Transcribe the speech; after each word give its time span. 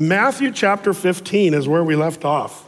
Matthew 0.00 0.50
chapter 0.50 0.94
15 0.94 1.52
is 1.52 1.68
where 1.68 1.84
we 1.84 1.94
left 1.94 2.24
off. 2.24 2.66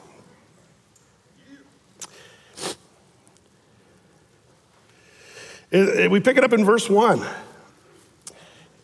We 5.73 6.21
pick 6.21 6.37
it 6.37 6.45
up 6.45 6.53
in 6.53 6.63
verse 6.67 6.91
1. 6.91 7.27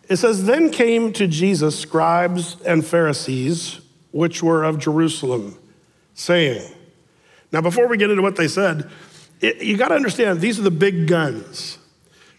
It 0.08 0.16
says, 0.16 0.46
Then 0.46 0.70
came 0.70 1.12
to 1.12 1.26
Jesus 1.26 1.78
scribes 1.78 2.56
and 2.62 2.86
Pharisees, 2.86 3.80
which 4.12 4.42
were 4.42 4.64
of 4.64 4.78
Jerusalem, 4.78 5.58
saying, 6.14 6.72
Now, 7.52 7.60
before 7.60 7.86
we 7.86 7.98
get 7.98 8.08
into 8.08 8.22
what 8.22 8.36
they 8.36 8.48
said, 8.48 8.90
it, 9.42 9.62
you 9.62 9.76
got 9.76 9.88
to 9.88 9.94
understand, 9.94 10.40
these 10.40 10.58
are 10.58 10.62
the 10.62 10.70
big 10.70 11.06
guns. 11.06 11.76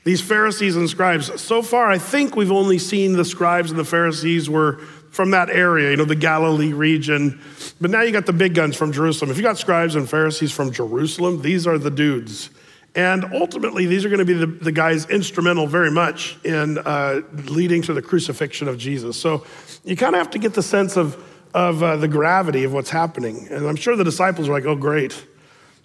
These 0.05 0.21
Pharisees 0.21 0.75
and 0.75 0.89
scribes. 0.89 1.39
So 1.39 1.61
far, 1.61 1.91
I 1.91 1.99
think 1.99 2.35
we've 2.35 2.51
only 2.51 2.79
seen 2.79 3.13
the 3.13 3.25
scribes 3.25 3.69
and 3.69 3.79
the 3.79 3.85
Pharisees 3.85 4.49
were 4.49 4.81
from 5.11 5.31
that 5.31 5.49
area, 5.49 5.91
you 5.91 5.97
know, 5.97 6.05
the 6.05 6.15
Galilee 6.15 6.73
region. 6.73 7.41
But 7.81 7.91
now 7.91 8.01
you 8.01 8.11
got 8.11 8.25
the 8.25 8.33
big 8.33 8.53
guns 8.53 8.75
from 8.75 8.91
Jerusalem. 8.91 9.31
If 9.31 9.37
you 9.37 9.43
got 9.43 9.57
scribes 9.57 9.95
and 9.95 10.09
Pharisees 10.09 10.51
from 10.51 10.71
Jerusalem, 10.71 11.41
these 11.41 11.67
are 11.67 11.77
the 11.77 11.91
dudes. 11.91 12.49
And 12.95 13.25
ultimately, 13.33 13.85
these 13.85 14.03
are 14.03 14.09
going 14.09 14.19
to 14.19 14.25
be 14.25 14.33
the, 14.33 14.47
the 14.47 14.71
guys 14.71 15.05
instrumental 15.09 15.67
very 15.67 15.91
much 15.91 16.37
in 16.43 16.79
uh, 16.79 17.21
leading 17.45 17.81
to 17.83 17.93
the 17.93 18.01
crucifixion 18.01 18.67
of 18.67 18.77
Jesus. 18.77 19.19
So 19.19 19.45
you 19.83 19.95
kind 19.95 20.15
of 20.15 20.19
have 20.19 20.31
to 20.31 20.39
get 20.39 20.53
the 20.53 20.63
sense 20.63 20.97
of, 20.97 21.23
of 21.53 21.83
uh, 21.83 21.97
the 21.97 22.07
gravity 22.07 22.63
of 22.63 22.73
what's 22.73 22.89
happening. 22.89 23.47
And 23.51 23.67
I'm 23.67 23.75
sure 23.75 23.95
the 23.95 24.03
disciples 24.03 24.49
are 24.49 24.53
like, 24.53 24.65
oh, 24.65 24.75
great. 24.75 25.23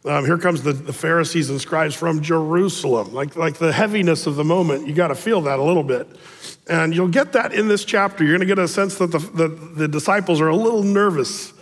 Um, 0.07 0.27
here 0.27 0.37
comes 0.37 0.63
the, 0.63 0.75
the 0.75 0.93
Pharisees 0.93 1.49
and 1.49 1.59
scribes 1.59 1.95
from 1.95 2.21
Jerusalem. 2.21 3.15
Like, 3.15 3.37
like 3.37 3.55
the 3.55 3.73
heaviness 3.73 4.27
of 4.27 4.37
the 4.37 4.45
moment, 4.45 4.87
you 4.87 4.95
got 4.95 5.09
to 5.09 5.15
feel 5.15 5.41
that 5.43 5.59
a 5.59 5.63
little 5.63 5.83
bit. 5.83 6.07
And 6.69 6.95
you'll 6.95 7.09
get 7.09 7.33
that 7.33 7.55
in 7.55 7.69
this 7.69 7.87
chapter. 7.87 8.23
You're 8.23 8.37
going 8.37 8.47
to 8.47 8.55
get 8.55 8.59
a 8.59 8.69
sense 8.69 8.99
that 8.99 9.13
the, 9.13 9.19
the, 9.19 9.49
the 9.49 9.89
disciples 9.89 10.43
are 10.43 10.49
a 10.49 10.57
little 10.57 10.83
nervous 10.83 11.53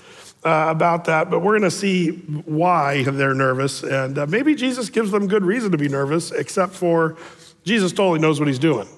uh, 0.45 0.67
about 0.69 1.05
that, 1.05 1.31
but 1.31 1.39
we're 1.39 1.57
going 1.57 1.71
to 1.71 1.77
see 1.77 2.11
why 2.11 3.05
they're 3.05 3.35
nervous. 3.35 3.85
And 3.85 4.19
uh, 4.19 4.27
maybe 4.27 4.57
Jesus 4.57 4.91
gives 4.91 5.13
them 5.13 5.29
good 5.29 5.45
reason 5.45 5.71
to 5.71 5.79
be 5.79 5.89
nervous, 5.89 6.33
except 6.33 6.73
for 6.73 7.17
Jesus 7.65 7.93
totally 7.93 8.19
knows 8.19 8.41
what 8.41 8.49
he's 8.49 8.59
doing. 8.59 8.89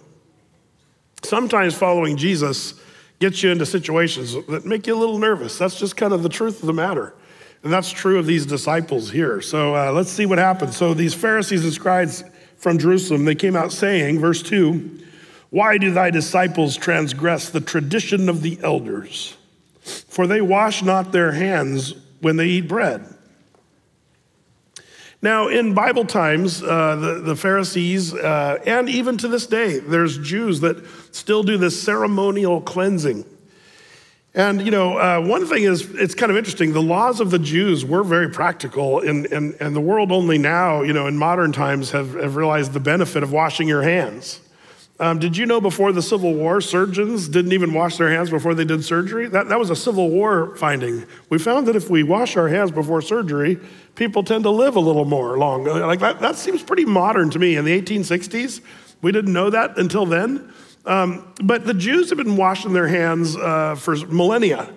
Sometimes 1.23 1.75
following 1.75 2.17
Jesus 2.17 2.81
gets 3.19 3.43
you 3.43 3.51
into 3.51 3.67
situations 3.67 4.35
that 4.47 4.65
make 4.65 4.87
you 4.87 4.95
a 4.95 4.99
little 4.99 5.19
nervous. 5.19 5.59
That's 5.59 5.79
just 5.79 5.97
kind 5.99 6.15
of 6.15 6.23
the 6.23 6.29
truth 6.31 6.61
of 6.61 6.67
the 6.67 6.73
matter. 6.73 7.15
And 7.65 7.73
that's 7.73 7.91
true 7.91 8.19
of 8.19 8.27
these 8.27 8.47
disciples 8.47 9.11
here. 9.11 9.41
So 9.41 9.75
uh, 9.75 9.91
let's 9.91 10.11
see 10.11 10.27
what 10.27 10.39
happens. 10.39 10.77
So 10.77 10.95
these 10.95 11.15
Pharisees 11.15 11.65
and 11.65 11.73
scribes 11.73 12.23
from 12.59 12.79
Jerusalem, 12.79 13.25
they 13.25 13.35
came 13.35 13.57
out 13.57 13.73
saying, 13.73 14.21
verse 14.21 14.43
2, 14.43 15.01
Why 15.51 15.79
do 15.79 15.91
thy 15.91 16.11
disciples 16.11 16.77
transgress 16.77 17.49
the 17.51 17.61
tradition 17.61 18.29
of 18.29 18.43
the 18.43 18.61
elders? 18.63 19.37
for 19.85 20.27
they 20.27 20.41
wash 20.41 20.83
not 20.83 21.13
their 21.13 21.33
hands 21.33 21.95
when 22.21 22.37
they 22.37 22.47
eat 22.47 22.69
bread. 22.69 23.05
Now, 25.21 25.49
in 25.49 25.73
Bible 25.73 26.05
times, 26.05 26.63
uh, 26.63 26.97
the, 26.97 27.21
the, 27.21 27.37
Pharisees, 27.37 28.13
uh, 28.13 28.59
and 28.67 28.89
even 28.89 29.17
to 29.19 29.29
this 29.29 29.47
day, 29.47 29.79
there's 29.79 30.19
Jews 30.19 30.61
that 30.61 30.87
still 31.13 31.43
do 31.43 31.57
this 31.57 31.81
ceremonial 31.83 32.61
cleansing. 32.61 33.25
And, 34.35 34.63
you 34.63 34.73
know, 34.73 34.99
uh, 34.99 35.21
one 35.21 35.47
thing 35.47 35.63
is, 35.63 35.89
it's 35.95 36.15
kind 36.15 36.33
of 36.33 36.37
interesting. 36.37 36.73
The 36.73 36.83
laws 36.83 37.21
of 37.21 37.31
the 37.31 37.39
Jews 37.39 37.85
were 37.85 38.03
very 38.03 38.29
practical, 38.29 38.99
and, 38.99 39.27
and, 39.27 39.55
and 39.61 39.77
the 39.77 39.81
world 39.81 40.11
only 40.11 40.39
now, 40.39 40.83
you 40.83 40.93
know, 40.93 41.07
in 41.07 41.17
modern 41.17 41.53
times, 41.53 41.93
have, 41.93 42.15
have 42.15 42.35
realized 42.35 42.73
the 42.73 42.81
benefit 42.81 43.23
of 43.23 43.31
washing 43.31 43.69
your 43.69 43.83
hands. 43.83 44.41
Um, 44.99 45.19
did 45.19 45.37
you 45.37 45.47
know 45.47 45.61
before 45.61 45.93
the 45.93 46.03
Civil 46.03 46.35
War, 46.35 46.61
surgeons 46.61 47.29
didn't 47.29 47.53
even 47.53 47.73
wash 47.75 47.97
their 47.97 48.11
hands 48.11 48.31
before 48.31 48.55
they 48.55 48.65
did 48.65 48.85
surgery? 48.85 49.29
That, 49.29 49.49
that 49.49 49.59
was 49.59 49.71
a 49.71 49.77
Civil 49.77 50.11
War 50.11 50.55
finding. 50.57 51.05
We 51.31 51.39
found 51.39 51.67
that 51.69 51.77
if 51.77 51.89
we 51.89 52.03
wash 52.03 52.37
our 52.37 52.49
hands 52.49 52.71
before 52.71 53.03
surgery, 53.03 53.59
people 53.97 54.23
tend 54.23 54.45
to 54.45 54.51
live 54.51 54.77
a 54.77 54.81
little 54.81 55.05
more 55.05 55.37
long. 55.37 55.65
Like 55.65 55.99
that, 56.01 56.21
that 56.21 56.37
seems 56.37 56.63
pretty 56.63 56.85
modern 56.85 57.31
to 57.31 57.41
me. 57.41 57.57
In 57.57 57.65
the 57.65 57.81
1860s, 57.81 58.61
we 59.03 59.11
didn't 59.11 59.33
know 59.33 59.51
that 59.51 59.79
until 59.79 60.07
then. 60.07 60.53
Um, 60.87 61.33
but 61.43 61.65
the 61.65 61.75
Jews 61.75 62.11
have 62.11 62.19
been 62.19 62.37
washing 62.37 62.73
their 62.73 62.89
hands 62.89 63.37
uh, 63.37 63.75
for 63.75 63.97
millennia. 64.07 64.73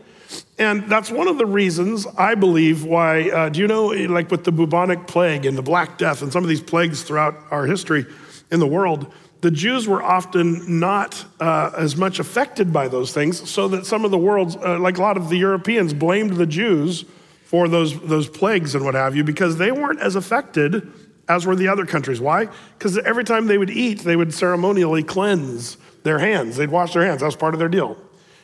And 0.57 0.89
that's 0.89 1.11
one 1.11 1.27
of 1.27 1.37
the 1.37 1.45
reasons 1.45 2.07
I 2.17 2.35
believe 2.35 2.83
why, 2.83 3.29
uh, 3.29 3.49
do 3.49 3.59
you 3.59 3.67
know, 3.67 3.87
like 3.87 4.31
with 4.31 4.43
the 4.43 4.51
bubonic 4.51 5.07
plague 5.07 5.45
and 5.45 5.57
the 5.57 5.61
Black 5.61 5.97
Death 5.97 6.21
and 6.21 6.33
some 6.33 6.43
of 6.43 6.49
these 6.49 6.61
plagues 6.61 7.03
throughout 7.03 7.35
our 7.51 7.65
history 7.65 8.05
in 8.51 8.59
the 8.59 8.67
world, 8.67 9.11
the 9.41 9.51
Jews 9.51 9.87
were 9.87 10.01
often 10.01 10.79
not 10.79 11.23
uh, 11.39 11.71
as 11.77 11.95
much 11.95 12.19
affected 12.19 12.73
by 12.73 12.87
those 12.87 13.13
things, 13.13 13.47
so 13.49 13.67
that 13.67 13.85
some 13.85 14.03
of 14.03 14.11
the 14.11 14.17
world's, 14.17 14.55
uh, 14.55 14.79
like 14.79 14.97
a 14.97 15.01
lot 15.01 15.15
of 15.15 15.29
the 15.29 15.37
Europeans, 15.37 15.93
blamed 15.93 16.37
the 16.37 16.47
Jews 16.47 17.05
for 17.43 17.67
those, 17.67 17.99
those 18.01 18.27
plagues 18.27 18.73
and 18.73 18.83
what 18.83 18.95
have 18.95 19.15
you, 19.15 19.23
because 19.23 19.57
they 19.57 19.71
weren't 19.71 19.99
as 19.99 20.15
affected 20.15 20.91
as 21.29 21.45
were 21.45 21.55
the 21.55 21.67
other 21.67 21.85
countries. 21.85 22.19
Why? 22.19 22.47
Because 22.77 22.97
every 22.97 23.23
time 23.23 23.45
they 23.45 23.57
would 23.57 23.69
eat, 23.69 23.99
they 23.99 24.15
would 24.15 24.33
ceremonially 24.33 25.03
cleanse 25.03 25.77
their 26.03 26.19
hands. 26.19 26.57
They'd 26.57 26.69
wash 26.69 26.93
their 26.93 27.05
hands. 27.05 27.21
That 27.21 27.27
was 27.27 27.35
part 27.35 27.53
of 27.53 27.59
their 27.59 27.69
deal. 27.69 27.97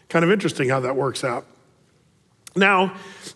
Kind 0.09 0.25
of 0.25 0.31
interesting 0.31 0.69
how 0.69 0.79
that 0.81 0.95
works 0.95 1.23
out. 1.23 1.45
Now, 2.55 2.95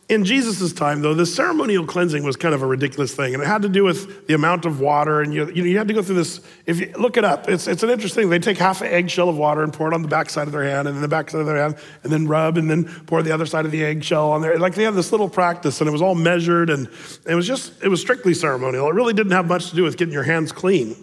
in 0.09 0.25
Jesus' 0.25 0.71
time, 0.73 1.01
though, 1.01 1.15
the 1.15 1.25
ceremonial 1.25 1.87
cleansing 1.87 2.23
was 2.23 2.35
kind 2.35 2.53
of 2.53 2.61
a 2.61 2.67
ridiculous 2.67 3.15
thing, 3.15 3.33
and 3.33 3.41
it 3.41 3.47
had 3.47 3.63
to 3.63 3.69
do 3.69 3.83
with 3.83 4.27
the 4.27 4.35
amount 4.35 4.65
of 4.65 4.79
water. 4.79 5.21
And 5.21 5.33
you, 5.33 5.47
you, 5.47 5.63
know, 5.63 5.67
you 5.67 5.77
had 5.79 5.87
to 5.87 5.93
go 5.95 6.03
through 6.03 6.17
this. 6.17 6.39
If 6.67 6.79
you 6.79 6.93
look 6.99 7.17
it 7.17 7.25
up, 7.25 7.49
it's, 7.49 7.67
it's 7.67 7.81
an 7.81 7.89
interesting. 7.89 8.29
They 8.29 8.37
take 8.37 8.59
half 8.59 8.81
an 8.81 8.87
eggshell 8.87 9.27
of 9.27 9.35
water 9.35 9.63
and 9.63 9.73
pour 9.73 9.87
it 9.87 9.95
on 9.95 10.03
the 10.03 10.07
back 10.07 10.29
side 10.29 10.45
of 10.45 10.53
their 10.53 10.63
hand, 10.63 10.87
and 10.87 10.95
then 10.95 11.01
the 11.01 11.07
back 11.07 11.31
side 11.31 11.41
of 11.41 11.47
their 11.47 11.57
hand, 11.57 11.77
and 12.03 12.11
then 12.11 12.27
rub, 12.27 12.57
and 12.59 12.69
then 12.69 12.85
pour 13.07 13.23
the 13.23 13.31
other 13.31 13.47
side 13.47 13.65
of 13.65 13.71
the 13.71 13.83
eggshell 13.83 14.29
on 14.29 14.43
there. 14.43 14.59
Like 14.59 14.75
they 14.75 14.83
had 14.83 14.93
this 14.93 15.11
little 15.11 15.29
practice, 15.29 15.81
and 15.81 15.87
it 15.87 15.91
was 15.91 16.01
all 16.01 16.15
measured, 16.15 16.69
and 16.69 16.87
it 17.25 17.33
was 17.33 17.47
just 17.47 17.83
it 17.83 17.87
was 17.87 17.99
strictly 17.99 18.35
ceremonial. 18.35 18.87
It 18.87 18.93
really 18.93 19.13
didn't 19.13 19.33
have 19.33 19.47
much 19.47 19.71
to 19.71 19.75
do 19.75 19.81
with 19.81 19.97
getting 19.97 20.13
your 20.13 20.23
hands 20.23 20.51
clean, 20.51 20.95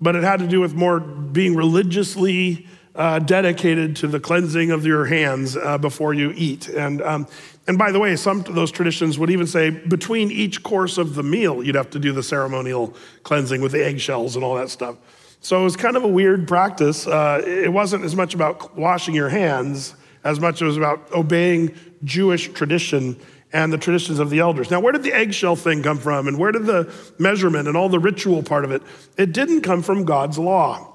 but 0.00 0.16
it 0.16 0.22
had 0.22 0.40
to 0.40 0.46
do 0.46 0.60
with 0.60 0.74
more 0.74 1.00
being 1.00 1.54
religiously 1.54 2.66
uh, 2.94 3.18
dedicated 3.18 3.96
to 3.96 4.06
the 4.06 4.18
cleansing 4.18 4.70
of 4.70 4.86
your 4.86 5.04
hands 5.04 5.56
uh, 5.56 5.76
before 5.78 6.14
you 6.14 6.32
eat. 6.34 6.68
And, 6.68 7.02
um, 7.02 7.26
and 7.66 7.76
by 7.76 7.92
the 7.92 8.00
way, 8.00 8.16
some 8.16 8.40
of 8.40 8.54
those 8.54 8.70
traditions 8.70 9.18
would 9.18 9.30
even 9.30 9.46
say 9.46 9.70
between 9.70 10.30
each 10.30 10.62
course 10.62 10.96
of 10.96 11.14
the 11.14 11.22
meal, 11.22 11.62
you'd 11.62 11.74
have 11.74 11.90
to 11.90 11.98
do 11.98 12.12
the 12.12 12.22
ceremonial 12.22 12.94
cleansing 13.22 13.60
with 13.60 13.72
the 13.72 13.84
eggshells 13.84 14.34
and 14.34 14.44
all 14.44 14.54
that 14.54 14.70
stuff. 14.70 14.96
So 15.40 15.60
it 15.60 15.64
was 15.64 15.76
kind 15.76 15.96
of 15.96 16.04
a 16.04 16.08
weird 16.08 16.48
practice. 16.48 17.06
Uh, 17.06 17.42
it 17.46 17.72
wasn't 17.72 18.04
as 18.04 18.16
much 18.16 18.34
about 18.34 18.76
washing 18.76 19.14
your 19.14 19.28
hands 19.28 19.94
as 20.24 20.40
much 20.40 20.56
as 20.56 20.62
it 20.62 20.64
was 20.64 20.76
about 20.76 21.12
obeying 21.12 21.72
Jewish 22.02 22.52
tradition 22.52 23.16
and 23.56 23.72
the 23.72 23.78
traditions 23.78 24.18
of 24.18 24.28
the 24.28 24.40
elders. 24.40 24.70
Now, 24.70 24.80
where 24.80 24.92
did 24.92 25.02
the 25.02 25.14
eggshell 25.14 25.56
thing 25.56 25.82
come 25.82 25.98
from? 25.98 26.28
And 26.28 26.38
where 26.38 26.52
did 26.52 26.66
the 26.66 26.92
measurement 27.18 27.68
and 27.68 27.76
all 27.76 27.88
the 27.88 27.98
ritual 27.98 28.42
part 28.42 28.64
of 28.64 28.70
it? 28.70 28.82
It 29.16 29.32
didn't 29.32 29.62
come 29.62 29.82
from 29.82 30.04
God's 30.04 30.38
law 30.38 30.92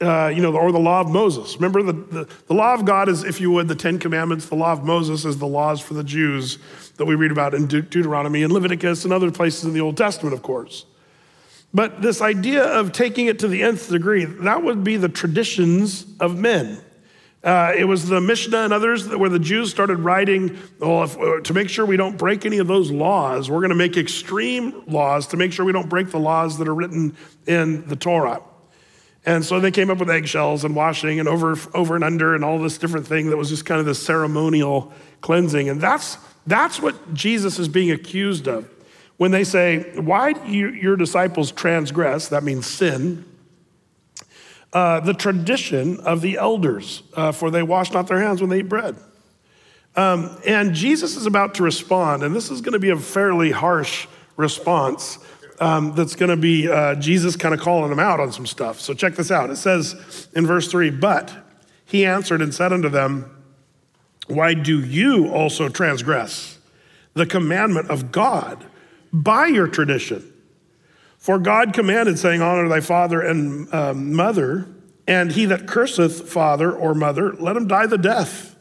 uh, 0.00 0.30
you 0.34 0.42
know, 0.42 0.54
or 0.54 0.72
the 0.72 0.78
law 0.78 1.00
of 1.00 1.08
Moses. 1.08 1.54
Remember, 1.56 1.82
the, 1.82 1.92
the, 1.92 2.28
the, 2.48 2.54
law 2.54 2.74
of 2.74 2.84
God 2.84 3.08
is, 3.08 3.24
if 3.24 3.40
you 3.40 3.50
would, 3.52 3.66
the 3.66 3.74
Ten 3.74 3.98
Commandments. 3.98 4.46
The 4.46 4.54
law 4.54 4.72
of 4.72 4.84
Moses 4.84 5.24
is 5.24 5.38
the 5.38 5.46
laws 5.46 5.80
for 5.80 5.94
the 5.94 6.04
Jews 6.04 6.58
that 6.98 7.06
we 7.06 7.14
read 7.14 7.30
about 7.30 7.54
in 7.54 7.66
De- 7.66 7.80
Deuteronomy 7.80 8.42
and 8.42 8.52
Leviticus 8.52 9.04
and 9.04 9.12
other 9.12 9.30
places 9.30 9.64
in 9.64 9.72
the 9.72 9.80
Old 9.80 9.96
Testament, 9.96 10.34
of 10.34 10.42
course. 10.42 10.84
But 11.72 12.02
this 12.02 12.20
idea 12.20 12.64
of 12.64 12.92
taking 12.92 13.26
it 13.26 13.38
to 13.38 13.48
the 13.48 13.62
nth 13.62 13.88
degree, 13.88 14.26
that 14.26 14.62
would 14.62 14.84
be 14.84 14.98
the 14.98 15.08
traditions 15.08 16.06
of 16.20 16.38
men. 16.38 16.78
Uh, 17.46 17.72
it 17.76 17.84
was 17.84 18.08
the 18.08 18.20
Mishnah 18.20 18.58
and 18.58 18.72
others 18.72 19.06
where 19.06 19.30
the 19.30 19.38
Jews 19.38 19.70
started 19.70 20.00
writing, 20.00 20.58
well, 20.80 21.04
if, 21.04 21.16
uh, 21.16 21.40
to 21.42 21.54
make 21.54 21.68
sure 21.68 21.86
we 21.86 21.96
don't 21.96 22.18
break 22.18 22.44
any 22.44 22.58
of 22.58 22.66
those 22.66 22.90
laws, 22.90 23.48
we're 23.48 23.60
going 23.60 23.68
to 23.68 23.76
make 23.76 23.96
extreme 23.96 24.82
laws 24.88 25.28
to 25.28 25.36
make 25.36 25.52
sure 25.52 25.64
we 25.64 25.70
don't 25.70 25.88
break 25.88 26.10
the 26.10 26.18
laws 26.18 26.58
that 26.58 26.66
are 26.66 26.74
written 26.74 27.16
in 27.46 27.86
the 27.86 27.94
Torah. 27.94 28.42
And 29.24 29.44
so 29.44 29.60
they 29.60 29.70
came 29.70 29.90
up 29.90 29.98
with 29.98 30.10
eggshells 30.10 30.64
and 30.64 30.74
washing 30.74 31.20
and 31.20 31.28
over, 31.28 31.56
over 31.72 31.94
and 31.94 32.02
under 32.02 32.34
and 32.34 32.44
all 32.44 32.58
this 32.58 32.78
different 32.78 33.06
thing 33.06 33.30
that 33.30 33.36
was 33.36 33.48
just 33.48 33.64
kind 33.64 33.78
of 33.78 33.86
this 33.86 34.04
ceremonial 34.04 34.92
cleansing. 35.20 35.68
And 35.68 35.80
that's, 35.80 36.18
that's 36.48 36.82
what 36.82 37.14
Jesus 37.14 37.60
is 37.60 37.68
being 37.68 37.92
accused 37.92 38.48
of. 38.48 38.68
When 39.18 39.30
they 39.30 39.44
say, 39.44 39.92
Why 40.00 40.32
do 40.32 40.50
you, 40.50 40.70
your 40.70 40.96
disciples 40.96 41.52
transgress, 41.52 42.26
that 42.28 42.42
means 42.42 42.66
sin, 42.66 43.24
uh, 44.76 45.00
the 45.00 45.14
tradition 45.14 45.98
of 46.00 46.20
the 46.20 46.36
elders, 46.36 47.02
uh, 47.14 47.32
for 47.32 47.50
they 47.50 47.62
wash 47.62 47.92
not 47.92 48.06
their 48.08 48.20
hands 48.20 48.42
when 48.42 48.50
they 48.50 48.58
eat 48.58 48.68
bread. 48.68 48.94
Um, 49.96 50.38
and 50.46 50.74
Jesus 50.74 51.16
is 51.16 51.24
about 51.24 51.54
to 51.54 51.62
respond, 51.62 52.22
and 52.22 52.36
this 52.36 52.50
is 52.50 52.60
going 52.60 52.74
to 52.74 52.78
be 52.78 52.90
a 52.90 52.96
fairly 52.98 53.50
harsh 53.50 54.06
response 54.36 55.18
um, 55.60 55.94
that's 55.94 56.14
going 56.14 56.28
to 56.28 56.36
be 56.36 56.68
uh, 56.68 56.94
Jesus 56.96 57.36
kind 57.36 57.54
of 57.54 57.60
calling 57.62 57.88
them 57.88 57.98
out 57.98 58.20
on 58.20 58.32
some 58.32 58.44
stuff. 58.44 58.78
So 58.78 58.92
check 58.92 59.14
this 59.14 59.30
out. 59.30 59.48
It 59.48 59.56
says 59.56 60.28
in 60.34 60.46
verse 60.46 60.70
3 60.70 60.90
But 60.90 61.32
he 61.86 62.04
answered 62.04 62.42
and 62.42 62.54
said 62.54 62.70
unto 62.70 62.90
them, 62.90 63.34
Why 64.26 64.52
do 64.52 64.84
you 64.84 65.28
also 65.28 65.70
transgress 65.70 66.58
the 67.14 67.24
commandment 67.24 67.88
of 67.88 68.12
God 68.12 68.62
by 69.10 69.46
your 69.46 69.68
tradition? 69.68 70.34
For 71.26 71.40
God 71.40 71.72
commanded, 71.72 72.20
saying, 72.20 72.40
Honor 72.40 72.68
thy 72.68 72.78
father 72.78 73.20
and 73.20 73.74
um, 73.74 74.14
mother, 74.14 74.68
and 75.08 75.32
he 75.32 75.44
that 75.46 75.66
curseth 75.66 76.28
father 76.28 76.70
or 76.70 76.94
mother, 76.94 77.32
let 77.32 77.56
him 77.56 77.66
die 77.66 77.86
the 77.86 77.98
death. 77.98 78.54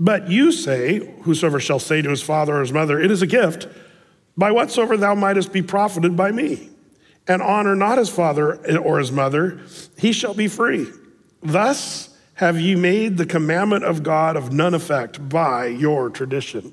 But 0.00 0.30
you 0.30 0.50
say, 0.50 1.14
Whosoever 1.24 1.60
shall 1.60 1.78
say 1.78 2.00
to 2.00 2.08
his 2.08 2.22
father 2.22 2.56
or 2.56 2.60
his 2.60 2.72
mother, 2.72 2.98
It 2.98 3.10
is 3.10 3.20
a 3.20 3.26
gift, 3.26 3.68
by 4.34 4.50
whatsoever 4.50 4.96
thou 4.96 5.14
mightest 5.14 5.52
be 5.52 5.60
profited 5.60 6.16
by 6.16 6.32
me, 6.32 6.70
and 7.28 7.42
honor 7.42 7.76
not 7.76 7.98
his 7.98 8.08
father 8.08 8.78
or 8.78 8.98
his 8.98 9.12
mother, 9.12 9.60
he 9.98 10.10
shall 10.10 10.32
be 10.32 10.48
free. 10.48 10.86
Thus 11.42 12.16
have 12.36 12.58
ye 12.58 12.76
made 12.76 13.18
the 13.18 13.26
commandment 13.26 13.84
of 13.84 14.02
God 14.02 14.36
of 14.36 14.54
none 14.54 14.72
effect 14.72 15.28
by 15.28 15.66
your 15.66 16.08
tradition. 16.08 16.72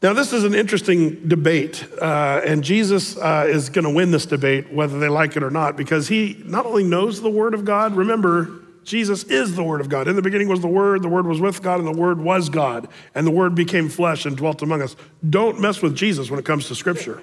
Now, 0.00 0.12
this 0.12 0.32
is 0.32 0.44
an 0.44 0.54
interesting 0.54 1.26
debate, 1.26 1.84
uh, 2.00 2.40
and 2.44 2.62
Jesus 2.62 3.16
uh, 3.16 3.46
is 3.48 3.68
going 3.68 3.84
to 3.84 3.90
win 3.90 4.12
this 4.12 4.26
debate, 4.26 4.72
whether 4.72 5.00
they 5.00 5.08
like 5.08 5.36
it 5.36 5.42
or 5.42 5.50
not, 5.50 5.76
because 5.76 6.06
he 6.06 6.40
not 6.44 6.66
only 6.66 6.84
knows 6.84 7.20
the 7.20 7.30
Word 7.30 7.52
of 7.52 7.64
God, 7.64 7.96
remember, 7.96 8.60
Jesus 8.84 9.24
is 9.24 9.56
the 9.56 9.64
Word 9.64 9.80
of 9.80 9.88
God. 9.88 10.06
In 10.06 10.14
the 10.14 10.22
beginning 10.22 10.46
was 10.46 10.60
the 10.60 10.68
Word, 10.68 11.02
the 11.02 11.08
Word 11.08 11.26
was 11.26 11.40
with 11.40 11.64
God, 11.64 11.80
and 11.80 11.88
the 11.88 12.00
Word 12.00 12.20
was 12.20 12.48
God, 12.48 12.86
and 13.16 13.26
the 13.26 13.32
Word 13.32 13.56
became 13.56 13.88
flesh 13.88 14.24
and 14.24 14.36
dwelt 14.36 14.62
among 14.62 14.82
us. 14.82 14.94
Don't 15.28 15.60
mess 15.60 15.82
with 15.82 15.96
Jesus 15.96 16.30
when 16.30 16.38
it 16.38 16.44
comes 16.44 16.68
to 16.68 16.76
Scripture. 16.76 17.20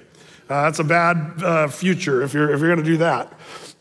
Uh, 0.49 0.63
that's 0.63 0.79
a 0.79 0.83
bad 0.83 1.41
uh, 1.41 1.69
future 1.69 2.23
if 2.23 2.33
you're, 2.33 2.53
if 2.53 2.59
you're 2.59 2.69
going 2.69 2.83
to 2.83 2.91
do 2.91 2.97
that. 2.97 3.31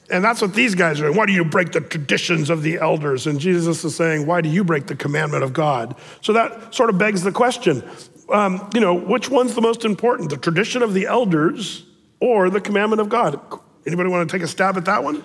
And 0.08 0.22
that's 0.22 0.40
what 0.40 0.54
these 0.54 0.76
guys 0.76 1.00
are 1.00 1.06
doing. 1.06 1.16
Why 1.16 1.26
do 1.26 1.32
you 1.32 1.44
break 1.44 1.72
the 1.72 1.80
traditions 1.80 2.48
of 2.48 2.62
the 2.62 2.78
elders? 2.78 3.26
And 3.26 3.40
Jesus 3.40 3.84
is 3.84 3.96
saying, 3.96 4.26
Why 4.26 4.40
do 4.40 4.50
you 4.50 4.62
break 4.62 4.86
the 4.86 4.94
commandment 4.94 5.42
of 5.42 5.52
God? 5.52 5.96
So 6.20 6.32
that 6.34 6.74
sort 6.74 6.90
of 6.90 6.98
begs 6.98 7.22
the 7.22 7.32
question 7.32 7.82
um, 8.28 8.70
you 8.74 8.80
know, 8.80 8.94
which 8.94 9.28
one's 9.28 9.54
the 9.54 9.60
most 9.60 9.84
important, 9.84 10.30
the 10.30 10.36
tradition 10.36 10.82
of 10.82 10.94
the 10.94 11.06
elders 11.06 11.84
or 12.20 12.50
the 12.50 12.60
commandment 12.60 13.00
of 13.00 13.08
God? 13.08 13.40
Anybody 13.86 14.08
want 14.08 14.28
to 14.28 14.36
take 14.36 14.42
a 14.42 14.48
stab 14.48 14.76
at 14.76 14.86
that 14.86 15.04
one? 15.04 15.22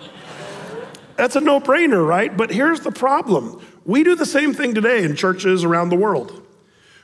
That's 1.16 1.36
a 1.36 1.40
no 1.40 1.60
brainer, 1.60 2.06
right? 2.06 2.34
But 2.34 2.50
here's 2.50 2.80
the 2.80 2.90
problem 2.90 3.62
we 3.84 4.04
do 4.04 4.14
the 4.14 4.26
same 4.26 4.52
thing 4.52 4.74
today 4.74 5.04
in 5.04 5.16
churches 5.16 5.64
around 5.64 5.88
the 5.88 5.96
world. 5.96 6.46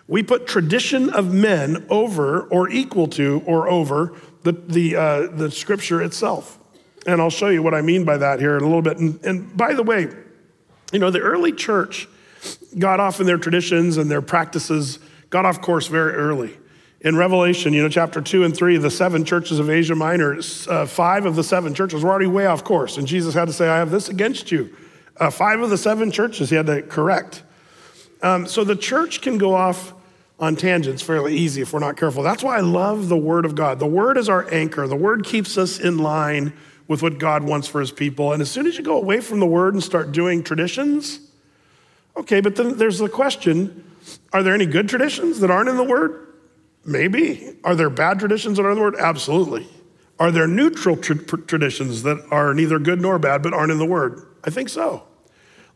We 0.09 0.23
put 0.23 0.47
tradition 0.47 1.11
of 1.11 1.33
men 1.33 1.85
over 1.91 2.43
or 2.43 2.69
equal 2.69 3.09
to 3.09 3.43
or 3.45 3.69
over 3.69 4.15
the, 4.43 4.53
the, 4.53 4.97
uh, 4.97 5.27
the 5.29 5.51
scripture 5.51 6.01
itself. 6.01 6.59
And 7.07 7.21
I'll 7.21 7.31
show 7.31 7.49
you 7.49 7.63
what 7.63 7.75
I 7.75 7.83
mean 7.83 8.05
by 8.05 8.17
that 8.19 8.39
here 8.39 8.57
in 8.57 8.63
a 8.63 8.67
little 8.67 8.83
bit. 8.83 8.99
And, 8.99 9.23
and 9.25 9.57
by 9.57 9.75
the 9.75 9.83
way, 9.83 10.09
you 10.93 10.99
know, 10.99 11.11
the 11.11 11.21
early 11.21 11.53
church 11.53 12.09
got 12.79 13.01
off 13.01 13.21
in 13.21 13.27
their 13.27 13.39
traditions 13.39 13.97
and 13.97 14.11
their 14.11 14.23
practices, 14.23 14.99
got 15.31 15.45
off 15.45 15.61
course 15.61 15.87
very 15.87 16.13
early. 16.13 16.57
In 17.03 17.17
Revelation, 17.17 17.73
you 17.73 17.83
know, 17.83 17.89
chapter 17.89 18.21
two 18.21 18.45
and 18.45 18.57
three, 18.57 18.79
the 18.79 18.91
seven 18.91 19.25
churches 19.25 19.59
of 19.59 19.71
Asia 19.71 19.95
Minor, 19.95 20.41
uh, 20.69 20.87
five 20.87 21.27
of 21.27 21.37
the 21.37 21.45
seven 21.45 21.75
churches 21.75 22.03
were 22.03 22.11
already 22.11 22.27
way 22.27 22.47
off 22.47 22.65
course. 22.65 22.97
And 22.97 23.07
Jesus 23.07 23.35
had 23.35 23.47
to 23.47 23.53
say, 23.53 23.69
I 23.69 23.79
have 23.79 23.91
this 23.91 24.09
against 24.09 24.51
you. 24.51 24.75
Uh, 25.19 25.31
five 25.31 25.61
of 25.61 25.71
the 25.71 25.79
seven 25.79 26.11
churches 26.11 26.51
he 26.51 26.57
had 26.57 26.67
to 26.67 26.83
correct. 26.83 27.43
Um, 28.23 28.47
so 28.47 28.65
the 28.65 28.77
church 28.77 29.21
can 29.21 29.39
go 29.39 29.55
off 29.55 29.93
on 30.39 30.57
tangents 30.57 31.03
fairly 31.03 31.37
easy 31.37 31.63
if 31.63 31.73
we're 31.73 31.81
not 31.81 31.97
careful. 31.97 32.23
That's 32.23 32.43
why 32.43 32.59
I 32.59 32.61
love 32.61 33.09
the 33.09 33.17
Word 33.17 33.45
of 33.45 33.55
God. 33.55 33.79
The 33.79 33.87
Word 33.87 34.17
is 34.19 34.29
our 34.29 34.53
anchor, 34.53 34.87
the 34.87 34.97
Word 34.97 35.25
keeps 35.25 35.57
us 35.57 35.79
in 35.79 35.99
line 35.99 36.53
with 36.89 37.03
what 37.03 37.19
God 37.19 37.43
wants 37.43 37.67
for 37.67 37.81
His 37.81 37.91
people. 37.91 38.33
And 38.33 38.41
as 38.41 38.51
soon 38.51 38.67
as 38.67 38.77
you 38.77 38.85
go 38.85 38.97
away 38.97 39.21
from 39.21 39.41
the 39.41 39.47
Word 39.47 39.75
and 39.75 39.83
start 39.83 40.13
doing 40.13 40.43
traditions, 40.43 41.21
okay, 42.17 42.41
but 42.41 42.57
then 42.57 42.77
there's 42.79 42.99
the 42.99 43.09
question 43.09 43.85
are 44.33 44.43
there 44.43 44.55
any 44.55 44.67
good 44.67 44.89
traditions 44.89 45.41
that 45.41 45.51
aren't 45.51 45.69
in 45.69 45.77
the 45.77 45.85
Word? 45.85 46.35
Maybe. 46.85 47.57
Are 47.65 47.75
there 47.75 47.91
bad 47.91 48.19
traditions 48.19 48.57
that 48.57 48.65
are 48.65 48.71
in 48.71 48.77
the 48.77 48.83
Word? 48.83 48.97
Absolutely. 48.97 49.67
Are 50.19 50.31
there 50.31 50.47
neutral 50.47 50.97
tra- 50.97 51.17
traditions 51.17 52.03
that 52.05 52.25
are 52.31 52.55
neither 52.55 52.79
good 52.79 53.01
nor 53.01 53.19
bad 53.19 53.43
but 53.43 53.53
aren't 53.53 53.73
in 53.73 53.79
the 53.79 53.87
Word? 53.87 54.27
I 54.45 54.51
think 54.51 54.69
so. 54.69 55.05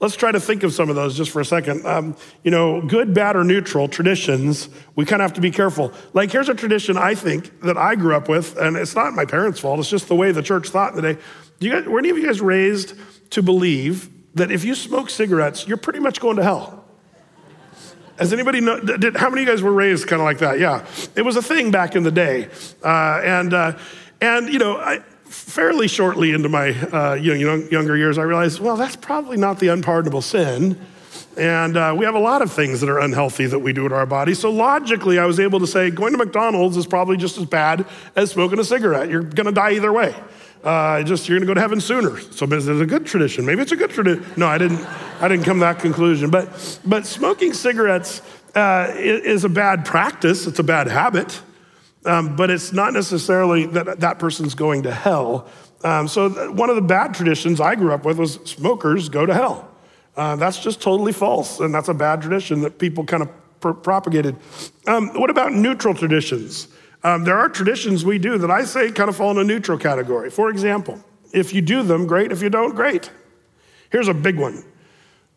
Let's 0.00 0.17
try 0.17 0.32
to 0.32 0.41
think 0.41 0.62
of 0.62 0.73
some 0.73 0.88
of 0.88 0.97
those 0.97 1.15
just 1.15 1.31
for 1.31 1.41
a 1.41 1.44
second. 1.44 1.85
Um, 1.85 2.17
you 2.43 2.50
know, 2.50 2.81
good, 2.81 3.12
bad, 3.12 3.37
or 3.37 3.44
neutral 3.44 3.87
traditions, 3.87 4.71
we 4.97 5.05
kind 5.05 5.21
of 5.21 5.29
have 5.29 5.35
to 5.35 5.43
be 5.43 5.50
careful. 5.50 5.93
Like, 6.15 6.33
here's 6.33 6.49
a 6.49 6.55
tradition 6.55 6.97
I 6.97 7.15
think 7.15 7.61
that 7.61 7.76
I 7.76 7.97
grew 7.97 8.17
up 8.17 8.26
with, 8.26 8.56
and 8.56 8.79
it's 8.79 8.94
not 8.94 9.12
my 9.12 9.26
parents' 9.26 9.61
fault, 9.61 9.79
it's 9.79 9.91
just 9.91 10.09
the 10.09 10.17
way 10.17 10.33
the 10.33 10.43
church 10.43 10.71
thought 10.71 10.97
in 10.97 11.03
the 11.03 11.15
day. 11.15 11.21
You 11.59 11.73
guys, 11.73 11.85
were 11.85 11.99
any 11.99 12.09
of 12.09 12.17
you 12.17 12.26
guys 12.26 12.41
raised 12.41 12.94
to 13.33 13.43
believe 13.43 14.09
that 14.37 14.50
if 14.50 14.65
you 14.65 14.75
smoke 14.75 15.11
cigarettes, 15.11 15.69
you're 15.69 15.76
pretty 15.76 15.99
much 15.99 16.19
going 16.19 16.37
to 16.37 16.43
hell? 16.43 16.80
Has 18.21 18.35
anybody 18.35 18.61
know? 18.61 18.79
Did, 18.79 19.17
how 19.17 19.31
many 19.31 19.43
of 19.43 19.49
you 19.49 19.55
guys 19.55 19.63
were 19.63 19.73
raised 19.73 20.07
kind 20.07 20.21
of 20.21 20.27
like 20.27 20.39
that? 20.39 20.59
Yeah, 20.59 20.85
it 21.17 21.23
was 21.23 21.37
a 21.37 21.43
thing 21.43 21.71
back 21.71 21.97
in 21.97 22.03
the 22.03 22.11
day, 22.11 22.51
uh, 22.85 23.23
and 23.25 23.55
uh, 23.55 23.79
and 24.21 24.53
you 24.53 24.59
know, 24.59 24.77
I, 24.77 24.99
fairly 25.25 25.89
shortly 25.89 26.33
into 26.33 26.51
my 26.51 26.73
uh, 26.73 27.15
you 27.15 27.47
know, 27.47 27.55
younger 27.71 27.97
years, 27.97 28.19
I 28.19 28.25
realized, 28.25 28.61
well, 28.61 28.77
that's 28.77 28.95
probably 28.95 29.39
not 29.39 29.59
the 29.59 29.69
unpardonable 29.69 30.21
sin. 30.21 30.79
And 31.39 31.79
uh, 31.79 31.95
we 31.97 32.05
have 32.05 32.15
a 32.15 32.21
lot 32.21 32.43
of 32.43 32.53
things 32.53 32.81
that 32.81 32.91
are 32.91 32.99
unhealthy 32.99 33.47
that 33.47 33.61
we 33.61 33.73
do 33.73 33.89
to 33.89 33.95
our 33.95 34.05
body. 34.05 34.35
So 34.35 34.51
logically, 34.51 35.19
I 35.19 35.25
was 35.25 35.41
able 35.41 35.59
to 35.61 35.67
say 35.67 35.91
going 35.91 36.13
to 36.13 36.19
McDonald's 36.19 36.77
is 36.77 36.87
probably 36.87 37.17
just 37.17 37.39
as 37.39 37.47
bad 37.47 37.87
as 38.17 38.33
smoking 38.33 38.59
a 38.59 38.65
cigarette. 38.65 39.09
You're 39.09 39.23
going 39.23 39.47
to 39.47 39.53
die 39.53 39.73
either 39.73 39.93
way. 39.93 40.15
Uh, 40.62 41.03
just 41.03 41.29
you're 41.29 41.39
going 41.39 41.47
to 41.47 41.51
go 41.51 41.55
to 41.55 41.61
heaven 41.61 41.81
sooner. 41.81 42.21
So 42.21 42.47
is 42.47 42.69
it 42.69 42.81
a 42.81 42.87
good 42.87 43.07
tradition? 43.07 43.47
Maybe 43.47 43.62
it's 43.62 43.73
a 43.73 43.77
good 43.77 43.91
tradition. 43.91 44.27
No, 44.37 44.47
I 44.47 44.59
didn't. 44.59 44.85
I 45.21 45.29
didn't 45.29 45.45
come 45.45 45.57
to 45.59 45.65
that 45.65 45.79
conclusion. 45.79 46.31
But 46.31 46.79
but 46.85 47.07
smoking 47.07 47.55
cigarettes 47.55 48.21
uh, 48.55 48.93
is 48.97 49.45
a 49.45 49.49
bad 49.49 49.85
practice. 49.85 50.47
It's 50.47 50.59
a 50.59 50.65
bad 50.65 50.89
habit. 50.89 51.41
Um, 52.05 52.37
but 52.37 52.51
it's 52.51 52.73
not 52.73 52.93
necessarily 52.93 53.67
that 53.67 54.01
that 54.01 54.19
person's 54.19 54.55
going 54.55 54.83
to 54.85 54.93
hell. 54.93 55.49
Um, 55.83 56.09
so 56.09 56.29
one 56.53 56.69
of 56.69 56.77
the 56.77 56.83
bad 56.83 57.15
traditions 57.15 57.61
I 57.61 57.75
grew 57.75 57.93
up 57.93 58.05
with 58.05 58.19
was 58.19 58.35
smokers 58.45 59.09
go 59.09 59.25
to 59.25 59.35
hell. 59.35 59.69
Uh, 60.17 60.37
that's 60.37 60.59
just 60.59 60.83
totally 60.83 61.12
false, 61.12 61.61
and 61.61 61.73
that's 61.73 61.89
a 61.89 61.95
bad 61.95 62.21
tradition 62.21 62.61
that 62.62 62.79
people 62.79 63.05
kind 63.05 63.23
of 63.23 63.31
pr- 63.61 63.71
propagated. 63.73 64.37
Um, 64.87 65.09
what 65.19 65.31
about 65.31 65.53
neutral 65.53 65.95
traditions? 65.95 66.69
Um, 67.02 67.25
there 67.25 67.38
are 67.38 67.49
traditions 67.49 68.05
we 68.05 68.19
do 68.19 68.38
that 68.38 68.50
I 68.50 68.64
say 68.64 68.91
kind 68.93 69.08
of 69.08 69.17
fall 69.17 69.31
in 69.31 69.38
a 69.38 69.44
neutral 69.44 69.79
category. 69.79 70.31
For 70.31 70.50
example, 70.50 71.02
if 71.32 71.55
you 71.55 71.62
do 71.62 71.82
them, 71.82 72.06
great. 72.06 72.32
If 72.32 72.43
you 72.43 72.50
don't, 72.50 72.75
great. 72.75 73.11
Here's 73.91 74.08
a 74.08 74.14
big 74.14 74.38
one. 74.38 74.64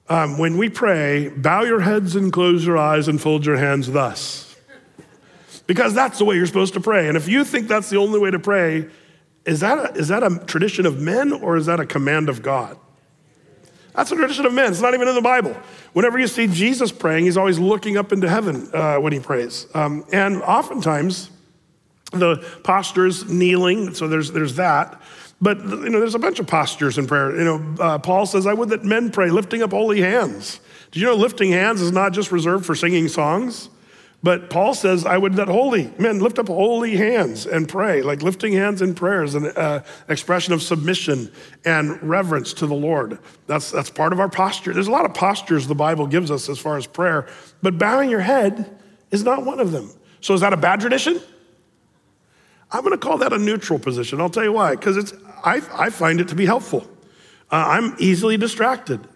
Um, 0.10 0.38
when 0.38 0.57
we 0.57 0.69
pray, 0.69 1.30
bow 1.30 1.63
your 1.63 1.80
heads 1.80 2.15
and 2.15 2.31
close 2.31 2.65
your 2.65 2.77
eyes 2.77 3.07
and 3.07 3.21
fold 3.21 3.45
your 3.45 3.57
hands 3.57 3.89
thus. 3.89 4.56
Because 5.65 5.94
that's 5.94 6.19
the 6.19 6.25
way 6.25 6.36
you're 6.36 6.45
supposed 6.45 6.74
to 6.74 6.81
pray. 6.81 7.07
And 7.07 7.15
if 7.15 7.30
you 7.30 7.45
think 7.45 7.69
that's 7.69 7.89
the 7.89 7.98
only 7.98 8.19
way 8.19 8.30
to 8.31 8.39
pray, 8.39 8.89
is 9.45 9.62
that 9.62 9.77
a, 9.77 9.98
is 9.98 10.10
that 10.10 10.21
a 10.21 10.39
tradition 10.45 10.86
of 10.86 11.00
men 11.00 11.31
or 11.31 11.56
is 11.56 11.68
that 11.68 11.80
a 11.80 11.86
command 11.86 12.27
of 12.27 12.42
God? 12.42 12.77
That's 13.95 14.12
a 14.12 14.15
tradition 14.15 14.45
of 14.45 14.54
men. 14.54 14.71
It's 14.71 14.81
not 14.81 14.94
even 14.94 15.07
in 15.07 15.15
the 15.15 15.21
Bible. 15.21 15.56
Whenever 15.94 16.19
you 16.19 16.27
see 16.27 16.48
Jesus 16.48 16.92
praying, 16.92 17.25
he's 17.25 17.38
always 17.38 17.60
looking 17.60 17.95
up 17.95 18.12
into 18.12 18.27
heaven 18.27 18.69
uh, 18.74 18.98
when 18.98 19.13
he 19.13 19.19
prays. 19.19 19.68
Um, 19.74 20.03
and 20.12 20.41
oftentimes, 20.41 21.29
the 22.13 22.46
posture 22.63 23.05
is 23.05 23.29
kneeling, 23.29 23.93
so 23.93 24.08
there's, 24.08 24.32
there's 24.32 24.55
that. 24.55 25.01
But 25.41 25.60
you 25.60 25.89
know, 25.89 26.00
there's 26.00 26.15
a 26.15 26.20
bunch 26.20 26.39
of 26.39 26.48
postures 26.48 26.98
in 26.98 27.05
prayer. 27.05 27.36
You 27.36 27.43
know, 27.43 27.75
uh, 27.79 28.00
Paul 28.00 28.25
says, 28.25 28.48
"I 28.48 28.53
would 28.53 28.70
that 28.70 28.86
men 28.86 29.12
pray, 29.12 29.29
lifting 29.29 29.62
up 29.62 29.72
holy 29.72 30.00
hands." 30.00 30.62
Do 30.91 31.00
you 31.00 31.05
know 31.08 31.15
lifting 31.15 31.51
hands 31.51 31.82
is 31.82 31.91
not 31.91 32.13
just 32.13 32.32
reserved 32.32 32.65
for 32.65 32.75
singing 32.75 33.10
songs? 33.10 33.70
But 34.24 34.50
Paul 34.50 34.74
says, 34.74 35.05
I 35.05 35.17
would 35.17 35.34
that 35.34 35.50
holy 35.50 35.91
men 36.00 36.20
lift 36.20 36.39
up 36.39 36.48
holy 36.48 36.96
hands 36.96 37.46
and 37.46 37.67
pray. 37.67 38.01
Like 38.01 38.24
lifting 38.24 38.53
hands 38.53 38.82
in 38.82 38.96
prayer 38.96 39.22
is 39.24 39.36
an 39.36 39.48
uh, 39.48 39.84
expression 40.08 40.53
of 40.53 40.63
submission 40.63 41.29
and 41.65 42.01
reverence 42.01 42.53
to 42.53 42.67
the 42.67 42.74
Lord. 42.74 43.20
That's, 43.48 43.70
that's 43.70 43.89
part 43.89 44.13
of 44.13 44.22
our 44.22 44.29
posture. 44.29 44.74
There's 44.74 44.88
a 44.88 44.91
lot 44.91 45.03
of 45.03 45.13
postures 45.13 45.67
the 45.67 45.75
Bible 45.75 46.08
gives 46.08 46.32
us 46.32 46.48
as 46.48 46.58
far 46.58 46.77
as 46.77 46.88
prayer, 46.88 47.27
but 47.62 47.77
bowing 47.77 48.10
your 48.10 48.22
head 48.22 48.79
is 49.12 49.24
not 49.24 49.43
one 49.43 49.60
of 49.60 49.74
them. 49.74 49.91
So 50.22 50.34
is 50.34 50.39
that 50.39 50.53
a 50.53 50.58
bad 50.58 50.79
tradition? 50.79 51.20
I'm 52.74 52.82
going 52.82 52.92
to 52.92 52.98
call 52.98 53.20
that 53.20 53.32
a 53.32 53.38
neutral 53.38 53.77
position. 53.77 54.20
I'll 54.20 54.30
tell 54.30 54.44
you 54.44 54.51
why. 54.51 54.75
Because 54.75 54.98
it's 54.98 55.13
I, 55.44 55.62
I, 55.74 55.89
find 55.92 56.20
it 56.20 56.30
to 56.30 56.36
be 56.36 56.46
helpful. 56.46 56.88
Uh, 57.51 57.65
I'm 57.68 57.96
easily 58.00 58.36
distracted. 58.36 59.08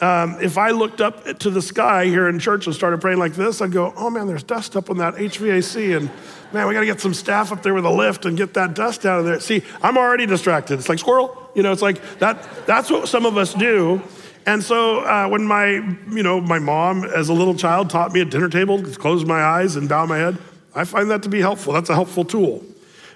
Um, 0.00 0.36
if 0.40 0.58
I 0.58 0.70
looked 0.70 1.00
up 1.00 1.24
to 1.40 1.50
the 1.50 1.62
sky 1.62 2.04
here 2.04 2.28
in 2.28 2.38
church 2.38 2.66
and 2.66 2.74
started 2.74 3.00
praying 3.00 3.18
like 3.18 3.32
this, 3.32 3.60
I'd 3.60 3.72
go, 3.72 3.92
oh 3.96 4.10
man, 4.10 4.26
there's 4.26 4.42
dust 4.42 4.76
up 4.76 4.90
on 4.90 4.98
that 4.98 5.14
HVAC. 5.14 5.96
And 5.96 6.10
man, 6.52 6.68
we 6.68 6.74
got 6.74 6.80
to 6.80 6.86
get 6.86 7.00
some 7.00 7.14
staff 7.14 7.50
up 7.50 7.62
there 7.62 7.74
with 7.74 7.84
a 7.84 7.90
lift 7.90 8.26
and 8.26 8.36
get 8.36 8.54
that 8.54 8.74
dust 8.74 9.06
out 9.06 9.20
of 9.20 9.24
there. 9.24 9.40
See, 9.40 9.62
I'm 9.82 9.96
already 9.96 10.26
distracted. 10.26 10.78
It's 10.78 10.88
like 10.88 10.98
squirrel. 10.98 11.50
You 11.54 11.62
know, 11.62 11.72
it's 11.72 11.82
like 11.82 12.00
that. 12.18 12.46
That's 12.66 12.90
what 12.90 13.08
some 13.08 13.24
of 13.24 13.36
us 13.36 13.54
do. 13.54 14.02
And 14.46 14.62
so 14.62 15.00
uh, 15.00 15.28
when 15.28 15.44
my, 15.44 15.66
you 16.10 16.22
know, 16.22 16.40
my 16.40 16.58
mom 16.58 17.04
as 17.04 17.28
a 17.28 17.34
little 17.34 17.54
child 17.54 17.90
taught 17.90 18.12
me 18.12 18.20
at 18.20 18.30
dinner 18.30 18.48
table 18.48 18.82
to 18.82 18.90
close 18.98 19.24
my 19.24 19.42
eyes 19.42 19.76
and 19.76 19.88
bow 19.88 20.06
my 20.06 20.18
head, 20.18 20.38
I 20.74 20.84
find 20.84 21.10
that 21.10 21.22
to 21.24 21.28
be 21.28 21.40
helpful. 21.40 21.72
That's 21.72 21.90
a 21.90 21.94
helpful 21.94 22.24
tool. 22.24 22.64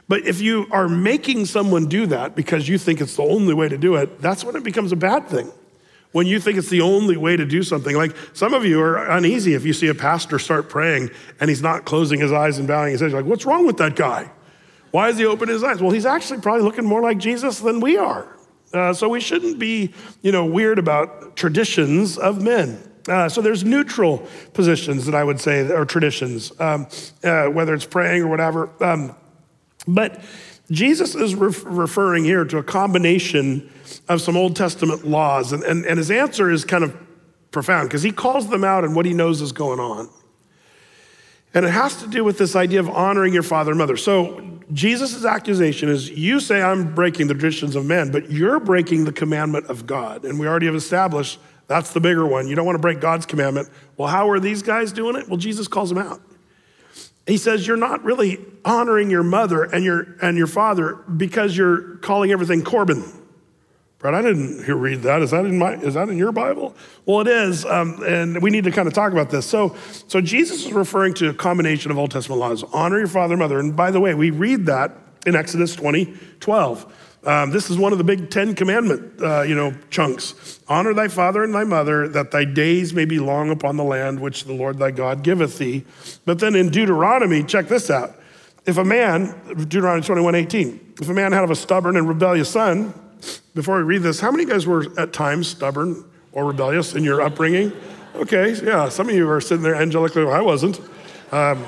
But 0.09 0.27
if 0.27 0.41
you 0.41 0.67
are 0.71 0.89
making 0.89 1.47
someone 1.47 1.87
do 1.87 2.07
that 2.07 2.35
because 2.35 2.69
you 2.69 2.79
think 2.79 3.01
it's 3.01 3.17
the 3.17 3.23
only 3.23 3.55
way 3.55 3.69
to 3.69 3.79
do 3.79 3.95
it, 3.97 4.21
that's 4.21 4.45
when 4.45 4.57
it 4.57 4.65
becomes 4.65 4.93
a 4.93 4.97
bad 4.97 5.29
thing. 5.29 5.51
When 6.13 6.27
you 6.27 6.39
think 6.39 6.59
it's 6.59 6.69
the 6.69 6.83
only 6.83 7.17
way 7.17 7.37
to 7.37 7.47
do 7.47 7.63
something, 7.63 7.97
like 7.97 8.15
some 8.35 8.53
of 8.53 8.67
you 8.67 8.81
are 8.83 9.11
uneasy 9.11 9.55
if 9.55 9.65
you 9.65 9.73
see 9.73 9.89
a 9.89 9.95
pastor 9.95 10.39
start 10.39 10.69
praying 10.69 11.11
and 11.41 11.49
he's 11.49 11.63
not 11.63 11.87
closing 11.87 12.21
his 12.21 12.33
eyes 12.33 12.59
and 12.59 12.69
bowing 12.69 12.93
his 12.93 13.01
head. 13.01 13.11
You're 13.11 13.23
like, 13.23 13.31
what's 13.31 13.47
wrong 13.47 13.67
with 13.67 13.79
that 13.79 13.97
guy? 13.97 14.31
Why 14.91 15.09
is 15.09 15.17
he 15.17 15.25
opening 15.25 15.55
his 15.55 15.65
eyes? 15.65 15.81
Well, 15.81 15.91
he's 15.91 16.05
actually 16.05 16.43
probably 16.43 16.65
looking 16.65 16.85
more 16.85 17.01
like 17.01 17.17
Jesus 17.17 17.61
than 17.61 17.81
we 17.81 17.97
are. 17.97 18.37
Uh, 18.75 18.93
so 18.93 19.09
we 19.09 19.21
shouldn't 19.21 19.59
be, 19.59 19.95
you 20.21 20.33
know, 20.33 20.45
weird 20.45 20.79
about 20.79 21.35
traditions 21.35 22.19
of 22.19 22.43
men. 22.43 22.79
Uh, 23.09 23.29
so 23.29 23.41
there's 23.41 23.65
neutral 23.65 24.27
positions 24.53 25.07
that 25.07 25.15
I 25.15 25.25
would 25.25 25.41
say, 25.41 25.69
or 25.71 25.85
traditions, 25.85 26.53
um, 26.61 26.87
uh, 27.25 27.47
whether 27.47 27.75
it's 27.75 27.87
praying 27.87 28.23
or 28.23 28.29
whatever. 28.29 28.71
Um, 28.85 29.17
but 29.87 30.23
Jesus 30.71 31.15
is 31.15 31.35
ref- 31.35 31.65
referring 31.65 32.25
here 32.25 32.45
to 32.45 32.59
a 32.59 32.63
combination 32.63 33.71
of 34.09 34.21
some 34.21 34.37
Old 34.37 34.57
Testament 34.57 35.07
laws, 35.07 35.53
and, 35.53 35.63
and, 35.65 35.85
and 35.85 35.99
his 35.99 36.11
answer 36.11 36.51
is 36.51 36.65
kind 36.65 36.85
of 36.85 36.97
profound 37.51 37.89
because 37.89 38.03
he 38.03 38.11
calls 38.11 38.49
them 38.49 38.65
out 38.65 38.85
and 38.85 38.97
what 38.97 39.05
he 39.05 39.13
knows 39.13 39.41
is 39.41 39.53
going 39.53 39.79
on. 39.79 40.09
And 41.55 41.67
it 41.67 41.71
has 41.71 41.97
to 41.97 42.07
do 42.07 42.25
with 42.25 42.39
this 42.39 42.57
idea 42.57 42.81
of 42.81 42.89
honoring 42.89 43.35
your 43.35 43.43
father 43.43 43.73
and 43.73 43.79
mother. 43.79 43.99
So 43.99 44.59
Jesus' 44.73 45.25
accusation 45.25 45.91
is 45.91 46.09
you 46.11 46.41
say 46.41 46.63
I'm 46.63 46.95
breaking 46.95 47.27
the 47.27 47.35
traditions 47.35 47.77
of 47.77 47.85
men, 47.85 48.11
but 48.11 48.31
you're 48.31 48.59
breaking 48.59 49.05
the 49.05 49.13
commandment 49.13 49.67
of 49.67 49.87
God. 49.87 50.25
And 50.25 50.41
we 50.41 50.47
already 50.47 50.67
have 50.67 50.75
established 50.75 51.39
that's 51.69 51.93
the 51.93 52.01
bigger 52.01 52.27
one. 52.27 52.49
You 52.49 52.55
don't 52.55 52.67
want 52.67 52.77
to 52.77 52.81
break 52.81 53.01
God's 53.01 53.25
commandment. 53.25 53.69
Well, 53.97 54.09
how 54.09 54.29
are 54.29 54.41
these 54.41 54.63
guys 54.63 54.93
doing 54.93 55.17
it? 55.17 55.29
Well, 55.29 55.39
Jesus 55.39 55.69
calls 55.69 55.89
them 55.89 55.99
out. 55.99 56.21
He 57.27 57.37
says 57.37 57.67
you're 57.67 57.77
not 57.77 58.03
really 58.03 58.45
honoring 58.65 59.11
your 59.11 59.23
mother 59.23 59.65
and 59.65 59.85
your 59.85 60.17
and 60.21 60.37
your 60.37 60.47
father 60.47 60.95
because 60.95 61.57
you're 61.57 61.97
calling 61.99 62.33
everything 62.33 62.63
Corban. 62.63 63.05
Right? 64.03 64.15
I 64.15 64.23
didn't 64.23 64.67
read 64.67 65.03
that. 65.03 65.23
Is 65.23 65.31
that 65.31 65.45
in 65.45 65.59
my? 65.59 65.75
Is 65.75 65.95
that 65.95 66.09
in 66.09 66.19
your 66.19 66.33
Bible? 66.33 66.75
Well, 67.07 67.21
it 67.21 67.29
is, 67.29 67.65
um, 67.65 68.03
and 68.05 68.43
we 68.43 68.51
need 68.51 68.65
to 68.65 68.73
kind 68.73 68.89
of 68.89 68.95
talk 68.95 69.13
about 69.13 69.31
this. 69.31 69.47
So, 69.47 69.77
so 70.09 70.21
Jesus 70.21 70.67
is 70.67 70.73
referring 70.73 71.15
to 71.15 71.29
a 71.29 71.35
combination 71.35 71.93
of 71.93 71.99
Old 71.99 72.11
Testament 72.11 72.41
laws: 72.41 72.65
honor 72.73 72.99
your 72.99 73.07
father 73.07 73.35
and 73.35 73.39
mother. 73.39 73.61
And 73.61 73.77
by 73.77 73.93
the 73.93 74.01
way, 74.01 74.15
we 74.15 74.31
read 74.31 74.67
that 74.67 74.91
in 75.25 75.37
Exodus 75.37 75.77
20, 75.77 76.17
12. 76.41 76.93
Um, 77.25 77.51
this 77.53 77.71
is 77.71 77.79
one 77.79 77.93
of 77.93 77.99
the 77.99 78.05
big 78.05 78.31
Ten 78.31 78.55
Commandment, 78.55 79.23
uh, 79.23 79.43
you 79.43 79.55
know, 79.55 79.73
chunks. 79.91 80.59
Honor 80.69 80.93
thy 80.93 81.07
father 81.07 81.45
and 81.45 81.55
thy 81.55 81.63
mother, 81.63 82.09
that 82.09 82.33
thy 82.33 82.45
days 82.45 82.93
may 82.93 83.05
be 83.05 83.21
long 83.21 83.51
upon 83.51 83.77
the 83.77 83.85
land 83.85 84.19
which 84.19 84.45
the 84.45 84.53
Lord 84.53 84.79
thy 84.79 84.91
God 84.91 85.23
giveth 85.23 85.59
thee. 85.59 85.85
But 86.25 86.41
then 86.41 86.57
in 86.57 86.71
Deuteronomy, 86.71 87.45
check 87.45 87.69
this 87.69 87.91
out. 87.91 88.17
If 88.67 88.77
a 88.77 88.85
man, 88.85 89.41
Deuteronomy 89.57 90.05
21, 90.05 90.35
18, 90.35 90.95
if 91.01 91.09
a 91.09 91.15
man 91.15 91.33
had 91.33 91.49
a 91.49 91.55
stubborn 91.55 91.97
and 91.97 92.09
rebellious 92.09 92.51
son, 92.51 92.93
before 93.55 93.77
we 93.77 93.83
read 93.83 94.03
this, 94.03 94.19
how 94.19 94.31
many 94.31 94.45
guys 94.45 94.67
were 94.67 94.87
at 94.99 95.13
times 95.13 95.49
stubborn 95.49 96.05
or 96.33 96.47
rebellious 96.47 96.95
in 96.95 97.05
your 97.05 97.21
upbringing? 97.21 97.73
Okay, 98.15 98.55
yeah, 98.65 98.89
some 98.89 99.09
of 99.09 99.15
you 99.15 99.29
are 99.31 99.41
sitting 99.41 99.63
there 99.63 99.75
angelically, 99.75 100.25
well, 100.25 100.35
I 100.35 100.41
wasn't. 100.41 100.81
Um, 101.31 101.65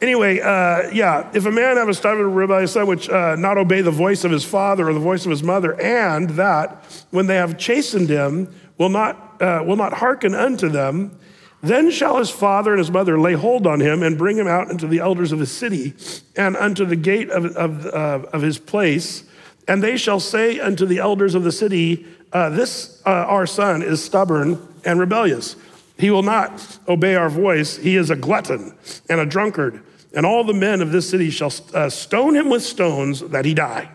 Anyway, 0.00 0.38
uh, 0.38 0.88
yeah, 0.92 1.28
if 1.34 1.44
a 1.44 1.50
man 1.50 1.76
have 1.76 1.88
a 1.88 1.94
stubborn 1.94 2.32
rebellious 2.32 2.72
son 2.72 2.86
which 2.86 3.08
uh, 3.08 3.34
not 3.36 3.58
obey 3.58 3.80
the 3.80 3.90
voice 3.90 4.22
of 4.22 4.30
his 4.30 4.44
father 4.44 4.88
or 4.88 4.92
the 4.92 5.00
voice 5.00 5.24
of 5.24 5.30
his 5.30 5.42
mother, 5.42 5.80
and 5.80 6.30
that 6.30 6.84
when 7.10 7.26
they 7.26 7.34
have 7.34 7.58
chastened 7.58 8.08
him 8.08 8.52
will 8.78 8.88
not 8.88 9.42
uh, 9.42 9.62
will 9.66 9.76
not 9.76 9.92
hearken 9.94 10.34
unto 10.34 10.68
them, 10.68 11.18
then 11.62 11.90
shall 11.90 12.18
his 12.18 12.30
father 12.30 12.72
and 12.72 12.78
his 12.78 12.90
mother 12.90 13.18
lay 13.18 13.32
hold 13.32 13.66
on 13.66 13.80
him 13.80 14.02
and 14.02 14.16
bring 14.16 14.36
him 14.36 14.46
out 14.46 14.70
unto 14.70 14.86
the 14.86 15.00
elders 15.00 15.32
of 15.32 15.40
his 15.40 15.50
city 15.50 15.94
and 16.36 16.56
unto 16.56 16.84
the 16.84 16.96
gate 16.96 17.30
of, 17.30 17.44
of, 17.56 17.86
uh, 17.86 18.28
of 18.32 18.42
his 18.42 18.58
place, 18.58 19.24
and 19.66 19.82
they 19.82 19.96
shall 19.96 20.20
say 20.20 20.60
unto 20.60 20.86
the 20.86 20.98
elders 20.98 21.34
of 21.34 21.42
the 21.42 21.52
city, 21.52 22.06
uh, 22.32 22.50
This 22.50 23.02
uh, 23.04 23.10
our 23.10 23.46
son 23.46 23.82
is 23.82 24.02
stubborn 24.02 24.60
and 24.84 25.00
rebellious. 25.00 25.56
He 25.98 26.10
will 26.10 26.22
not 26.22 26.78
obey 26.88 27.14
our 27.16 27.28
voice. 27.28 27.76
He 27.76 27.96
is 27.96 28.10
a 28.10 28.16
glutton 28.16 28.76
and 29.08 29.20
a 29.20 29.26
drunkard 29.26 29.82
and 30.14 30.24
all 30.24 30.44
the 30.44 30.54
men 30.54 30.80
of 30.80 30.92
this 30.92 31.08
city 31.08 31.30
shall 31.30 31.52
uh, 31.74 31.88
stone 31.88 32.34
him 32.34 32.48
with 32.48 32.62
stones 32.62 33.20
that 33.20 33.44
he 33.44 33.54
die, 33.54 33.90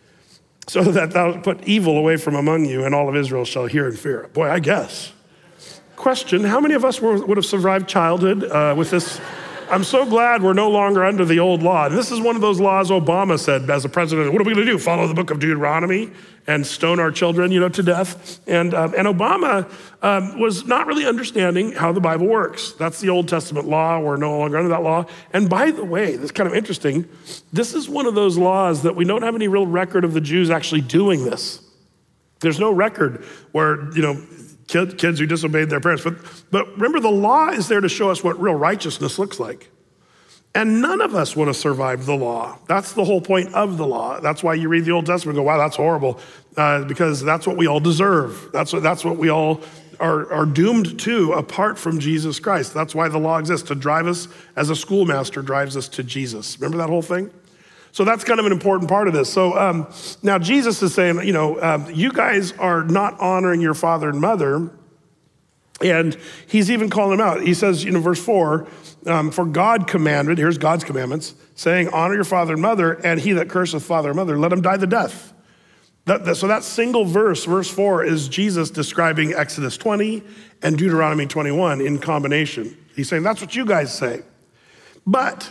so 0.68 0.82
that 0.82 1.12
thou 1.12 1.40
put 1.40 1.62
evil 1.64 1.96
away 1.96 2.16
from 2.16 2.34
among 2.34 2.64
you, 2.64 2.84
and 2.84 2.94
all 2.94 3.08
of 3.08 3.16
Israel 3.16 3.44
shall 3.44 3.66
hear 3.66 3.86
and 3.86 3.98
fear. 3.98 4.28
Boy, 4.32 4.50
I 4.50 4.58
guess. 4.58 5.12
Question 5.96 6.44
How 6.44 6.60
many 6.60 6.74
of 6.74 6.84
us 6.84 7.00
would 7.00 7.36
have 7.36 7.46
survived 7.46 7.88
childhood 7.88 8.44
uh, 8.44 8.74
with 8.76 8.90
this? 8.90 9.20
I'm 9.70 9.84
so 9.84 10.04
glad 10.04 10.42
we're 10.42 10.52
no 10.52 10.70
longer 10.70 11.04
under 11.04 11.24
the 11.24 11.38
old 11.38 11.62
law. 11.62 11.86
And 11.86 11.96
this 11.96 12.10
is 12.10 12.20
one 12.20 12.36
of 12.36 12.42
those 12.42 12.60
laws 12.60 12.90
Obama 12.90 13.38
said 13.38 13.68
as 13.70 13.84
a 13.84 13.88
president. 13.88 14.32
What 14.32 14.40
are 14.40 14.44
we 14.44 14.54
going 14.54 14.66
to 14.66 14.72
do? 14.72 14.78
Follow 14.78 15.06
the 15.06 15.14
book 15.14 15.30
of 15.30 15.40
Deuteronomy 15.40 16.10
and 16.46 16.66
stone 16.66 17.00
our 17.00 17.10
children, 17.10 17.50
you 17.50 17.60
know, 17.60 17.70
to 17.70 17.82
death? 17.82 18.40
And, 18.46 18.74
um, 18.74 18.94
and 18.96 19.08
Obama 19.08 19.70
um, 20.02 20.38
was 20.38 20.66
not 20.66 20.86
really 20.86 21.06
understanding 21.06 21.72
how 21.72 21.92
the 21.92 22.00
Bible 22.00 22.26
works. 22.26 22.72
That's 22.72 23.00
the 23.00 23.08
Old 23.08 23.28
Testament 23.28 23.66
law. 23.66 23.98
We're 24.00 24.16
no 24.16 24.38
longer 24.38 24.58
under 24.58 24.68
that 24.70 24.82
law. 24.82 25.06
And 25.32 25.48
by 25.48 25.70
the 25.70 25.84
way, 25.84 26.16
this 26.16 26.26
is 26.26 26.32
kind 26.32 26.48
of 26.48 26.54
interesting. 26.54 27.08
This 27.52 27.74
is 27.74 27.88
one 27.88 28.06
of 28.06 28.14
those 28.14 28.36
laws 28.36 28.82
that 28.82 28.94
we 28.94 29.04
don't 29.04 29.22
have 29.22 29.34
any 29.34 29.48
real 29.48 29.66
record 29.66 30.04
of 30.04 30.12
the 30.12 30.20
Jews 30.20 30.50
actually 30.50 30.82
doing 30.82 31.24
this. 31.24 31.60
There's 32.40 32.60
no 32.60 32.70
record 32.70 33.24
where, 33.52 33.90
you 33.92 34.02
know, 34.02 34.22
kids 34.68 35.18
who 35.18 35.26
disobeyed 35.26 35.70
their 35.70 35.80
parents. 35.80 36.04
But, 36.04 36.16
but 36.50 36.72
remember, 36.74 37.00
the 37.00 37.10
law 37.10 37.48
is 37.48 37.68
there 37.68 37.80
to 37.80 37.88
show 37.88 38.10
us 38.10 38.24
what 38.24 38.40
real 38.40 38.54
righteousness 38.54 39.18
looks 39.18 39.38
like. 39.38 39.70
And 40.54 40.80
none 40.80 41.00
of 41.00 41.14
us 41.16 41.34
would 41.34 41.48
have 41.48 41.56
survived 41.56 42.06
the 42.06 42.14
law. 42.14 42.58
That's 42.68 42.92
the 42.92 43.04
whole 43.04 43.20
point 43.20 43.52
of 43.54 43.76
the 43.76 43.86
law. 43.86 44.20
That's 44.20 44.42
why 44.42 44.54
you 44.54 44.68
read 44.68 44.84
the 44.84 44.92
Old 44.92 45.06
Testament 45.06 45.36
and 45.36 45.44
go, 45.44 45.48
wow, 45.48 45.58
that's 45.58 45.76
horrible, 45.76 46.20
uh, 46.56 46.84
because 46.84 47.20
that's 47.22 47.46
what 47.46 47.56
we 47.56 47.66
all 47.66 47.80
deserve. 47.80 48.50
That's 48.52 48.72
what, 48.72 48.82
that's 48.82 49.04
what 49.04 49.16
we 49.16 49.30
all 49.30 49.60
are, 49.98 50.32
are 50.32 50.46
doomed 50.46 51.00
to 51.00 51.32
apart 51.32 51.76
from 51.76 51.98
Jesus 51.98 52.38
Christ. 52.38 52.72
That's 52.72 52.94
why 52.94 53.08
the 53.08 53.18
law 53.18 53.38
exists, 53.38 53.66
to 53.68 53.74
drive 53.74 54.06
us 54.06 54.28
as 54.54 54.70
a 54.70 54.76
schoolmaster 54.76 55.42
drives 55.42 55.76
us 55.76 55.88
to 55.88 56.04
Jesus. 56.04 56.58
Remember 56.60 56.78
that 56.78 56.88
whole 56.88 57.02
thing? 57.02 57.30
So 57.94 58.02
that's 58.02 58.24
kind 58.24 58.40
of 58.40 58.46
an 58.46 58.50
important 58.50 58.90
part 58.90 59.06
of 59.06 59.14
this. 59.14 59.32
So 59.32 59.56
um, 59.56 59.86
now 60.20 60.36
Jesus 60.36 60.82
is 60.82 60.92
saying, 60.92 61.24
you 61.24 61.32
know, 61.32 61.62
um, 61.62 61.88
you 61.94 62.10
guys 62.10 62.50
are 62.50 62.82
not 62.82 63.20
honoring 63.20 63.60
your 63.60 63.72
father 63.72 64.08
and 64.08 64.20
mother. 64.20 64.68
And 65.80 66.18
he's 66.48 66.72
even 66.72 66.90
calling 66.90 67.18
them 67.18 67.24
out. 67.24 67.42
He 67.42 67.54
says, 67.54 67.84
you 67.84 67.92
know, 67.92 68.00
verse 68.00 68.20
four, 68.20 68.66
um, 69.06 69.30
for 69.30 69.44
God 69.44 69.86
commanded, 69.86 70.38
here's 70.38 70.58
God's 70.58 70.82
commandments, 70.82 71.34
saying, 71.54 71.88
honor 71.90 72.16
your 72.16 72.24
father 72.24 72.54
and 72.54 72.62
mother, 72.62 72.94
and 72.94 73.20
he 73.20 73.30
that 73.34 73.48
curseth 73.48 73.84
father 73.84 74.08
and 74.08 74.16
mother, 74.16 74.36
let 74.36 74.52
him 74.52 74.60
die 74.60 74.76
the 74.76 74.88
death. 74.88 75.32
That, 76.06 76.24
that, 76.24 76.34
so 76.34 76.48
that 76.48 76.64
single 76.64 77.04
verse, 77.04 77.44
verse 77.44 77.70
four, 77.70 78.04
is 78.04 78.26
Jesus 78.26 78.70
describing 78.70 79.34
Exodus 79.34 79.76
20 79.76 80.20
and 80.62 80.76
Deuteronomy 80.76 81.26
21 81.26 81.80
in 81.80 82.00
combination. 82.00 82.76
He's 82.96 83.08
saying, 83.08 83.22
that's 83.22 83.40
what 83.40 83.54
you 83.54 83.64
guys 83.64 83.96
say. 83.96 84.22
But 85.06 85.48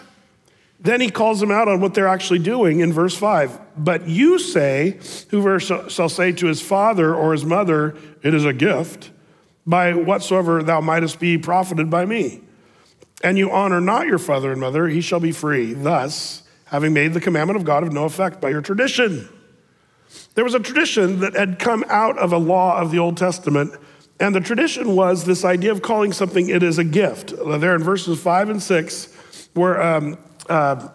then 0.84 1.00
he 1.00 1.10
calls 1.10 1.40
them 1.40 1.50
out 1.50 1.70
on 1.70 1.80
what 1.80 1.94
they're 1.94 2.10
actually 2.10 2.40
doing 2.40 2.82
in 2.82 2.92
verse 2.92 3.16
5. 3.16 3.58
But 3.78 4.08
you 4.08 4.38
say, 4.38 5.00
whoever 5.30 5.60
shall 5.60 6.10
say 6.10 6.34
to 6.34 6.46
his 6.46 6.62
father 6.62 7.16
or 7.16 7.32
his 7.32 7.46
mother, 7.46 7.96
It 8.22 8.34
is 8.34 8.44
a 8.44 8.52
gift, 8.52 9.10
by 9.66 9.94
whatsoever 9.94 10.62
thou 10.62 10.82
mightest 10.82 11.22
be 11.22 11.38
profited 11.38 11.90
by 11.90 12.06
me. 12.06 12.42
And 13.24 13.38
you 13.38 13.50
honor 13.50 13.80
not 13.80 14.08
your 14.08 14.20
father 14.20 14.52
and 14.52 14.60
mother, 14.60 14.90
he 14.90 15.00
shall 15.00 15.22
be 15.22 15.32
free. 15.32 15.74
Thus, 15.74 16.44
having 16.66 16.92
made 16.92 17.14
the 17.14 17.22
commandment 17.22 17.58
of 17.58 17.64
God 17.64 17.84
of 17.84 17.94
no 17.94 18.04
effect 18.04 18.42
by 18.42 18.50
your 18.50 18.62
tradition. 18.62 19.30
There 20.36 20.44
was 20.44 20.54
a 20.54 20.60
tradition 20.60 21.22
that 21.22 21.34
had 21.34 21.60
come 21.60 21.86
out 21.88 22.18
of 22.18 22.34
a 22.34 22.38
law 22.38 22.82
of 22.82 22.92
the 22.92 23.00
Old 23.00 23.16
Testament, 23.16 23.72
and 24.20 24.36
the 24.36 24.42
tradition 24.42 24.98
was 24.98 25.24
this 25.24 25.46
idea 25.46 25.72
of 25.72 25.82
calling 25.82 26.12
something 26.12 26.50
it 26.50 26.62
is 26.62 26.78
a 26.78 26.84
gift. 26.84 27.34
There 27.38 27.74
in 27.74 27.84
verses 27.84 28.20
5 28.20 28.50
and 28.50 28.62
6, 28.62 29.50
where 29.54 29.82
um, 29.82 30.18
uh, 30.50 30.90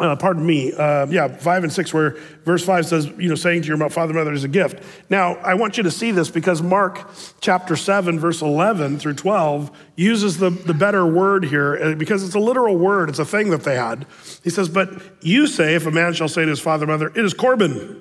uh, 0.00 0.16
pardon 0.16 0.44
me, 0.44 0.72
uh, 0.72 1.06
yeah, 1.06 1.28
five 1.28 1.62
and 1.62 1.72
six, 1.72 1.94
where 1.94 2.16
verse 2.44 2.64
five 2.64 2.84
says, 2.84 3.06
you 3.16 3.28
know, 3.28 3.36
saying 3.36 3.62
to 3.62 3.68
your 3.68 3.90
father 3.90 4.10
and 4.10 4.18
mother 4.18 4.32
is 4.32 4.42
a 4.42 4.48
gift. 4.48 4.82
Now, 5.08 5.36
I 5.36 5.54
want 5.54 5.76
you 5.76 5.84
to 5.84 5.90
see 5.90 6.10
this 6.10 6.30
because 6.30 6.60
Mark 6.62 7.08
chapter 7.40 7.76
seven, 7.76 8.18
verse 8.18 8.42
11 8.42 8.98
through 8.98 9.14
12 9.14 9.70
uses 9.94 10.38
the, 10.38 10.50
the 10.50 10.74
better 10.74 11.06
word 11.06 11.44
here 11.44 11.78
uh, 11.80 11.94
because 11.94 12.24
it's 12.24 12.34
a 12.34 12.40
literal 12.40 12.76
word. 12.76 13.08
It's 13.08 13.20
a 13.20 13.24
thing 13.24 13.50
that 13.50 13.62
they 13.62 13.76
had. 13.76 14.06
He 14.42 14.50
says, 14.50 14.68
but 14.68 14.90
you 15.24 15.46
say, 15.46 15.76
if 15.76 15.86
a 15.86 15.92
man 15.92 16.12
shall 16.12 16.28
say 16.28 16.42
to 16.42 16.50
his 16.50 16.60
father 16.60 16.84
and 16.84 16.90
mother, 16.90 17.12
it 17.14 17.24
is 17.24 17.32
Corban. 17.32 18.00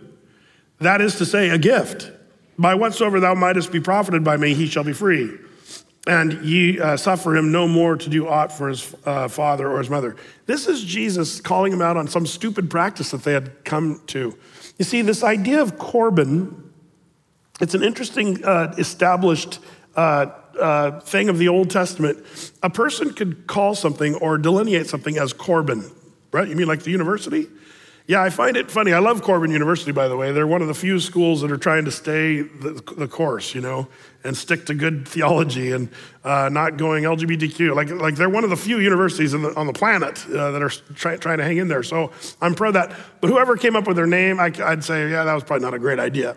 That 0.80 1.00
is 1.00 1.18
to 1.20 1.28
say, 1.28 1.50
a 1.50 1.60
gift. 1.60 2.12
By 2.58 2.74
whatsoever 2.74 3.20
thou 3.20 3.36
mightest 3.36 3.72
be 3.72 3.80
profited 3.80 4.24
by 4.24 4.38
me, 4.38 4.56
he 4.56 4.66
shall 4.66 4.84
be 4.84 4.94
free 4.94 5.38
and 6.06 6.34
ye 6.44 6.80
uh, 6.80 6.98
suffer 6.98 7.36
him 7.36 7.52
no 7.52 7.68
more 7.68 7.96
to 7.96 8.10
do 8.10 8.28
aught 8.28 8.52
for 8.52 8.68
his 8.68 8.94
uh, 9.06 9.28
father 9.28 9.72
or 9.72 9.80
his 9.80 9.90
mother. 9.90 10.16
This 10.46 10.68
is 10.68 10.84
Jesus 10.84 11.40
calling 11.40 11.72
him 11.72 11.82
out 11.82 11.96
on 11.96 12.08
some 12.08 12.26
stupid 12.26 12.70
practice 12.70 13.12
that 13.12 13.24
they 13.24 13.34
had 13.34 13.64
come 13.64 14.02
to. 14.08 14.38
You 14.78 14.86
see, 14.86 15.02
this 15.02 15.24
idea 15.24 15.62
of 15.62 15.78
Corban, 15.78 16.72
it's 17.62 17.74
an 17.74 17.84
interesting 17.84 18.44
uh, 18.44 18.74
established 18.78 19.60
uh, 19.96 20.28
uh, 20.60 21.00
thing 21.02 21.30
of 21.30 21.38
the 21.38 21.48
Old 21.48 21.70
Testament. 21.70 22.20
A 22.62 22.70
person 22.70 23.14
could 23.14 23.48
call 23.48 23.74
something 23.74 24.16
or 24.16 24.38
delineate 24.38 24.88
something 24.88 25.18
as 25.18 25.32
Corban, 25.32 25.90
right? 26.32 26.48
You 26.48 26.56
mean 26.56 26.68
like 26.68 26.84
the 26.84 26.92
university? 26.92 27.48
Yeah, 28.06 28.22
I 28.22 28.30
find 28.30 28.58
it 28.58 28.70
funny. 28.70 28.92
I 28.92 29.00
love 29.00 29.22
Corban 29.22 29.50
University, 29.50 29.94
by 29.94 30.10
the 30.10 30.18
way. 30.18 30.34
They're 30.34 30.48
one 30.48 30.62
of 30.62 30.68
the 30.68 30.74
few 30.74 31.00
schools 31.00 31.40
that 31.40 31.52
are 31.52 31.58
trying 31.58 31.86
to 31.86 31.92
stay 31.92 32.42
the, 32.42 32.84
the 32.98 33.08
course, 33.08 33.56
you 33.56 33.62
know, 33.62 33.88
and 34.26 34.36
stick 34.36 34.66
to 34.66 34.74
good 34.74 35.08
theology 35.08 35.72
and 35.72 35.90
uh, 36.26 36.50
not 36.52 36.76
going 36.76 37.06
LGBTQ. 37.06 37.74
Like, 37.74 37.90
like 37.92 38.16
they're 38.16 38.30
one 38.30 38.44
of 38.44 38.50
the 38.50 38.58
few 38.58 38.80
universities 38.80 39.32
the, 39.32 39.56
on 39.56 39.68
the 39.68 39.74
planet 39.74 40.26
uh, 40.28 40.52
that 40.52 40.62
are 40.62 40.70
try, 40.96 41.16
trying 41.16 41.38
to 41.38 41.46
hang 41.46 41.58
in 41.58 41.70
there. 41.70 41.82
So 41.82 42.12
I'm 42.42 42.56
pro 42.56 42.74
that. 42.74 42.94
But 43.22 43.30
whoever 43.30 43.56
came 43.56 43.78
up 43.78 43.88
with 43.88 43.96
their 43.96 44.08
name, 44.08 44.38
I, 44.38 44.50
would 44.50 44.84
say, 44.84 45.10
yeah, 45.10 45.24
that 45.24 45.34
was 45.34 45.46
probably 45.46 45.64
not 45.64 45.74
a 45.74 45.80
great 45.80 46.00
idea. 46.00 46.36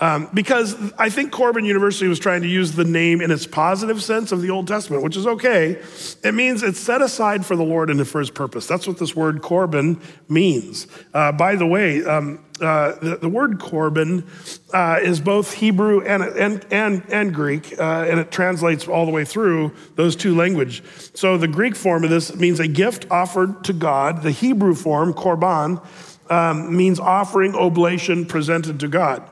Um, 0.00 0.28
because 0.34 0.76
I 0.98 1.08
think 1.08 1.30
Corban 1.30 1.64
University 1.64 2.08
was 2.08 2.18
trying 2.18 2.42
to 2.42 2.48
use 2.48 2.72
the 2.72 2.84
name 2.84 3.20
in 3.20 3.30
its 3.30 3.46
positive 3.46 4.02
sense 4.02 4.32
of 4.32 4.42
the 4.42 4.50
Old 4.50 4.66
Testament, 4.66 5.04
which 5.04 5.16
is 5.16 5.26
okay. 5.26 5.80
It 6.24 6.34
means 6.34 6.64
it's 6.64 6.80
set 6.80 7.00
aside 7.00 7.46
for 7.46 7.54
the 7.54 7.62
Lord 7.62 7.90
and 7.90 8.06
for 8.06 8.18
his 8.18 8.30
purpose. 8.30 8.66
That's 8.66 8.88
what 8.88 8.98
this 8.98 9.14
word 9.14 9.40
Corban 9.40 10.00
means. 10.28 10.88
Uh, 11.12 11.30
by 11.30 11.54
the 11.54 11.66
way, 11.66 12.04
um, 12.04 12.44
uh, 12.60 12.94
the, 13.00 13.16
the, 13.16 13.28
word 13.28 13.58
Corban 13.58 14.26
uh, 14.72 14.98
is 15.02 15.20
both 15.20 15.54
Hebrew 15.54 16.04
and, 16.04 16.22
and, 16.22 16.64
and, 16.70 17.02
and 17.08 17.34
Greek, 17.34 17.78
uh, 17.78 18.06
and 18.08 18.20
it 18.20 18.30
translates 18.30 18.86
all 18.86 19.06
the 19.06 19.12
way 19.12 19.24
through 19.24 19.72
those 19.96 20.14
two 20.14 20.36
languages. 20.36 21.10
So 21.14 21.36
the 21.36 21.48
Greek 21.48 21.74
form 21.74 22.04
of 22.04 22.10
this 22.10 22.34
means 22.36 22.60
a 22.60 22.68
gift 22.68 23.06
offered 23.10 23.64
to 23.64 23.72
God. 23.72 24.22
The 24.22 24.30
Hebrew 24.30 24.74
form, 24.74 25.14
Korban, 25.14 25.84
um, 26.30 26.76
means 26.76 27.00
offering 27.00 27.54
oblation 27.54 28.24
presented 28.24 28.80
to 28.80 28.88
God. 28.88 29.28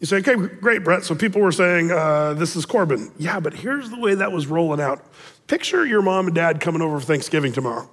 You 0.00 0.06
say, 0.06 0.16
okay, 0.16 0.34
great, 0.34 0.82
Brett. 0.82 1.04
So 1.04 1.14
people 1.14 1.42
were 1.42 1.52
saying, 1.52 1.90
uh, 1.90 2.34
this 2.34 2.56
is 2.56 2.64
Corban. 2.64 3.12
Yeah, 3.18 3.38
but 3.38 3.52
here's 3.52 3.90
the 3.90 3.98
way 3.98 4.14
that 4.14 4.32
was 4.32 4.46
rolling 4.46 4.80
out. 4.80 5.04
Picture 5.46 5.84
your 5.84 6.00
mom 6.00 6.26
and 6.26 6.34
dad 6.34 6.60
coming 6.60 6.80
over 6.80 6.98
for 6.98 7.06
Thanksgiving 7.06 7.52
tomorrow. 7.52 7.88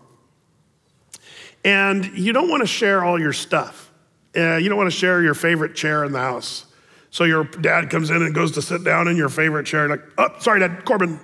And 1.66 2.06
you 2.18 2.32
don't 2.32 2.50
want 2.50 2.62
to 2.62 2.68
share 2.68 3.04
all 3.04 3.20
your 3.20 3.34
stuff. 3.34 3.92
Uh, 4.36 4.56
you 4.56 4.70
don't 4.70 4.78
want 4.78 4.90
to 4.90 4.98
share 4.98 5.22
your 5.22 5.34
favorite 5.34 5.76
chair 5.76 6.06
in 6.06 6.14
the 6.14 6.20
house. 6.20 6.66
So 7.10 7.26
your 7.26 7.44
dad 7.44 7.90
comes 7.90 8.10
in 8.10 8.22
and 8.22 8.34
goes 8.34 8.54
to 8.54 8.62
sit 8.62 8.84
down 8.84 9.08
in 9.08 9.18
your 9.18 9.30
favorite 9.30 9.66
chair, 9.66 9.90
like, 9.90 10.04
oh, 10.18 10.30
sorry, 10.40 10.60
Dad, 10.60 10.86
Corban. 10.86 11.20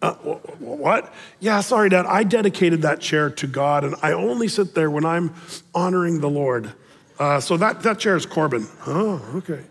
Uh, 0.00 0.14
what? 0.14 1.12
Yeah, 1.40 1.60
sorry, 1.60 1.90
Dad. 1.90 2.06
I 2.06 2.24
dedicated 2.24 2.82
that 2.82 3.00
chair 3.00 3.28
to 3.28 3.46
God, 3.46 3.84
and 3.84 3.94
I 4.02 4.12
only 4.12 4.48
sit 4.48 4.74
there 4.74 4.90
when 4.90 5.04
I'm 5.04 5.34
honoring 5.74 6.20
the 6.20 6.30
Lord. 6.30 6.72
Uh, 7.18 7.38
so 7.38 7.58
that, 7.58 7.82
that 7.82 7.98
chair 7.98 8.16
is 8.16 8.24
Corban. 8.24 8.66
Oh, 8.86 9.22
okay. 9.36 9.62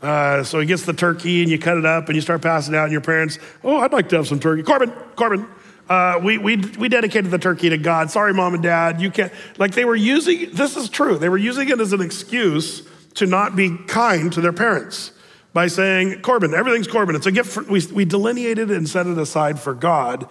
Uh, 0.00 0.44
so 0.44 0.60
he 0.60 0.66
gets 0.66 0.84
the 0.84 0.92
turkey 0.92 1.42
and 1.42 1.50
you 1.50 1.58
cut 1.58 1.76
it 1.76 1.84
up 1.84 2.06
and 2.06 2.14
you 2.14 2.20
start 2.20 2.40
passing 2.42 2.74
out, 2.74 2.84
and 2.84 2.92
your 2.92 3.00
parents, 3.00 3.38
oh, 3.64 3.78
I'd 3.78 3.92
like 3.92 4.08
to 4.10 4.16
have 4.16 4.28
some 4.28 4.40
turkey. 4.40 4.62
Corban, 4.62 4.90
Corban. 5.16 5.46
Uh, 5.88 6.20
we, 6.22 6.36
we, 6.36 6.56
we 6.78 6.88
dedicated 6.88 7.30
the 7.30 7.38
turkey 7.38 7.70
to 7.70 7.78
God. 7.78 8.10
Sorry, 8.10 8.34
mom 8.34 8.52
and 8.52 8.62
dad. 8.62 9.00
You 9.00 9.10
can't. 9.10 9.32
Like 9.56 9.72
they 9.72 9.86
were 9.86 9.96
using, 9.96 10.50
this 10.52 10.76
is 10.76 10.88
true, 10.90 11.16
they 11.16 11.30
were 11.30 11.38
using 11.38 11.68
it 11.70 11.80
as 11.80 11.92
an 11.92 12.02
excuse 12.02 12.86
to 13.14 13.26
not 13.26 13.56
be 13.56 13.76
kind 13.86 14.32
to 14.34 14.40
their 14.40 14.52
parents 14.52 15.12
by 15.54 15.66
saying, 15.66 16.20
Corban, 16.20 16.54
everything's 16.54 16.86
Corban. 16.86 17.16
It's 17.16 17.26
a 17.26 17.32
gift. 17.32 17.50
For, 17.50 17.62
we, 17.64 17.84
we 17.92 18.04
delineated 18.04 18.70
and 18.70 18.88
set 18.88 19.06
it 19.06 19.16
aside 19.18 19.58
for 19.58 19.74
God. 19.74 20.28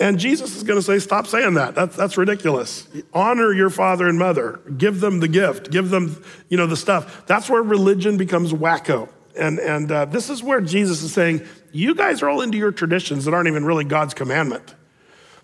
And 0.00 0.18
Jesus 0.18 0.56
is 0.56 0.62
going 0.62 0.78
to 0.78 0.82
say, 0.82 0.98
stop 0.98 1.26
saying 1.26 1.54
that. 1.54 1.74
That's, 1.74 1.94
that's 1.94 2.16
ridiculous. 2.16 2.88
Honor 3.12 3.52
your 3.52 3.68
father 3.68 4.08
and 4.08 4.18
mother. 4.18 4.60
Give 4.78 4.98
them 4.98 5.20
the 5.20 5.28
gift. 5.28 5.70
Give 5.70 5.90
them, 5.90 6.24
you 6.48 6.56
know, 6.56 6.66
the 6.66 6.76
stuff. 6.76 7.26
That's 7.26 7.50
where 7.50 7.62
religion 7.62 8.16
becomes 8.16 8.54
wacko. 8.54 9.10
And, 9.38 9.58
and 9.58 9.92
uh, 9.92 10.06
this 10.06 10.30
is 10.30 10.42
where 10.42 10.62
Jesus 10.62 11.02
is 11.02 11.12
saying, 11.12 11.46
you 11.70 11.94
guys 11.94 12.22
are 12.22 12.30
all 12.30 12.40
into 12.40 12.56
your 12.56 12.72
traditions 12.72 13.26
that 13.26 13.34
aren't 13.34 13.48
even 13.48 13.64
really 13.64 13.84
God's 13.84 14.14
commandment. 14.14 14.74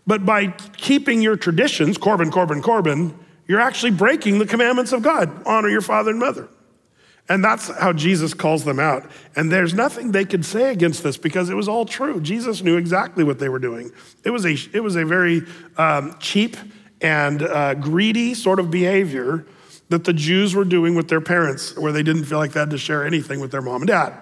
But 0.06 0.24
by 0.24 0.48
keeping 0.76 1.20
your 1.20 1.36
traditions, 1.36 1.98
Corban, 1.98 2.30
Corban, 2.30 2.62
Corban, 2.62 3.16
you're 3.46 3.60
actually 3.60 3.92
breaking 3.92 4.38
the 4.38 4.46
commandments 4.46 4.92
of 4.92 5.02
God. 5.02 5.30
Honor 5.46 5.68
your 5.68 5.82
father 5.82 6.10
and 6.10 6.18
mother. 6.18 6.48
And 7.28 7.42
that's 7.42 7.68
how 7.78 7.92
Jesus 7.92 8.34
calls 8.34 8.64
them 8.64 8.78
out. 8.78 9.10
And 9.34 9.50
there's 9.50 9.74
nothing 9.74 10.12
they 10.12 10.24
could 10.24 10.44
say 10.44 10.70
against 10.70 11.02
this 11.02 11.16
because 11.16 11.50
it 11.50 11.54
was 11.54 11.66
all 11.66 11.84
true. 11.84 12.20
Jesus 12.20 12.62
knew 12.62 12.76
exactly 12.76 13.24
what 13.24 13.40
they 13.40 13.48
were 13.48 13.58
doing. 13.58 13.90
It 14.24 14.30
was 14.30 14.46
a, 14.46 14.56
it 14.72 14.80
was 14.80 14.94
a 14.94 15.04
very 15.04 15.42
um, 15.76 16.16
cheap 16.20 16.56
and 17.00 17.42
uh, 17.42 17.74
greedy 17.74 18.34
sort 18.34 18.60
of 18.60 18.70
behavior 18.70 19.44
that 19.88 20.04
the 20.04 20.12
Jews 20.12 20.54
were 20.54 20.64
doing 20.64 20.94
with 20.94 21.08
their 21.08 21.20
parents, 21.20 21.76
where 21.76 21.92
they 21.92 22.02
didn't 22.02 22.24
feel 22.24 22.38
like 22.38 22.52
they 22.52 22.60
had 22.60 22.70
to 22.70 22.78
share 22.78 23.04
anything 23.04 23.40
with 23.40 23.50
their 23.50 23.62
mom 23.62 23.82
and 23.82 23.88
dad. 23.88 24.18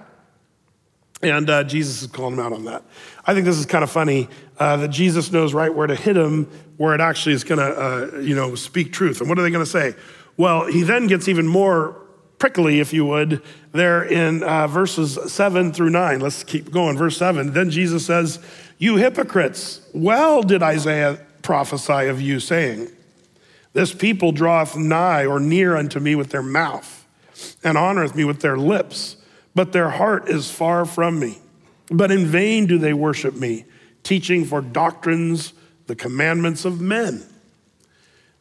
And 1.23 1.49
uh, 1.49 1.65
Jesus 1.65 2.03
is 2.03 2.09
calling 2.09 2.37
them 2.37 2.45
out 2.45 2.53
on 2.53 2.65
that. 2.65 2.83
I 3.27 3.33
think 3.33 3.47
this 3.47 3.57
is 3.57 3.65
kind 3.65 3.83
of 3.83 3.91
funny 3.91 4.29
uh, 4.59 4.77
that 4.79 4.89
Jesus 4.89 5.33
knows 5.33 5.55
right 5.55 5.75
where 5.75 5.87
to 5.87 5.95
hit 5.95 6.15
them, 6.15 6.51
where 6.77 6.95
it 6.95 7.01
actually 7.01 7.35
is 7.35 7.45
going 7.45 7.61
to, 7.61 7.65
uh, 7.65 8.19
you 8.19 8.35
know, 8.35 8.55
speak 8.55 8.93
truth. 8.93 9.21
And 9.21 9.29
what 9.29 9.39
are 9.39 9.43
they 9.43 9.51
going 9.51 9.65
to 9.65 9.71
say? 9.71 9.95
Well, 10.37 10.67
he 10.67 10.83
then 10.83 11.07
gets 11.07 11.29
even 11.29 11.47
more 11.47 12.04
prickly, 12.45 12.79
if 12.79 12.93
you 12.93 13.07
would, 13.07 13.41
there 13.73 14.05
in 14.05 14.43
uh, 14.43 14.67
verses 14.67 15.19
seven 15.33 15.73
through 15.73 15.89
nine. 15.89 16.21
Let's 16.21 16.45
keep 16.45 16.71
going. 16.71 16.95
Verse 16.95 17.17
seven. 17.17 17.55
Then 17.55 17.71
Jesus 17.71 18.05
says, 18.05 18.39
You 18.77 18.97
hypocrites, 18.97 19.81
well 19.95 20.43
did 20.43 20.63
Isaiah 20.63 21.25
prophesy 21.41 22.07
of 22.09 22.21
you, 22.21 22.41
saying, 22.41 22.89
This 23.73 23.95
people 23.95 24.31
draweth 24.31 24.77
nigh 24.77 25.25
or 25.25 25.41
near 25.41 25.75
unto 25.75 26.01
me 26.01 26.17
with 26.17 26.29
their 26.29 26.43
mouth, 26.43 27.07
and 27.65 27.79
honoreth 27.79 28.15
me 28.15 28.25
with 28.25 28.43
their 28.43 28.59
lips, 28.59 29.17
but 29.55 29.73
their 29.73 29.89
heart 29.89 30.29
is 30.29 30.51
far 30.51 30.85
from 30.85 31.19
me. 31.19 31.39
But 31.91 32.11
in 32.11 32.27
vain 32.27 32.67
do 32.67 32.77
they 32.77 32.93
worship 32.93 33.37
me, 33.37 33.65
teaching 34.03 34.45
for 34.45 34.61
doctrines 34.61 35.55
the 35.87 35.97
commandments 35.97 36.67
of 36.67 36.79
men. 36.79 37.25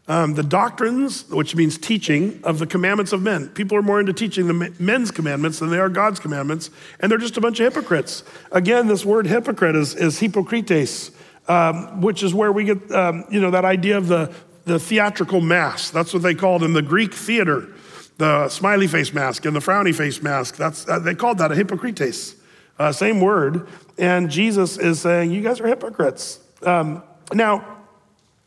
Um, 0.05 0.33
the 0.33 0.43
doctrines, 0.43 1.29
which 1.29 1.55
means 1.55 1.77
teaching 1.77 2.41
of 2.43 2.59
the 2.59 2.67
commandments 2.67 3.13
of 3.13 3.21
men. 3.21 3.47
People 3.47 3.77
are 3.77 3.81
more 3.81 4.01
into 4.01 4.11
teaching 4.11 4.47
the 4.47 4.73
men's 4.77 5.11
commandments 5.11 5.59
than 5.59 5.69
they 5.69 5.79
are 5.79 5.87
God's 5.87 6.19
commandments, 6.19 6.69
and 6.99 7.09
they're 7.09 7.17
just 7.17 7.37
a 7.37 7.41
bunch 7.41 7.61
of 7.61 7.73
hypocrites. 7.73 8.21
Again, 8.51 8.87
this 8.87 9.05
word 9.05 9.27
hypocrite 9.27 9.77
is, 9.77 9.95
is 9.95 10.19
hypocrites, 10.19 11.11
um, 11.47 12.01
which 12.01 12.21
is 12.21 12.33
where 12.33 12.51
we 12.51 12.65
get 12.65 12.91
um, 12.91 13.23
you 13.31 13.39
know 13.39 13.51
that 13.51 13.63
idea 13.63 13.97
of 13.97 14.09
the, 14.09 14.33
the 14.65 14.77
theatrical 14.77 15.39
mask. 15.39 15.93
That's 15.93 16.13
what 16.13 16.21
they 16.21 16.35
called 16.35 16.63
in 16.63 16.73
the 16.73 16.81
Greek 16.81 17.13
theater, 17.13 17.69
the 18.17 18.49
smiley 18.49 18.87
face 18.87 19.13
mask 19.13 19.45
and 19.45 19.55
the 19.55 19.61
frowny 19.61 19.95
face 19.95 20.21
mask. 20.21 20.57
That's 20.57 20.85
uh, 20.85 20.99
they 20.99 21.15
called 21.15 21.37
that 21.37 21.53
a 21.53 21.55
hypocrites. 21.55 22.35
Uh, 22.77 22.91
same 22.91 23.21
word, 23.21 23.69
and 23.97 24.29
Jesus 24.29 24.77
is 24.77 24.99
saying, 24.99 25.31
"You 25.31 25.41
guys 25.41 25.61
are 25.61 25.67
hypocrites." 25.67 26.39
Um, 26.61 27.03
now 27.33 27.82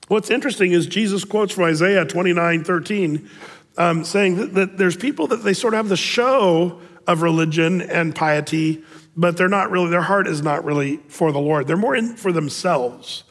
What's 0.09 0.31
interesting 0.31 0.73
is 0.73 0.87
Jesus 0.87 1.25
quotes 1.25 1.53
from 1.53 1.64
Isaiah 1.64 2.05
29 2.05 2.62
13, 2.62 3.31
um, 3.77 4.05
saying 4.05 4.37
that, 4.37 4.55
that 4.55 4.79
there's 4.79 4.97
people 4.97 5.27
that 5.29 5.42
they 5.42 5.53
sort 5.53 5.75
of 5.75 5.79
have 5.79 5.88
the 5.88 5.97
show 5.97 6.81
of 7.09 7.23
religion 7.23 7.83
and 7.83 8.14
piety, 8.14 8.85
but 9.16 9.37
they're 9.37 9.49
not 9.49 9.71
really, 9.71 9.90
their 9.90 10.03
heart 10.03 10.29
is 10.29 10.42
not 10.42 10.64
really 10.64 10.99
for 11.09 11.33
the 11.33 11.40
Lord. 11.40 11.66
They're 11.66 11.77
more 11.77 11.97
in 11.97 12.16
for 12.16 12.31
themselves. 12.31 13.25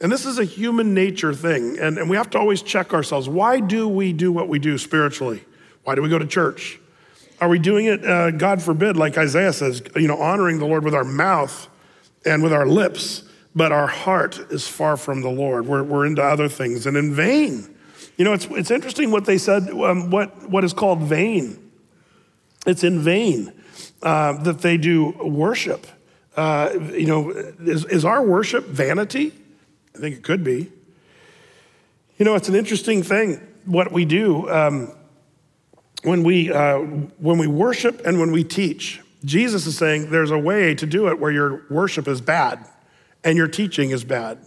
And 0.00 0.10
this 0.10 0.26
is 0.26 0.38
a 0.38 0.44
human 0.44 0.92
nature 0.92 1.34
thing, 1.34 1.78
and, 1.78 1.98
and 1.98 2.10
we 2.10 2.16
have 2.16 2.30
to 2.30 2.38
always 2.38 2.62
check 2.62 2.94
ourselves. 2.94 3.28
Why 3.28 3.60
do 3.60 3.88
we 3.88 4.12
do 4.12 4.32
what 4.32 4.48
we 4.48 4.58
do 4.58 4.78
spiritually? 4.78 5.44
Why 5.84 5.94
do 5.94 6.02
we 6.02 6.08
go 6.08 6.18
to 6.18 6.26
church? 6.26 6.80
Are 7.40 7.48
we 7.48 7.60
doing 7.60 7.86
it, 7.86 8.04
uh, 8.04 8.32
God 8.32 8.60
forbid, 8.60 8.96
like 8.96 9.16
Isaiah 9.16 9.52
says, 9.52 9.82
you 9.94 10.08
know, 10.08 10.18
honoring 10.18 10.58
the 10.58 10.66
Lord 10.66 10.84
with 10.84 10.94
our 10.94 11.04
mouth 11.04 11.68
and 12.24 12.42
with 12.42 12.52
our 12.52 12.66
lips? 12.66 13.27
But 13.54 13.72
our 13.72 13.86
heart 13.86 14.38
is 14.50 14.68
far 14.68 14.96
from 14.96 15.22
the 15.22 15.30
Lord. 15.30 15.66
We're, 15.66 15.82
we're 15.82 16.06
into 16.06 16.22
other 16.22 16.48
things 16.48 16.86
and 16.86 16.96
in 16.96 17.14
vain. 17.14 17.74
You 18.16 18.24
know, 18.24 18.32
it's, 18.32 18.46
it's 18.46 18.70
interesting 18.70 19.10
what 19.10 19.24
they 19.24 19.38
said, 19.38 19.70
um, 19.70 20.10
what, 20.10 20.50
what 20.50 20.64
is 20.64 20.72
called 20.72 21.00
vain. 21.00 21.70
It's 22.66 22.84
in 22.84 23.00
vain 23.00 23.52
uh, 24.02 24.42
that 24.42 24.60
they 24.60 24.76
do 24.76 25.10
worship. 25.22 25.86
Uh, 26.36 26.70
you 26.92 27.06
know, 27.06 27.30
is, 27.30 27.84
is 27.86 28.04
our 28.04 28.22
worship 28.22 28.66
vanity? 28.66 29.32
I 29.94 29.98
think 29.98 30.16
it 30.16 30.22
could 30.22 30.44
be. 30.44 30.70
You 32.18 32.24
know, 32.24 32.34
it's 32.34 32.48
an 32.48 32.54
interesting 32.54 33.02
thing 33.02 33.40
what 33.64 33.92
we 33.92 34.04
do 34.04 34.48
um, 34.50 34.92
when, 36.02 36.22
we, 36.22 36.52
uh, 36.52 36.78
when 36.78 37.38
we 37.38 37.46
worship 37.46 38.04
and 38.04 38.18
when 38.18 38.32
we 38.32 38.44
teach. 38.44 39.00
Jesus 39.24 39.66
is 39.66 39.76
saying 39.76 40.10
there's 40.10 40.30
a 40.30 40.38
way 40.38 40.74
to 40.74 40.86
do 40.86 41.08
it 41.08 41.18
where 41.18 41.30
your 41.30 41.64
worship 41.70 42.06
is 42.06 42.20
bad 42.20 42.64
and 43.24 43.36
your 43.36 43.48
teaching 43.48 43.90
is 43.90 44.04
bad. 44.04 44.38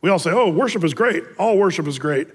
We 0.00 0.10
all 0.10 0.18
say, 0.18 0.30
oh, 0.30 0.50
worship 0.50 0.82
is 0.84 0.94
great. 0.94 1.24
All 1.38 1.58
worship 1.58 1.86
is 1.86 1.98
great. 1.98 2.28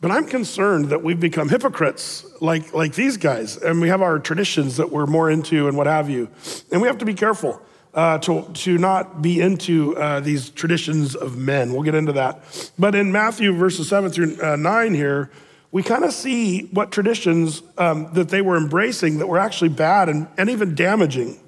But 0.00 0.10
I'm 0.10 0.26
concerned 0.26 0.86
that 0.86 1.02
we've 1.02 1.18
become 1.18 1.48
hypocrites 1.48 2.26
like, 2.40 2.74
like 2.74 2.94
these 2.94 3.16
guys, 3.16 3.56
and 3.56 3.80
we 3.80 3.88
have 3.88 4.02
our 4.02 4.18
traditions 4.18 4.76
that 4.76 4.90
we're 4.90 5.06
more 5.06 5.30
into 5.30 5.68
and 5.68 5.76
what 5.76 5.86
have 5.86 6.10
you. 6.10 6.28
And 6.70 6.80
we 6.82 6.88
have 6.88 6.98
to 6.98 7.04
be 7.04 7.14
careful 7.14 7.62
uh, 7.94 8.18
to, 8.18 8.42
to 8.52 8.76
not 8.76 9.22
be 9.22 9.40
into 9.40 9.96
uh, 9.96 10.20
these 10.20 10.50
traditions 10.50 11.14
of 11.14 11.36
men. 11.36 11.72
We'll 11.72 11.82
get 11.82 11.94
into 11.94 12.12
that. 12.12 12.72
But 12.78 12.94
in 12.94 13.12
Matthew 13.12 13.52
verses 13.52 13.88
7 13.88 14.10
through 14.10 14.40
uh, 14.42 14.56
9 14.56 14.94
here, 14.94 15.30
we 15.70 15.82
kind 15.82 16.04
of 16.04 16.12
see 16.12 16.66
what 16.66 16.92
traditions 16.92 17.62
um, 17.78 18.12
that 18.14 18.28
they 18.28 18.42
were 18.42 18.56
embracing 18.56 19.18
that 19.18 19.26
were 19.26 19.38
actually 19.38 19.70
bad 19.70 20.08
and, 20.08 20.28
and 20.36 20.50
even 20.50 20.74
damaging. 20.74 21.40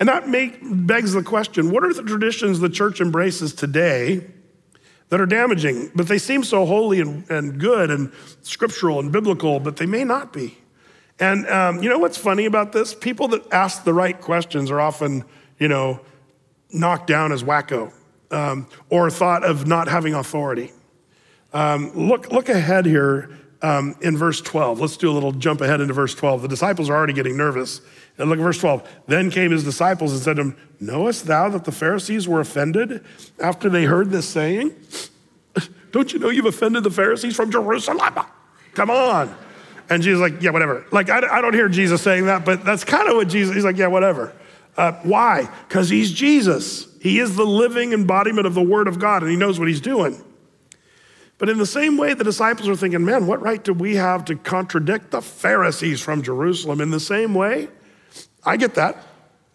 And 0.00 0.08
that 0.08 0.28
make, 0.28 0.58
begs 0.62 1.12
the 1.12 1.22
question 1.22 1.70
what 1.70 1.84
are 1.84 1.92
the 1.92 2.02
traditions 2.02 2.60
the 2.60 2.68
church 2.68 3.00
embraces 3.00 3.54
today 3.54 4.26
that 5.08 5.20
are 5.20 5.26
damaging? 5.26 5.90
But 5.94 6.08
they 6.08 6.18
seem 6.18 6.44
so 6.44 6.66
holy 6.66 7.00
and, 7.00 7.28
and 7.30 7.58
good 7.58 7.90
and 7.90 8.12
scriptural 8.42 9.00
and 9.00 9.12
biblical, 9.12 9.60
but 9.60 9.76
they 9.76 9.86
may 9.86 10.04
not 10.04 10.32
be. 10.32 10.58
And 11.20 11.46
um, 11.48 11.82
you 11.82 11.88
know 11.88 11.98
what's 11.98 12.18
funny 12.18 12.44
about 12.44 12.72
this? 12.72 12.94
People 12.94 13.28
that 13.28 13.52
ask 13.52 13.84
the 13.84 13.94
right 13.94 14.20
questions 14.20 14.70
are 14.70 14.80
often, 14.80 15.24
you 15.58 15.68
know, 15.68 16.00
knocked 16.72 17.06
down 17.06 17.30
as 17.30 17.44
wacko 17.44 17.92
um, 18.32 18.66
or 18.90 19.10
thought 19.10 19.44
of 19.44 19.66
not 19.66 19.86
having 19.86 20.14
authority. 20.14 20.72
Um, 21.52 21.92
look, 21.92 22.32
look 22.32 22.48
ahead 22.48 22.84
here 22.84 23.30
um, 23.64 23.96
in 24.02 24.14
verse 24.14 24.42
12. 24.42 24.78
Let's 24.78 24.98
do 24.98 25.10
a 25.10 25.14
little 25.14 25.32
jump 25.32 25.62
ahead 25.62 25.80
into 25.80 25.94
verse 25.94 26.14
12. 26.14 26.42
The 26.42 26.48
disciples 26.48 26.90
are 26.90 26.94
already 26.94 27.14
getting 27.14 27.34
nervous. 27.34 27.80
And 28.18 28.28
look 28.28 28.38
at 28.38 28.42
verse 28.42 28.60
12. 28.60 28.86
Then 29.06 29.30
came 29.30 29.52
his 29.52 29.64
disciples 29.64 30.12
and 30.12 30.20
said 30.20 30.36
to 30.36 30.42
him, 30.42 30.56
Knowest 30.80 31.26
thou 31.26 31.48
that 31.48 31.64
the 31.64 31.72
Pharisees 31.72 32.28
were 32.28 32.40
offended 32.40 33.02
after 33.40 33.70
they 33.70 33.84
heard 33.84 34.10
this 34.10 34.28
saying? 34.28 34.74
Don't 35.92 36.12
you 36.12 36.18
know 36.18 36.28
you've 36.28 36.44
offended 36.44 36.84
the 36.84 36.90
Pharisees 36.90 37.34
from 37.34 37.50
Jerusalem? 37.50 38.00
Come 38.74 38.90
on. 38.90 39.34
And 39.88 40.02
Jesus 40.02 40.20
like, 40.20 40.42
yeah, 40.42 40.50
whatever. 40.50 40.84
Like, 40.92 41.08
I, 41.08 41.18
I 41.18 41.40
don't 41.42 41.52
hear 41.52 41.68
Jesus 41.68 42.00
saying 42.00 42.24
that, 42.24 42.46
but 42.46 42.64
that's 42.64 42.84
kind 42.84 43.06
of 43.06 43.16
what 43.16 43.28
Jesus, 43.28 43.54
he's 43.54 43.64
like, 43.64 43.76
yeah, 43.76 43.88
whatever. 43.88 44.32
Uh, 44.78 44.92
why? 45.02 45.46
Because 45.68 45.90
he's 45.90 46.10
Jesus. 46.10 46.88
He 47.02 47.18
is 47.18 47.36
the 47.36 47.44
living 47.44 47.92
embodiment 47.92 48.46
of 48.46 48.54
the 48.54 48.62
Word 48.62 48.88
of 48.88 48.98
God, 48.98 49.22
and 49.22 49.30
he 49.30 49.36
knows 49.36 49.58
what 49.58 49.68
he's 49.68 49.82
doing. 49.82 50.24
But 51.38 51.48
in 51.48 51.58
the 51.58 51.66
same 51.66 51.96
way, 51.96 52.14
the 52.14 52.24
disciples 52.24 52.68
are 52.68 52.76
thinking, 52.76 53.04
man, 53.04 53.26
what 53.26 53.42
right 53.42 53.62
do 53.62 53.72
we 53.72 53.96
have 53.96 54.24
to 54.26 54.36
contradict 54.36 55.10
the 55.10 55.20
Pharisees 55.20 56.00
from 56.00 56.22
Jerusalem? 56.22 56.80
In 56.80 56.90
the 56.90 57.00
same 57.00 57.34
way, 57.34 57.68
I 58.44 58.56
get 58.56 58.74
that 58.76 59.04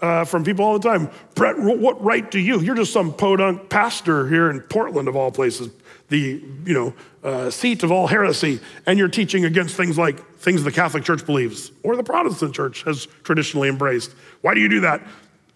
uh, 0.01 0.25
from 0.25 0.43
people 0.43 0.65
all 0.65 0.77
the 0.77 0.87
time. 0.87 1.09
Brett, 1.35 1.57
what 1.57 2.01
right 2.03 2.29
do 2.29 2.39
you? 2.39 2.59
You're 2.59 2.75
just 2.75 2.93
some 2.93 3.13
podunk 3.13 3.69
pastor 3.69 4.27
here 4.27 4.49
in 4.49 4.61
Portland, 4.61 5.07
of 5.07 5.15
all 5.15 5.31
places, 5.31 5.69
the 6.09 6.43
you 6.65 6.73
know 6.73 6.93
uh, 7.23 7.49
seat 7.49 7.83
of 7.83 7.91
all 7.91 8.07
heresy, 8.07 8.59
and 8.85 8.97
you're 8.97 9.07
teaching 9.07 9.45
against 9.45 9.75
things 9.75 9.97
like 9.97 10.37
things 10.37 10.63
the 10.63 10.71
Catholic 10.71 11.03
Church 11.03 11.25
believes 11.25 11.71
or 11.83 11.95
the 11.95 12.03
Protestant 12.03 12.55
Church 12.55 12.83
has 12.83 13.07
traditionally 13.23 13.69
embraced. 13.69 14.13
Why 14.41 14.53
do 14.53 14.61
you 14.61 14.69
do 14.69 14.81
that? 14.81 15.05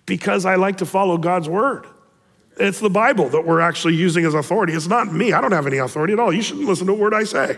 Because 0.06 0.46
I 0.46 0.56
like 0.56 0.78
to 0.78 0.86
follow 0.86 1.18
God's 1.18 1.48
word. 1.48 1.88
It's 2.58 2.80
the 2.80 2.90
Bible 2.90 3.30
that 3.30 3.46
we're 3.46 3.62
actually 3.62 3.96
using 3.96 4.26
as 4.26 4.34
authority. 4.34 4.74
It's 4.74 4.88
not 4.88 5.12
me. 5.12 5.34
I 5.34 5.42
don't 5.42 5.52
have 5.52 5.68
any 5.68 5.78
authority 5.78 6.14
at 6.14 6.20
all. 6.20 6.34
You 6.34 6.42
shouldn't 6.42 6.68
listen 6.68 6.88
to 6.88 6.94
a 6.94 6.96
word 6.96 7.14
I 7.14 7.24
say. 7.24 7.58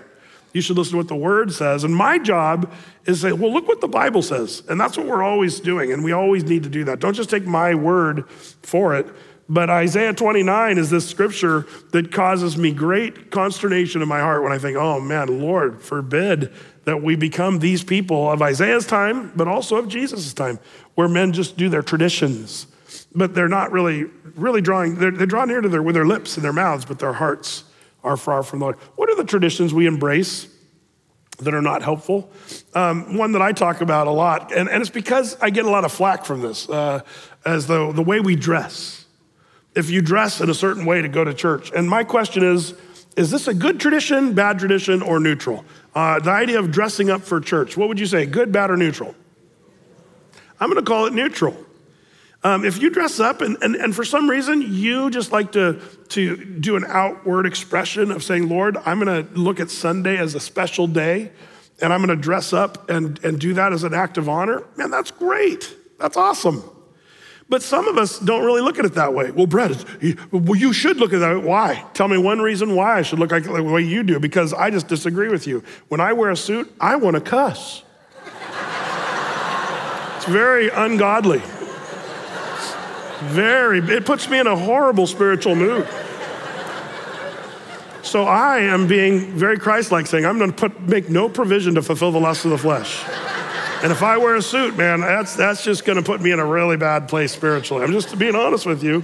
You 0.54 0.62
should 0.62 0.78
listen 0.78 0.94
to 0.94 0.98
what 0.98 1.10
the 1.10 1.16
word 1.18 1.52
says. 1.52 1.84
And 1.84 1.94
my 1.94 2.18
job 2.18 2.72
is 3.06 3.20
to 3.20 3.28
say, 3.28 3.32
well, 3.34 3.52
look 3.52 3.68
what 3.68 3.82
the 3.82 3.90
Bible 3.90 4.22
says. 4.22 4.64
And 4.70 4.80
that's 4.80 4.96
what 4.98 5.06
we're 5.06 5.22
always 5.22 5.60
doing. 5.60 5.92
And 5.92 6.02
we 6.02 6.14
always 6.14 6.46
need 6.46 6.64
to 6.64 6.70
do 6.70 6.86
that. 6.86 7.02
Don't 7.02 7.14
just 7.14 7.30
take 7.30 7.46
my 7.46 7.76
word 7.76 8.30
for 8.30 8.96
it. 8.96 9.06
But 9.50 9.70
Isaiah 9.70 10.14
29 10.14 10.78
is 10.78 10.90
this 10.90 11.08
scripture 11.08 11.68
that 11.92 12.12
causes 12.12 12.58
me 12.58 12.72
great 12.72 13.32
consternation 13.32 14.02
in 14.02 14.08
my 14.08 14.20
heart 14.22 14.44
when 14.44 14.54
I 14.54 14.58
think, 14.58 14.78
oh 14.78 15.02
man, 15.02 15.42
Lord, 15.42 15.82
forbid 15.82 16.54
that 16.86 17.04
we 17.04 17.16
become 17.16 17.60
these 17.60 17.84
people 17.84 18.32
of 18.32 18.42
Isaiah's 18.42 18.88
time, 18.88 19.34
but 19.36 19.48
also 19.48 19.76
of 19.76 19.90
Jesus' 19.90 20.34
time, 20.34 20.58
where 20.96 21.10
men 21.10 21.34
just 21.34 21.58
do 21.58 21.68
their 21.68 21.84
traditions 21.84 22.68
but 23.16 23.34
they're 23.34 23.48
not 23.48 23.72
really, 23.72 24.06
really 24.36 24.62
drawing, 24.62 24.96
they're, 24.96 25.12
they're 25.12 25.26
drawn 25.26 25.48
near 25.48 25.62
to 25.62 25.70
their, 25.70 25.82
with 25.82 25.96
their 25.96 26.06
lips 26.06 26.36
and 26.36 26.44
their 26.44 26.54
mouths, 26.54 26.86
but 26.86 27.00
their 27.00 27.14
hearts 27.14 27.64
are 28.04 28.18
far 28.18 28.44
from 28.44 28.60
the 28.60 28.66
Lord. 28.66 28.76
What 28.96 29.10
are 29.10 29.16
the 29.16 29.24
traditions 29.24 29.74
we 29.74 29.88
embrace 29.88 30.48
that 31.40 31.54
are 31.54 31.62
not 31.62 31.82
helpful? 31.82 32.30
Um, 32.74 33.18
one 33.18 33.32
that 33.32 33.42
I 33.42 33.52
talk 33.52 33.82
about 33.82 34.08
a 34.08 34.12
lot, 34.12 34.52
and, 34.54 34.70
and 34.70 34.82
it's 34.82 34.90
because 34.90 35.38
I 35.42 35.50
get 35.50 35.66
a 35.66 35.70
lot 35.70 35.86
of 35.86 35.92
flack 35.92 36.26
from 36.26 36.42
this, 36.42 36.70
uh, 36.70 37.02
as 37.46 37.68
the, 37.68 37.92
the 37.92 38.04
way 38.04 38.20
we 38.20 38.36
dress. 38.36 39.06
If 39.76 39.90
you 39.90 40.02
dress 40.02 40.40
in 40.40 40.50
a 40.50 40.54
certain 40.54 40.86
way 40.86 41.02
to 41.02 41.10
go 41.10 41.24
to 41.24 41.34
church. 41.34 41.72
And 41.76 41.90
my 41.90 42.04
question 42.04 42.44
is, 42.44 42.74
is 43.18 43.32
this 43.32 43.48
a 43.48 43.54
good 43.54 43.80
tradition, 43.80 44.34
bad 44.34 44.60
tradition, 44.60 45.02
or 45.02 45.20
neutral? 45.20 45.66
Uh, 45.94 46.20
the 46.20 46.32
idea 46.32 46.60
of 46.60 46.72
dressing 46.72 47.10
up 47.10 47.22
for 47.22 47.40
church, 47.40 47.78
what 47.78 47.88
would 47.88 48.00
you 48.00 48.06
say, 48.06 48.26
good, 48.26 48.52
bad, 48.52 48.72
or 48.72 48.78
neutral? 48.78 49.16
I'm 50.60 50.70
gonna 50.70 50.84
call 50.84 51.06
it 51.06 51.14
neutral. 51.14 51.65
Um, 52.46 52.64
if 52.64 52.80
you 52.80 52.92
dress 52.92 53.20
up 53.20 53.42
and, 53.42 53.58
and, 53.64 53.76
and 53.76 53.96
for 53.96 54.06
some 54.06 54.30
reason 54.30 54.62
you 54.62 55.10
just 55.10 55.32
like 55.32 55.54
to, 55.54 55.82
to 56.10 56.46
do 56.46 56.76
an 56.76 56.86
outward 56.88 57.48
expression 57.48 58.12
of 58.12 58.24
saying, 58.24 58.50
Lord, 58.50 58.78
I'm 58.86 59.00
going 59.04 59.26
to 59.26 59.34
look 59.34 59.60
at 59.60 59.72
Sunday 59.72 60.18
as 60.18 60.36
a 60.36 60.40
special 60.40 60.86
day 60.86 61.32
and 61.82 61.92
I'm 61.92 62.06
going 62.06 62.16
to 62.16 62.22
dress 62.22 62.54
up 62.54 62.88
and, 62.88 63.20
and 63.24 63.40
do 63.40 63.56
that 63.56 63.74
as 63.74 63.84
an 63.84 63.96
act 63.96 64.20
of 64.20 64.30
honor, 64.30 64.64
man, 64.78 64.92
that's 64.92 65.10
great. 65.10 65.76
That's 65.98 66.18
awesome. 66.18 66.64
But 67.50 67.64
some 67.64 67.88
of 67.88 67.98
us 67.98 68.20
don't 68.20 68.46
really 68.46 68.62
look 68.62 68.78
at 68.78 68.86
it 68.86 68.94
that 68.94 69.16
way. 69.16 69.32
Well, 69.32 69.48
Brett, 69.48 69.84
well, 70.32 70.56
you 70.56 70.72
should 70.72 70.98
look 70.98 71.14
at 71.14 71.22
that. 71.22 71.42
Why? 71.42 71.84
Tell 71.96 72.08
me 72.08 72.20
one 72.20 72.38
reason 72.42 72.76
why 72.76 73.00
I 73.00 73.02
should 73.02 73.18
look 73.18 73.32
like 73.32 73.46
the 73.46 73.64
way 73.64 73.82
you 73.82 74.04
do, 74.04 74.20
because 74.20 74.54
I 74.54 74.70
just 74.70 74.88
disagree 74.88 75.30
with 75.30 75.48
you. 75.48 75.64
When 75.88 76.00
I 76.00 76.14
wear 76.14 76.30
a 76.30 76.38
suit, 76.38 76.72
I 76.80 76.96
want 76.98 77.16
to 77.16 77.22
cuss. 77.22 77.82
it's 80.18 80.26
very 80.26 80.70
ungodly. 80.70 81.42
Very, 83.28 83.80
it 83.80 84.06
puts 84.06 84.30
me 84.30 84.40
in 84.40 84.48
a 84.48 84.56
horrible 84.56 85.08
spiritual 85.08 85.56
mood. 85.56 85.88
So 88.04 88.24
I 88.24 88.60
am 88.60 88.88
being 88.88 89.32
very 89.32 89.58
Christ-like, 89.58 90.06
saying 90.08 90.26
I'm 90.26 90.38
going 90.38 90.52
to 90.52 90.56
put 90.56 90.80
make 90.82 91.10
no 91.10 91.28
provision 91.28 91.76
to 91.76 91.82
fulfill 91.82 92.12
the 92.12 92.20
lust 92.20 92.46
of 92.46 92.52
the 92.52 92.58
flesh. 92.58 93.04
And 93.84 93.92
if 93.92 94.04
I 94.04 94.18
wear 94.18 94.36
a 94.36 94.42
suit, 94.42 94.78
man, 94.78 95.02
that's 95.02 95.36
that's 95.36 95.64
just 95.64 95.86
going 95.86 95.98
to 95.98 96.04
put 96.04 96.22
me 96.22 96.32
in 96.32 96.40
a 96.40 96.46
really 96.46 96.78
bad 96.78 97.08
place 97.08 97.32
spiritually. 97.32 97.84
I'm 97.84 97.92
just 97.92 98.18
being 98.18 98.36
honest 98.36 98.66
with 98.66 98.84
you. 98.84 99.04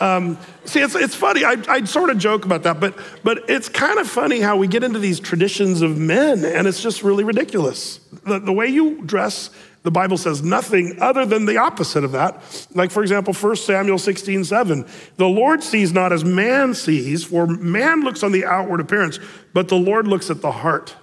Um, 0.00 0.38
see, 0.64 0.80
it's, 0.80 0.94
it's 0.94 1.14
funny. 1.14 1.44
I, 1.44 1.56
I 1.68 1.84
sort 1.84 2.10
of 2.10 2.18
joke 2.18 2.44
about 2.44 2.62
that, 2.62 2.78
but, 2.78 2.96
but 3.24 3.50
it's 3.50 3.68
kind 3.68 3.98
of 3.98 4.08
funny 4.08 4.40
how 4.40 4.56
we 4.56 4.68
get 4.68 4.84
into 4.84 5.00
these 5.00 5.18
traditions 5.18 5.82
of 5.82 5.98
men, 5.98 6.44
and 6.44 6.68
it's 6.68 6.80
just 6.80 7.02
really 7.02 7.24
ridiculous. 7.24 7.98
The, 8.24 8.38
the 8.38 8.52
way 8.52 8.68
you 8.68 9.02
dress 9.02 9.50
the 9.82 9.90
Bible 9.90 10.16
says 10.16 10.42
nothing 10.42 10.98
other 11.00 11.24
than 11.24 11.46
the 11.46 11.56
opposite 11.56 12.04
of 12.04 12.12
that. 12.12 12.68
Like, 12.74 12.90
for 12.90 13.02
example, 13.02 13.32
1 13.32 13.56
Samuel 13.56 13.98
16, 13.98 14.44
7. 14.44 14.86
The 15.16 15.28
Lord 15.28 15.62
sees 15.62 15.92
not 15.92 16.12
as 16.12 16.24
man 16.24 16.74
sees, 16.74 17.24
for 17.24 17.46
man 17.46 18.02
looks 18.02 18.22
on 18.22 18.32
the 18.32 18.44
outward 18.44 18.80
appearance, 18.80 19.18
but 19.52 19.68
the 19.68 19.76
Lord 19.76 20.08
looks 20.08 20.30
at 20.30 20.42
the 20.42 20.50
heart. 20.50 20.96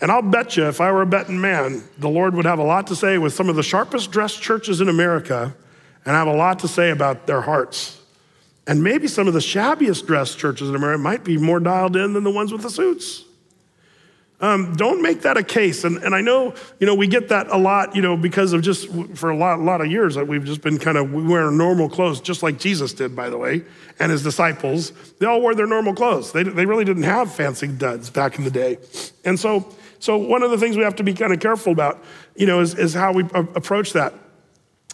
And 0.00 0.10
I'll 0.10 0.22
bet 0.22 0.56
you, 0.56 0.66
if 0.66 0.80
I 0.80 0.90
were 0.90 1.02
a 1.02 1.06
betting 1.06 1.40
man, 1.40 1.84
the 1.98 2.08
Lord 2.08 2.34
would 2.34 2.46
have 2.46 2.58
a 2.58 2.64
lot 2.64 2.86
to 2.88 2.96
say 2.96 3.18
with 3.18 3.34
some 3.34 3.48
of 3.48 3.56
the 3.56 3.62
sharpest 3.62 4.10
dressed 4.10 4.40
churches 4.42 4.80
in 4.80 4.88
America 4.88 5.54
and 6.04 6.16
have 6.16 6.26
a 6.26 6.34
lot 6.34 6.58
to 6.60 6.68
say 6.68 6.90
about 6.90 7.26
their 7.26 7.42
hearts. 7.42 8.00
And 8.66 8.82
maybe 8.82 9.08
some 9.08 9.28
of 9.28 9.34
the 9.34 9.40
shabbiest 9.40 10.06
dressed 10.06 10.38
churches 10.38 10.68
in 10.68 10.74
America 10.74 11.02
might 11.02 11.24
be 11.24 11.36
more 11.36 11.60
dialed 11.60 11.96
in 11.96 12.14
than 12.14 12.24
the 12.24 12.30
ones 12.30 12.52
with 12.52 12.62
the 12.62 12.70
suits. 12.70 13.24
Um, 14.40 14.74
don't 14.74 15.02
make 15.02 15.22
that 15.22 15.36
a 15.36 15.42
case. 15.42 15.84
And, 15.84 15.98
and 15.98 16.14
I 16.14 16.22
know, 16.22 16.54
you 16.78 16.86
know, 16.86 16.94
we 16.94 17.06
get 17.06 17.28
that 17.28 17.48
a 17.48 17.58
lot, 17.58 17.94
you 17.94 18.00
know, 18.00 18.16
because 18.16 18.54
of 18.54 18.62
just 18.62 18.88
for 19.14 19.28
a 19.28 19.36
lot, 19.36 19.58
a 19.58 19.62
lot 19.62 19.82
of 19.82 19.88
years 19.88 20.14
that 20.14 20.26
we've 20.26 20.44
just 20.44 20.62
been 20.62 20.78
kind 20.78 20.96
of 20.96 21.12
wearing 21.12 21.58
normal 21.58 21.90
clothes, 21.90 22.20
just 22.20 22.42
like 22.42 22.58
Jesus 22.58 22.94
did, 22.94 23.14
by 23.14 23.28
the 23.28 23.36
way, 23.36 23.62
and 23.98 24.10
his 24.10 24.22
disciples. 24.22 24.92
They 25.18 25.26
all 25.26 25.42
wore 25.42 25.54
their 25.54 25.66
normal 25.66 25.94
clothes. 25.94 26.32
They, 26.32 26.42
they 26.42 26.64
really 26.64 26.86
didn't 26.86 27.02
have 27.02 27.32
fancy 27.34 27.68
duds 27.68 28.08
back 28.08 28.38
in 28.38 28.44
the 28.44 28.50
day. 28.50 28.78
And 29.26 29.38
so, 29.38 29.68
so 29.98 30.16
one 30.16 30.42
of 30.42 30.50
the 30.50 30.56
things 30.56 30.74
we 30.74 30.84
have 30.84 30.96
to 30.96 31.02
be 31.02 31.12
kind 31.12 31.34
of 31.34 31.40
careful 31.40 31.72
about, 31.72 32.02
you 32.34 32.46
know, 32.46 32.60
is, 32.60 32.74
is 32.74 32.94
how 32.94 33.12
we 33.12 33.24
approach 33.34 33.92
that. 33.92 34.14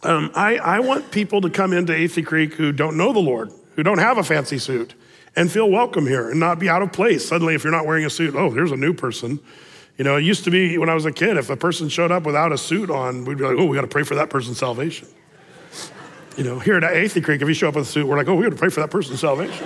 Um, 0.02 0.32
I, 0.34 0.56
I 0.56 0.80
want 0.80 1.12
people 1.12 1.40
to 1.42 1.50
come 1.50 1.72
into 1.72 1.92
Athey 1.92 2.26
Creek 2.26 2.54
who 2.54 2.72
don't 2.72 2.96
know 2.96 3.12
the 3.12 3.20
Lord, 3.20 3.52
who 3.76 3.84
don't 3.84 3.98
have 3.98 4.18
a 4.18 4.24
fancy 4.24 4.58
suit 4.58 4.94
and 5.36 5.52
feel 5.52 5.70
welcome 5.70 6.06
here 6.06 6.30
and 6.30 6.40
not 6.40 6.58
be 6.58 6.68
out 6.68 6.82
of 6.82 6.92
place. 6.92 7.28
Suddenly, 7.28 7.54
if 7.54 7.62
you're 7.62 7.72
not 7.72 7.86
wearing 7.86 8.06
a 8.06 8.10
suit, 8.10 8.34
oh, 8.34 8.50
there's 8.50 8.72
a 8.72 8.76
new 8.76 8.94
person. 8.94 9.38
You 9.98 10.04
know, 10.04 10.16
it 10.16 10.24
used 10.24 10.44
to 10.44 10.50
be 10.50 10.78
when 10.78 10.88
I 10.88 10.94
was 10.94 11.04
a 11.04 11.12
kid, 11.12 11.36
if 11.36 11.50
a 11.50 11.56
person 11.56 11.88
showed 11.88 12.10
up 12.10 12.24
without 12.24 12.52
a 12.52 12.58
suit 12.58 12.90
on, 12.90 13.24
we'd 13.24 13.38
be 13.38 13.44
like, 13.44 13.56
oh, 13.58 13.66
we 13.66 13.76
got 13.76 13.82
to 13.82 13.86
pray 13.86 14.02
for 14.02 14.14
that 14.16 14.30
person's 14.30 14.58
salvation. 14.58 15.08
You 16.36 16.44
know, 16.44 16.58
here 16.58 16.76
at 16.76 16.82
Athey 16.82 17.22
Creek, 17.22 17.40
if 17.40 17.48
you 17.48 17.54
show 17.54 17.68
up 17.68 17.76
with 17.76 17.88
a 17.88 17.90
suit, 17.90 18.06
we're 18.06 18.16
like, 18.16 18.28
oh, 18.28 18.34
we 18.34 18.44
got 18.44 18.50
to 18.50 18.56
pray 18.56 18.68
for 18.68 18.80
that 18.80 18.90
person's 18.90 19.20
salvation. 19.20 19.64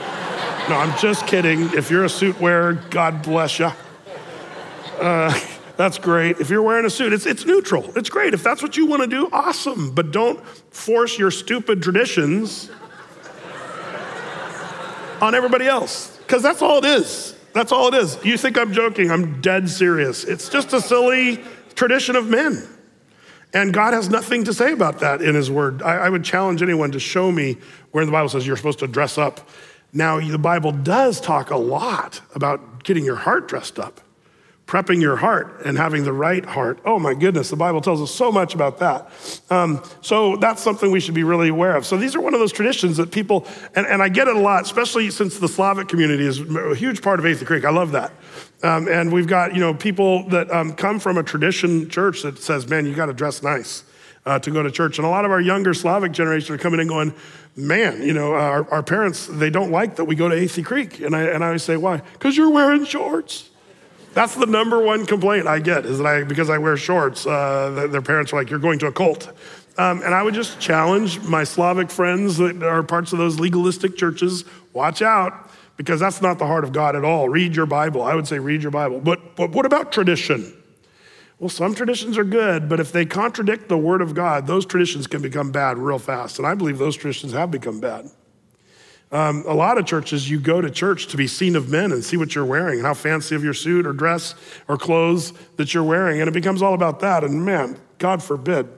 no, 0.69 0.77
I'm 0.77 0.97
just 0.99 1.27
kidding. 1.27 1.63
If 1.75 1.91
you're 1.91 2.05
a 2.05 2.09
suit 2.09 2.41
wearer, 2.41 2.75
God 2.91 3.23
bless 3.23 3.59
you. 3.59 3.71
Uh, 5.01 5.39
that's 5.77 5.99
great. 5.99 6.39
If 6.39 6.51
you're 6.51 6.63
wearing 6.63 6.85
a 6.85 6.91
suit, 6.91 7.13
it's, 7.13 7.27
it's 7.27 7.45
neutral. 7.45 7.91
It's 7.97 8.11
great. 8.11 8.35
If 8.35 8.45
that's 8.45 8.63
what 8.63 8.77
you 8.77 8.87
want 8.87 9.03
to 9.03 9.09
do, 9.09 9.29
awesome. 9.33 9.93
But 9.93 10.13
don't 10.13 10.45
force 10.71 11.19
your 11.19 11.33
stupid 11.33 11.83
traditions 11.83 12.71
on 15.21 15.35
everybody 15.35 15.67
else. 15.67 16.17
Because 16.19 16.43
that's 16.43 16.63
all 16.63 16.79
it 16.79 16.85
is. 16.85 17.37
That's 17.53 17.73
all 17.73 17.89
it 17.89 17.95
is. 17.95 18.19
You 18.25 18.37
think 18.37 18.57
I'm 18.57 18.73
joking? 18.73 19.11
I'm 19.11 19.41
dead 19.41 19.69
serious. 19.69 20.25
It's 20.25 20.49
just 20.49 20.73
a 20.73 20.81
silly 20.81 21.41
tradition 21.75 22.17
of 22.17 22.29
men. 22.29 22.69
And 23.53 23.75
God 23.75 23.95
has 23.95 24.09
nothing 24.09 24.45
to 24.45 24.55
say 24.55 24.73
about 24.73 25.01
that 25.01 25.23
in 25.23 25.35
His 25.35 25.51
Word. 25.51 25.83
I, 25.83 25.97
I, 25.97 26.09
would 26.09 26.23
challenge 26.23 26.63
anyone 26.63 26.93
to 26.93 27.01
show 27.01 27.33
me 27.33 27.57
where 27.91 28.07
the 28.07 28.13
Bible 28.13 28.29
says 28.29 28.47
you're 28.47 28.57
supposed 28.57 28.79
to 28.79 28.87
dress 28.87 29.19
up. 29.19 29.49
Now, 29.93 30.21
the 30.21 30.39
Bible 30.39 30.71
does 30.71 31.21
talk 31.21 31.51
a 31.51 31.57
lot 31.57 32.21
about 32.37 32.85
getting 32.85 33.05
your 33.05 33.17
heart 33.17 33.49
dressed 33.49 33.81
up 33.81 34.01
prepping 34.71 35.03
your 35.03 35.17
heart 35.17 35.63
and 35.65 35.77
having 35.77 36.05
the 36.05 36.13
right 36.13 36.45
heart. 36.45 36.79
Oh 36.85 37.01
my 37.01 37.13
goodness, 37.13 37.51
the 37.51 37.57
Bible 37.57 37.81
tells 37.81 38.01
us 38.01 38.15
so 38.15 38.31
much 38.31 38.55
about 38.55 38.79
that. 38.79 39.11
Um, 39.51 39.83
so 40.01 40.37
that's 40.37 40.63
something 40.63 40.93
we 40.93 41.01
should 41.01 41.15
be 41.15 41.25
really 41.25 41.49
aware 41.49 41.75
of. 41.75 41.85
So 41.85 41.97
these 41.97 42.15
are 42.15 42.21
one 42.21 42.35
of 42.35 42.41
those 42.41 42.53
traditions 42.53 42.97
that 42.99 43.11
people, 43.11 43.49
and, 43.75 43.85
and 43.85 44.01
I 44.01 44.09
get 44.09 44.29
it 44.29 44.37
a 44.37 44.39
lot, 44.39 44.63
especially 44.63 45.11
since 45.11 45.39
the 45.39 45.49
Slavic 45.49 45.89
community 45.89 46.25
is 46.25 46.39
a 46.39 46.77
huge 46.77 47.03
part 47.03 47.19
of 47.19 47.25
Athey 47.27 47.45
Creek. 47.45 47.65
I 47.65 47.71
love 47.71 47.91
that. 47.93 48.13
Um, 48.63 48.87
and 48.87 49.13
we've 49.13 49.27
got, 49.27 49.55
you 49.55 49.61
know, 49.61 49.75
people 49.75 50.29
that 50.29 50.49
um, 50.53 50.73
come 50.75 51.01
from 51.01 51.19
a 51.19 51.25
tradition 51.25 51.91
church 51.91 52.23
that 52.23 52.39
says, 52.39 52.69
man, 52.69 52.87
you 52.87 52.95
got 52.95 53.07
to 53.07 53.13
dress 53.13 53.43
nice. 53.43 53.83
Uh, 54.27 54.39
to 54.39 54.51
go 54.51 54.63
to 54.63 54.71
church. 54.71 54.99
And 54.99 55.07
a 55.07 55.11
lot 55.11 55.25
of 55.25 55.31
our 55.31 55.41
younger 55.41 55.73
Slavic 55.73 56.13
generation 56.13 56.55
are 56.55 56.59
coming 56.59 56.79
in 56.79 56.89
going, 56.89 57.15
man, 57.57 58.03
you 58.03 58.13
know, 58.13 58.35
our, 58.35 58.71
our 58.71 58.83
parents, 58.83 59.27
they 59.27 59.49
don't 59.49 59.71
like 59.71 59.97
that 59.97 60.05
we 60.05 60.15
go 60.15 60.29
to 60.29 60.37
Athey 60.37 60.63
Creek. 60.63 61.01
And 61.01 61.17
I, 61.17 61.23
and 61.23 61.43
I 61.43 61.47
always 61.47 61.63
say, 61.63 61.79
why? 61.79 62.03
Because 62.13 62.37
you're 62.37 62.51
wearing 62.51 62.85
shorts. 62.85 63.50
That's 64.13 64.35
the 64.35 64.47
number 64.47 64.81
one 64.83 65.07
complaint 65.07 65.47
I 65.47 65.61
get 65.61 65.87
is 65.87 65.99
that 65.99 66.07
I, 66.07 66.25
because 66.25 66.51
I 66.51 66.59
wear 66.59 66.77
shorts, 66.77 67.27
uh, 67.27 67.89
their 67.91 68.03
parents 68.03 68.33
are 68.33 68.37
like, 68.37 68.51
you're 68.51 68.59
going 68.59 68.79
to 68.81 68.87
a 68.87 68.93
cult. 68.93 69.29
Um, 69.79 70.03
and 70.03 70.15
I 70.15 70.23
would 70.23 70.35
just 70.35 70.59
challenge 70.59 71.21
my 71.23 71.45
Slavic 71.45 71.91
friends 71.91 72.37
that 72.39 72.63
are 72.63 72.83
parts 72.83 73.13
of 73.13 73.19
those 73.19 73.39
legalistic 73.39 73.97
churches 73.97 74.45
watch 74.73 75.01
out 75.01 75.51
because 75.77 76.01
that's 76.01 76.21
not 76.21 76.39
the 76.39 76.47
heart 76.47 76.65
of 76.65 76.73
God 76.73 76.97
at 76.97 77.05
all. 77.05 77.29
Read 77.29 77.55
your 77.55 77.67
Bible. 77.67 78.03
I 78.03 78.15
would 78.15 78.27
say 78.27 78.39
read 78.39 78.63
your 78.63 78.73
Bible. 78.73 79.01
But, 79.01 79.37
but 79.37 79.53
what 79.53 79.65
about 79.65 79.93
tradition? 79.93 80.55
Well, 81.39 81.49
some 81.49 81.75
traditions 81.75 82.19
are 82.19 82.25
good, 82.25 82.69
but 82.69 82.81
if 82.81 82.93
they 82.93 83.07
contradict 83.07 83.71
the 83.71 83.79
Word 83.79 84.03
of 84.03 84.15
God, 84.15 84.47
those 84.47 84.67
traditions 84.67 85.07
can 85.07 85.23
become 85.23 85.51
bad 85.51 85.79
real 85.79 85.99
fast. 85.99 86.39
And 86.39 86.47
I 86.47 86.55
believe 86.55 86.77
those 86.77 86.97
traditions 86.97 87.33
have 87.33 87.51
become 87.51 87.81
bad. 87.81 88.11
Um, 89.13 89.45
a 89.47 89.55
lot 89.55 89.77
of 89.77 89.87
churches, 89.87 90.31
you 90.31 90.39
go 90.39 90.61
to 90.61 90.71
church 90.71 91.09
to 91.09 91.17
be 91.17 91.27
seen 91.27 91.57
of 91.57 91.69
men 91.69 91.91
and 91.91 92.05
see 92.05 92.17
what 92.17 92.35
you're 92.35 92.45
wearing 92.45 92.79
and 92.79 92.87
how 92.87 92.95
fancy 92.95 93.35
of 93.35 93.43
your 93.43 93.55
suit 93.55 93.85
or 93.85 93.93
dress 93.93 94.37
or 94.69 94.77
clothes 94.77 95.33
that 95.57 95.75
you're 95.75 95.83
wearing. 95.83 96.21
And 96.21 96.29
it 96.29 96.33
becomes 96.33 96.63
all 96.63 96.75
about 96.75 97.01
that. 97.01 97.25
And 97.25 97.45
man, 97.45 97.77
God 97.99 98.23
forbid. 98.23 98.69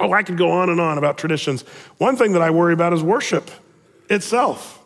Oh, 0.00 0.12
I 0.12 0.24
could 0.24 0.36
go 0.36 0.50
on 0.50 0.68
and 0.68 0.80
on 0.80 0.98
about 0.98 1.16
traditions. 1.16 1.62
One 1.98 2.16
thing 2.16 2.32
that 2.32 2.42
I 2.42 2.50
worry 2.50 2.72
about 2.72 2.92
is 2.92 3.04
worship 3.04 3.50
itself. 4.10 4.80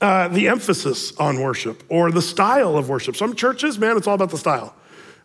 Uh, 0.00 0.28
the 0.28 0.48
emphasis 0.48 1.16
on 1.16 1.40
worship 1.40 1.82
or 1.88 2.12
the 2.12 2.22
style 2.22 2.76
of 2.76 2.90
worship. 2.90 3.16
Some 3.16 3.34
churches, 3.34 3.78
man, 3.78 3.96
it's 3.96 4.06
all 4.06 4.14
about 4.14 4.30
the 4.30 4.38
style. 4.38 4.74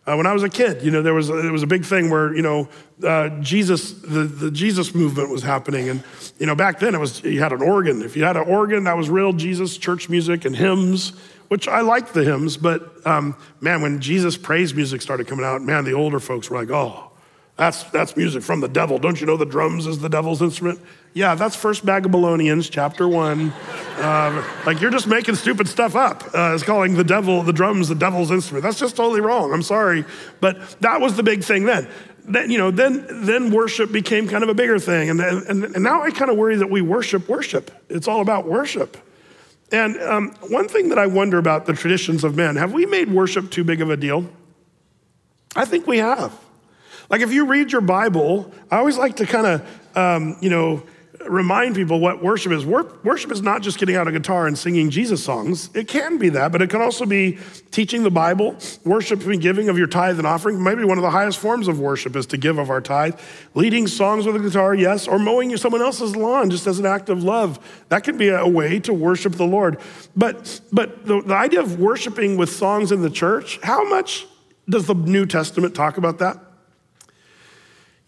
Uh, 0.06 0.16
when 0.16 0.26
I 0.26 0.32
was 0.32 0.42
a 0.42 0.48
kid, 0.48 0.82
you 0.82 0.90
know, 0.90 1.02
there 1.02 1.12
was 1.12 1.28
a, 1.28 1.46
it 1.46 1.50
was 1.50 1.62
a 1.62 1.66
big 1.66 1.84
thing 1.84 2.08
where 2.08 2.34
you 2.34 2.42
know 2.42 2.68
uh, 3.04 3.28
Jesus, 3.40 3.92
the, 3.92 4.24
the 4.24 4.50
Jesus 4.50 4.94
movement 4.94 5.30
was 5.30 5.42
happening, 5.42 5.88
and 5.88 6.02
you 6.38 6.46
know 6.46 6.54
back 6.54 6.78
then 6.80 6.94
it 6.94 6.98
was 6.98 7.22
you 7.22 7.40
had 7.40 7.52
an 7.52 7.62
organ. 7.62 8.02
If 8.02 8.16
you 8.16 8.24
had 8.24 8.36
an 8.36 8.48
organ, 8.48 8.84
that 8.84 8.96
was 8.96 9.10
real 9.10 9.32
Jesus 9.32 9.76
church 9.76 10.08
music 10.08 10.46
and 10.46 10.56
hymns, 10.56 11.10
which 11.48 11.68
I 11.68 11.82
liked 11.82 12.14
the 12.14 12.24
hymns. 12.24 12.56
But 12.56 13.06
um, 13.06 13.36
man, 13.60 13.82
when 13.82 14.00
Jesus 14.00 14.38
praise 14.38 14.74
music 14.74 15.02
started 15.02 15.26
coming 15.26 15.44
out, 15.44 15.60
man, 15.60 15.84
the 15.84 15.92
older 15.92 16.18
folks 16.18 16.48
were 16.48 16.56
like, 16.56 16.70
oh, 16.70 17.09
that's, 17.60 17.82
that's 17.90 18.16
music 18.16 18.42
from 18.42 18.60
the 18.60 18.68
devil. 18.68 18.98
Don't 18.98 19.20
you 19.20 19.26
know 19.26 19.36
the 19.36 19.44
drums 19.44 19.86
is 19.86 19.98
the 19.98 20.08
devil's 20.08 20.40
instrument? 20.40 20.80
Yeah, 21.12 21.34
that's 21.34 21.54
First 21.54 21.84
Babylonians, 21.84 22.70
chapter 22.70 23.06
one. 23.06 23.52
Uh, 23.98 24.42
like 24.64 24.80
you're 24.80 24.90
just 24.90 25.06
making 25.06 25.34
stupid 25.34 25.68
stuff 25.68 25.94
up. 25.94 26.22
Uh, 26.34 26.52
it's 26.54 26.62
calling 26.62 26.94
the 26.94 27.04
devil, 27.04 27.42
the 27.42 27.52
drums, 27.52 27.90
the 27.90 27.94
devil's 27.94 28.30
instrument. 28.30 28.62
That's 28.62 28.78
just 28.78 28.96
totally 28.96 29.20
wrong. 29.20 29.52
I'm 29.52 29.60
sorry, 29.62 30.06
but 30.40 30.70
that 30.80 31.02
was 31.02 31.16
the 31.16 31.22
big 31.22 31.44
thing 31.44 31.66
then. 31.66 31.86
Then 32.24 32.50
you 32.50 32.56
know, 32.56 32.70
then 32.70 33.04
then 33.26 33.50
worship 33.50 33.92
became 33.92 34.26
kind 34.26 34.42
of 34.42 34.48
a 34.48 34.54
bigger 34.54 34.78
thing, 34.78 35.10
and 35.10 35.20
and, 35.20 35.64
and 35.64 35.82
now 35.82 36.00
I 36.00 36.12
kind 36.12 36.30
of 36.30 36.38
worry 36.38 36.56
that 36.56 36.70
we 36.70 36.80
worship 36.80 37.28
worship. 37.28 37.70
It's 37.90 38.08
all 38.08 38.22
about 38.22 38.46
worship. 38.46 38.96
And 39.70 40.00
um, 40.00 40.34
one 40.48 40.66
thing 40.66 40.88
that 40.88 40.98
I 40.98 41.08
wonder 41.08 41.36
about 41.36 41.66
the 41.66 41.74
traditions 41.74 42.24
of 42.24 42.36
men: 42.36 42.56
have 42.56 42.72
we 42.72 42.86
made 42.86 43.12
worship 43.12 43.50
too 43.50 43.64
big 43.64 43.82
of 43.82 43.90
a 43.90 43.98
deal? 43.98 44.30
I 45.54 45.66
think 45.66 45.86
we 45.86 45.98
have. 45.98 46.32
Like 47.10 47.20
if 47.20 47.32
you 47.32 47.46
read 47.46 47.72
your 47.72 47.80
Bible, 47.80 48.52
I 48.70 48.78
always 48.78 48.96
like 48.96 49.16
to 49.16 49.26
kind 49.26 49.46
of, 49.46 49.96
um, 49.96 50.36
you 50.40 50.48
know, 50.48 50.84
remind 51.26 51.74
people 51.74 52.00
what 52.00 52.22
worship 52.22 52.52
is. 52.52 52.64
Worship 52.64 53.30
is 53.30 53.42
not 53.42 53.62
just 53.62 53.78
getting 53.78 53.96
out 53.96 54.08
a 54.08 54.12
guitar 54.12 54.46
and 54.46 54.56
singing 54.56 54.90
Jesus 54.90 55.22
songs. 55.22 55.68
It 55.74 55.86
can 55.86 56.18
be 56.18 56.30
that, 56.30 56.50
but 56.50 56.62
it 56.62 56.70
can 56.70 56.80
also 56.80 57.04
be 57.04 57.38
teaching 57.70 58.04
the 58.04 58.10
Bible, 58.10 58.56
worship 58.84 59.26
and 59.26 59.40
giving 59.40 59.68
of 59.68 59.76
your 59.76 59.86
tithe 59.86 60.18
and 60.18 60.26
offering. 60.26 60.62
Maybe 60.62 60.84
one 60.84 60.98
of 60.98 61.02
the 61.02 61.10
highest 61.10 61.38
forms 61.38 61.68
of 61.68 61.78
worship 61.78 62.16
is 62.16 62.26
to 62.26 62.38
give 62.38 62.58
of 62.58 62.70
our 62.70 62.80
tithe. 62.80 63.18
Leading 63.54 63.86
songs 63.86 64.24
with 64.24 64.36
a 64.36 64.38
guitar, 64.38 64.74
yes, 64.74 65.06
or 65.06 65.18
mowing 65.18 65.54
someone 65.56 65.82
else's 65.82 66.16
lawn 66.16 66.48
just 66.48 66.66
as 66.66 66.78
an 66.78 66.86
act 66.86 67.08
of 67.08 67.22
love. 67.22 67.58
That 67.88 68.04
can 68.04 68.16
be 68.16 68.28
a 68.28 68.46
way 68.46 68.80
to 68.80 68.94
worship 68.94 69.34
the 69.34 69.46
Lord. 69.46 69.78
But 70.16 70.60
but 70.72 71.04
the, 71.06 71.20
the 71.20 71.34
idea 71.34 71.60
of 71.60 71.78
worshiping 71.78 72.36
with 72.36 72.50
songs 72.50 72.92
in 72.92 73.02
the 73.02 73.10
church, 73.10 73.58
how 73.62 73.86
much 73.88 74.26
does 74.68 74.86
the 74.86 74.94
New 74.94 75.26
Testament 75.26 75.74
talk 75.74 75.98
about 75.98 76.18
that? 76.18 76.38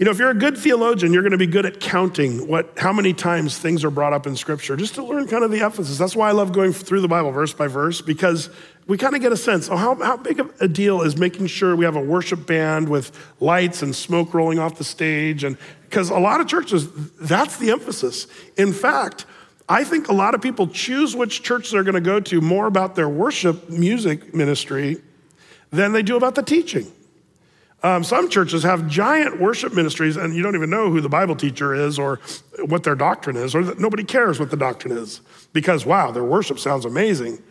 You 0.02 0.06
know, 0.06 0.10
if 0.10 0.18
you're 0.18 0.30
a 0.30 0.34
good 0.34 0.58
theologian, 0.58 1.12
you're 1.12 1.22
going 1.22 1.30
to 1.30 1.38
be 1.38 1.46
good 1.46 1.64
at 1.64 1.78
counting 1.78 2.48
what, 2.48 2.76
how 2.76 2.92
many 2.92 3.12
times 3.12 3.56
things 3.56 3.84
are 3.84 3.90
brought 3.90 4.12
up 4.12 4.26
in 4.26 4.34
Scripture, 4.34 4.74
just 4.74 4.96
to 4.96 5.04
learn 5.04 5.28
kind 5.28 5.44
of 5.44 5.52
the 5.52 5.60
emphasis. 5.60 5.96
That's 5.96 6.16
why 6.16 6.28
I 6.28 6.32
love 6.32 6.52
going 6.52 6.72
through 6.72 7.02
the 7.02 7.06
Bible 7.06 7.30
verse 7.30 7.52
by 7.52 7.68
verse, 7.68 8.00
because 8.00 8.50
we 8.88 8.98
kind 8.98 9.14
of 9.14 9.22
get 9.22 9.30
a 9.30 9.36
sense 9.36 9.68
oh, 9.68 9.76
how, 9.76 9.94
how 9.94 10.16
big 10.16 10.40
of 10.40 10.52
a 10.60 10.66
deal 10.66 11.02
is 11.02 11.16
making 11.16 11.46
sure 11.46 11.76
we 11.76 11.84
have 11.84 11.94
a 11.94 12.00
worship 12.00 12.48
band 12.48 12.88
with 12.88 13.16
lights 13.38 13.80
and 13.82 13.94
smoke 13.94 14.34
rolling 14.34 14.58
off 14.58 14.74
the 14.74 14.82
stage. 14.82 15.44
And 15.44 15.56
because 15.84 16.10
a 16.10 16.18
lot 16.18 16.40
of 16.40 16.48
churches, 16.48 16.88
that's 17.20 17.58
the 17.58 17.70
emphasis. 17.70 18.26
In 18.56 18.72
fact, 18.72 19.24
I 19.68 19.84
think 19.84 20.08
a 20.08 20.14
lot 20.14 20.34
of 20.34 20.42
people 20.42 20.66
choose 20.66 21.14
which 21.14 21.44
church 21.44 21.70
they're 21.70 21.84
going 21.84 21.94
to 21.94 22.00
go 22.00 22.18
to 22.18 22.40
more 22.40 22.66
about 22.66 22.96
their 22.96 23.08
worship 23.08 23.70
music 23.70 24.34
ministry 24.34 25.00
than 25.70 25.92
they 25.92 26.02
do 26.02 26.16
about 26.16 26.34
the 26.34 26.42
teaching. 26.42 26.90
Um, 27.82 28.04
some 28.04 28.28
churches 28.28 28.62
have 28.62 28.86
giant 28.86 29.40
worship 29.40 29.74
ministries, 29.74 30.16
and 30.16 30.34
you 30.34 30.42
don't 30.42 30.54
even 30.54 30.70
know 30.70 30.90
who 30.90 31.00
the 31.00 31.08
Bible 31.08 31.34
teacher 31.34 31.74
is 31.74 31.98
or 31.98 32.20
what 32.66 32.84
their 32.84 32.94
doctrine 32.94 33.36
is, 33.36 33.54
or 33.54 33.74
nobody 33.74 34.04
cares 34.04 34.38
what 34.38 34.50
the 34.50 34.56
doctrine 34.56 34.96
is 34.96 35.20
because, 35.52 35.84
wow, 35.84 36.12
their 36.12 36.24
worship 36.24 36.58
sounds 36.58 36.84
amazing. 36.84 37.42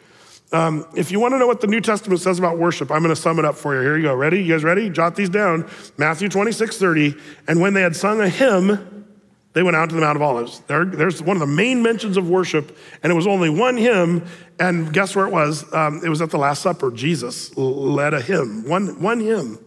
Um, 0.54 0.86
if 0.96 1.12
you 1.12 1.20
want 1.20 1.34
to 1.34 1.38
know 1.38 1.48
what 1.48 1.62
the 1.62 1.68
New 1.68 1.82
Testament 1.82 2.20
says 2.20 2.38
about 2.40 2.58
worship, 2.58 2.92
I'm 2.92 3.02
going 3.02 3.16
to 3.16 3.22
sum 3.22 3.40
it 3.40 3.46
up 3.46 3.56
for 3.56 3.76
you. 3.76 3.82
Here 3.82 3.98
you 3.98 4.04
go. 4.04 4.16
Ready? 4.16 4.44
You 4.44 4.54
guys 4.54 4.64
ready? 4.64 4.90
Jot 4.90 5.16
these 5.16 5.30
down. 5.30 5.70
Matthew 5.98 6.28
26, 6.28 6.78
30. 6.78 7.16
And 7.48 7.62
when 7.62 7.74
they 7.74 7.82
had 7.82 7.96
sung 7.96 8.20
a 8.20 8.28
hymn, 8.28 9.06
they 9.54 9.64
went 9.64 9.76
out 9.76 9.90
to 9.90 9.96
the 9.96 10.02
Mount 10.02 10.16
of 10.16 10.22
Olives. 10.22 10.60
There, 10.62 10.86
there's 10.86 11.22
one 11.22 11.38
of 11.38 11.42
the 11.42 11.48
main 11.48 11.82
mentions 11.82 12.18
of 12.18 12.30
worship, 12.30 12.78
and 13.04 13.12
it 13.12 13.16
was 13.16 13.28
only 13.28 13.50
one 13.50 13.78
hymn. 13.78 14.26
And 14.60 14.94
guess 14.94 15.16
where 15.16 15.26
it 15.26 15.32
was? 15.32 15.72
Um, 15.74 16.02
it 16.04 16.10
was 16.10 16.22
at 16.22 16.32
the 16.32 16.38
Last 16.38 16.62
Supper. 16.62 16.92
Jesus 16.92 17.56
led 17.58 18.14
a 18.14 18.22
hymn, 18.22 18.68
one, 18.68 19.02
one 19.02 19.20
hymn. 19.20 19.58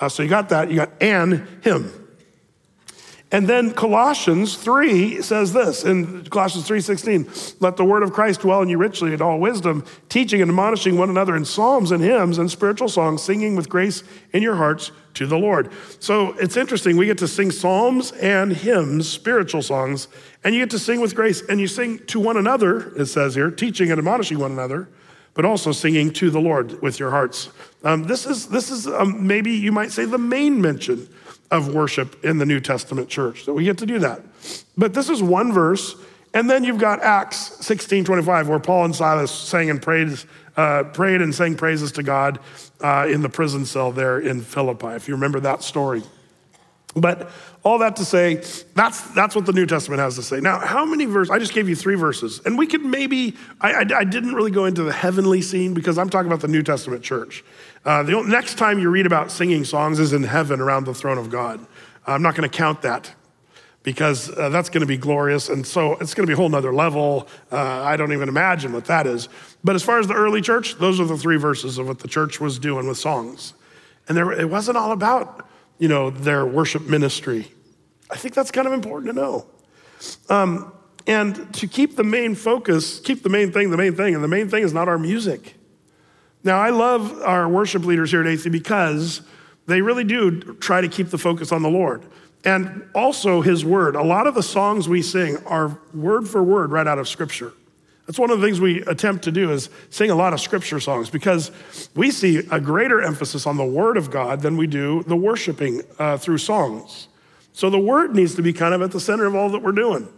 Uh, 0.00 0.08
so 0.08 0.22
you 0.22 0.28
got 0.28 0.48
that, 0.50 0.70
you 0.70 0.76
got 0.76 0.90
and 1.00 1.46
him. 1.62 2.06
And 3.32 3.48
then 3.48 3.72
Colossians 3.72 4.54
3 4.56 5.20
says 5.20 5.52
this 5.52 5.84
in 5.84 6.24
Colossians 6.26 6.68
3:16, 6.68 7.60
let 7.60 7.76
the 7.76 7.84
word 7.84 8.04
of 8.04 8.12
Christ 8.12 8.42
dwell 8.42 8.62
in 8.62 8.68
you 8.68 8.78
richly 8.78 9.12
in 9.12 9.20
all 9.20 9.40
wisdom, 9.40 9.84
teaching 10.08 10.40
and 10.40 10.48
admonishing 10.48 10.96
one 10.96 11.10
another 11.10 11.34
in 11.34 11.44
psalms 11.44 11.90
and 11.90 12.02
hymns 12.02 12.38
and 12.38 12.48
spiritual 12.48 12.88
songs, 12.88 13.22
singing 13.22 13.56
with 13.56 13.68
grace 13.68 14.04
in 14.32 14.42
your 14.42 14.54
hearts 14.54 14.92
to 15.14 15.26
the 15.26 15.36
Lord. 15.36 15.70
So 15.98 16.34
it's 16.34 16.56
interesting, 16.56 16.96
we 16.96 17.06
get 17.06 17.18
to 17.18 17.28
sing 17.28 17.50
psalms 17.50 18.12
and 18.12 18.52
hymns, 18.52 19.08
spiritual 19.08 19.62
songs, 19.62 20.06
and 20.44 20.54
you 20.54 20.62
get 20.62 20.70
to 20.70 20.78
sing 20.78 21.00
with 21.00 21.16
grace 21.16 21.42
and 21.48 21.60
you 21.60 21.66
sing 21.66 21.98
to 22.06 22.20
one 22.20 22.36
another, 22.36 22.92
it 22.96 23.06
says 23.06 23.34
here, 23.34 23.50
teaching 23.50 23.90
and 23.90 23.98
admonishing 23.98 24.38
one 24.38 24.52
another 24.52 24.88
but 25.36 25.44
also 25.44 25.70
singing 25.70 26.10
to 26.14 26.30
the 26.30 26.40
Lord 26.40 26.82
with 26.82 26.98
your 26.98 27.10
hearts. 27.10 27.50
Um, 27.84 28.04
this 28.04 28.26
is, 28.26 28.48
this 28.48 28.70
is 28.70 28.86
um, 28.88 29.26
maybe 29.26 29.52
you 29.52 29.70
might 29.70 29.92
say 29.92 30.06
the 30.06 30.18
main 30.18 30.60
mention 30.60 31.08
of 31.50 31.72
worship 31.72 32.24
in 32.24 32.38
the 32.38 32.46
New 32.46 32.58
Testament 32.58 33.08
church. 33.08 33.44
So 33.44 33.52
we 33.52 33.64
get 33.64 33.78
to 33.78 33.86
do 33.86 33.98
that. 34.00 34.22
But 34.76 34.94
this 34.94 35.08
is 35.08 35.22
one 35.22 35.52
verse. 35.52 35.94
And 36.34 36.50
then 36.50 36.64
you've 36.64 36.78
got 36.78 37.02
Acts 37.02 37.64
16 37.64 38.04
25, 38.04 38.48
where 38.48 38.58
Paul 38.58 38.86
and 38.86 38.96
Silas 38.96 39.30
sang 39.30 39.70
and 39.70 39.80
prayed, 39.80 40.18
uh, 40.56 40.84
prayed 40.84 41.22
and 41.22 41.34
sang 41.34 41.54
praises 41.54 41.92
to 41.92 42.02
God 42.02 42.40
uh, 42.80 43.06
in 43.08 43.22
the 43.22 43.28
prison 43.28 43.64
cell 43.64 43.92
there 43.92 44.18
in 44.18 44.40
Philippi, 44.42 44.88
if 44.88 45.08
you 45.08 45.14
remember 45.14 45.40
that 45.40 45.62
story. 45.62 46.02
But 46.96 47.30
all 47.62 47.78
that 47.80 47.96
to 47.96 48.04
say, 48.06 48.42
that's, 48.74 49.02
that's 49.10 49.36
what 49.36 49.44
the 49.44 49.52
New 49.52 49.66
Testament 49.66 50.00
has 50.00 50.14
to 50.16 50.22
say. 50.22 50.40
Now, 50.40 50.58
how 50.58 50.86
many 50.86 51.04
verses? 51.04 51.30
I 51.30 51.38
just 51.38 51.52
gave 51.52 51.68
you 51.68 51.76
three 51.76 51.94
verses. 51.94 52.40
And 52.46 52.56
we 52.56 52.66
could 52.66 52.84
maybe, 52.84 53.36
I, 53.60 53.72
I, 53.72 53.80
I 53.98 54.04
didn't 54.04 54.34
really 54.34 54.50
go 54.50 54.64
into 54.64 54.82
the 54.82 54.92
heavenly 54.92 55.42
scene 55.42 55.74
because 55.74 55.98
I'm 55.98 56.08
talking 56.08 56.28
about 56.28 56.40
the 56.40 56.48
New 56.48 56.62
Testament 56.62 57.02
church. 57.02 57.44
Uh, 57.84 58.02
the 58.02 58.22
next 58.22 58.56
time 58.56 58.78
you 58.78 58.88
read 58.88 59.04
about 59.04 59.30
singing 59.30 59.64
songs 59.64 60.00
is 60.00 60.14
in 60.14 60.22
heaven 60.22 60.58
around 60.58 60.84
the 60.84 60.94
throne 60.94 61.18
of 61.18 61.28
God. 61.28 61.64
I'm 62.06 62.22
not 62.22 62.34
going 62.34 62.48
to 62.48 62.56
count 62.56 62.82
that 62.82 63.14
because 63.82 64.30
uh, 64.36 64.48
that's 64.48 64.68
going 64.70 64.80
to 64.80 64.86
be 64.86 64.96
glorious. 64.96 65.48
And 65.48 65.66
so 65.66 65.92
it's 65.98 66.14
going 66.14 66.26
to 66.26 66.30
be 66.30 66.32
a 66.32 66.36
whole 66.36 66.48
nother 66.48 66.72
level. 66.72 67.28
Uh, 67.52 67.58
I 67.58 67.96
don't 67.96 68.12
even 68.12 68.28
imagine 68.28 68.72
what 68.72 68.86
that 68.86 69.06
is. 69.06 69.28
But 69.62 69.76
as 69.76 69.82
far 69.82 70.00
as 70.00 70.08
the 70.08 70.14
early 70.14 70.40
church, 70.40 70.76
those 70.78 70.98
are 70.98 71.04
the 71.04 71.16
three 71.16 71.36
verses 71.36 71.76
of 71.78 71.86
what 71.86 71.98
the 71.98 72.08
church 72.08 72.40
was 72.40 72.58
doing 72.58 72.88
with 72.88 72.96
songs. 72.96 73.52
And 74.08 74.16
there, 74.16 74.32
it 74.32 74.48
wasn't 74.48 74.76
all 74.76 74.92
about, 74.92 75.45
you 75.78 75.88
know, 75.88 76.10
their 76.10 76.46
worship 76.46 76.82
ministry. 76.82 77.48
I 78.10 78.16
think 78.16 78.34
that's 78.34 78.50
kind 78.50 78.66
of 78.66 78.72
important 78.72 79.14
to 79.14 79.20
know. 79.20 79.46
Um, 80.28 80.72
and 81.06 81.52
to 81.54 81.68
keep 81.68 81.96
the 81.96 82.04
main 82.04 82.34
focus, 82.34 83.00
keep 83.00 83.22
the 83.22 83.28
main 83.28 83.52
thing 83.52 83.70
the 83.70 83.76
main 83.76 83.94
thing, 83.94 84.14
and 84.14 84.22
the 84.22 84.28
main 84.28 84.48
thing 84.48 84.62
is 84.62 84.72
not 84.72 84.88
our 84.88 84.98
music. 84.98 85.54
Now, 86.42 86.58
I 86.58 86.70
love 86.70 87.22
our 87.22 87.48
worship 87.48 87.84
leaders 87.84 88.10
here 88.10 88.20
at 88.20 88.26
AC 88.26 88.48
because 88.50 89.22
they 89.66 89.82
really 89.82 90.04
do 90.04 90.40
try 90.54 90.80
to 90.80 90.88
keep 90.88 91.10
the 91.10 91.18
focus 91.18 91.50
on 91.50 91.62
the 91.62 91.70
Lord. 91.70 92.04
And 92.44 92.88
also 92.94 93.40
His 93.40 93.64
Word. 93.64 93.96
A 93.96 94.02
lot 94.02 94.28
of 94.28 94.34
the 94.34 94.42
songs 94.42 94.88
we 94.88 95.02
sing 95.02 95.38
are 95.46 95.78
word 95.92 96.28
for 96.28 96.42
word 96.42 96.70
right 96.70 96.86
out 96.86 96.98
of 96.98 97.08
Scripture. 97.08 97.52
That's 98.06 98.18
one 98.18 98.30
of 98.30 98.40
the 98.40 98.46
things 98.46 98.60
we 98.60 98.82
attempt 98.82 99.24
to 99.24 99.32
do 99.32 99.50
is 99.50 99.68
sing 99.90 100.10
a 100.10 100.14
lot 100.14 100.32
of 100.32 100.40
scripture 100.40 100.78
songs 100.78 101.10
because 101.10 101.50
we 101.96 102.12
see 102.12 102.38
a 102.50 102.60
greater 102.60 103.02
emphasis 103.02 103.46
on 103.46 103.56
the 103.56 103.64
word 103.64 103.96
of 103.96 104.10
God 104.10 104.42
than 104.42 104.56
we 104.56 104.68
do 104.68 105.02
the 105.04 105.16
worshiping 105.16 105.82
uh, 105.98 106.16
through 106.16 106.38
songs. 106.38 107.08
So 107.52 107.68
the 107.68 107.78
word 107.78 108.14
needs 108.14 108.36
to 108.36 108.42
be 108.42 108.52
kind 108.52 108.74
of 108.74 108.82
at 108.82 108.92
the 108.92 109.00
center 109.00 109.24
of 109.26 109.34
all 109.34 109.50
that 109.50 109.62
we're 109.62 109.72
doing. 109.72 110.08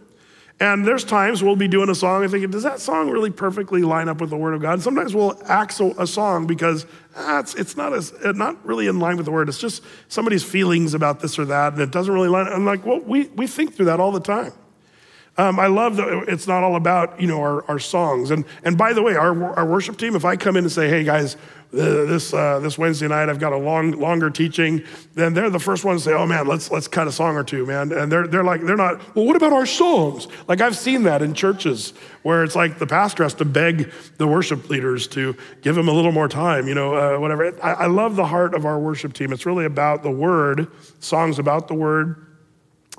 And 0.61 0.85
there's 0.85 1.05
times 1.05 1.41
we'll 1.41 1.55
be 1.55 1.69
doing 1.69 1.89
a 1.89 1.95
song 1.95 2.21
and 2.21 2.29
thinking, 2.29 2.51
does 2.51 2.63
that 2.63 2.81
song 2.81 3.09
really 3.09 3.29
perfectly 3.29 3.81
line 3.81 4.09
up 4.09 4.19
with 4.19 4.29
the 4.29 4.35
Word 4.35 4.53
of 4.53 4.61
God? 4.61 4.73
And 4.73 4.81
sometimes 4.81 5.15
we'll 5.15 5.41
axe 5.45 5.79
a 5.79 6.05
song 6.05 6.47
because 6.47 6.85
ah, 7.15 7.39
it's, 7.39 7.55
it's 7.55 7.77
not, 7.77 7.93
as, 7.93 8.13
not 8.35 8.63
really 8.65 8.87
in 8.87 8.99
line 8.99 9.15
with 9.15 9.25
the 9.25 9.31
Word. 9.31 9.47
It's 9.47 9.57
just 9.57 9.83
somebody's 10.09 10.43
feelings 10.43 10.93
about 10.93 11.21
this 11.21 11.39
or 11.39 11.45
that, 11.45 11.73
and 11.73 11.81
it 11.81 11.91
doesn't 11.91 12.13
really 12.13 12.27
line. 12.27 12.47
I'm 12.47 12.65
like, 12.65 12.85
well, 12.85 12.99
we, 12.99 13.27
we 13.29 13.47
think 13.47 13.73
through 13.73 13.85
that 13.85 14.01
all 14.01 14.11
the 14.11 14.19
time. 14.19 14.51
Um, 15.39 15.57
I 15.57 15.67
love 15.67 15.95
that 15.95 16.25
it's 16.27 16.47
not 16.47 16.63
all 16.65 16.75
about 16.75 17.21
you 17.21 17.25
know 17.25 17.39
our, 17.39 17.63
our 17.69 17.79
songs. 17.79 18.29
And 18.29 18.43
and 18.65 18.77
by 18.77 18.91
the 18.91 19.01
way, 19.01 19.15
our, 19.15 19.55
our 19.55 19.65
worship 19.65 19.97
team, 19.97 20.13
if 20.13 20.25
I 20.25 20.35
come 20.35 20.57
in 20.57 20.65
and 20.65 20.71
say, 20.71 20.89
hey 20.89 21.05
guys, 21.05 21.37
this 21.71 22.33
uh, 22.33 22.59
this 22.59 22.77
Wednesday 22.77 23.07
night 23.07 23.29
I've 23.29 23.39
got 23.39 23.53
a 23.53 23.57
long 23.57 23.91
longer 23.91 24.29
teaching, 24.29 24.83
then 25.13 25.33
they're 25.33 25.49
the 25.49 25.57
first 25.57 25.85
ones 25.85 26.03
to 26.03 26.09
say, 26.09 26.13
oh 26.13 26.27
man, 26.27 26.45
let's 26.45 26.69
let's 26.71 26.89
cut 26.89 27.07
a 27.07 27.11
song 27.13 27.37
or 27.37 27.45
two, 27.45 27.65
man. 27.65 27.93
And 27.93 28.11
they're 28.11 28.27
they're 28.27 28.43
like 28.43 28.65
they're 28.65 28.75
not. 28.75 29.15
Well, 29.15 29.25
what 29.25 29.37
about 29.37 29.53
our 29.53 29.65
songs? 29.65 30.27
Like 30.49 30.59
I've 30.59 30.75
seen 30.75 31.03
that 31.03 31.21
in 31.21 31.33
churches 31.33 31.93
where 32.23 32.43
it's 32.43 32.57
like 32.57 32.77
the 32.77 32.87
pastor 32.87 33.23
has 33.23 33.33
to 33.35 33.45
beg 33.45 33.93
the 34.17 34.27
worship 34.27 34.69
leaders 34.69 35.07
to 35.07 35.37
give 35.61 35.77
him 35.77 35.87
a 35.87 35.93
little 35.93 36.11
more 36.11 36.27
time, 36.27 36.67
you 36.67 36.75
know, 36.75 36.95
uh, 36.95 37.17
whatever. 37.17 37.55
I, 37.63 37.85
I 37.85 37.85
love 37.85 38.17
the 38.17 38.25
heart 38.25 38.53
of 38.53 38.65
our 38.65 38.77
worship 38.77 39.13
team. 39.13 39.31
It's 39.31 39.45
really 39.45 39.63
about 39.63 40.03
the 40.03 40.11
word, 40.11 40.67
songs 40.99 41.39
about 41.39 41.69
the 41.69 41.75
word 41.75 42.25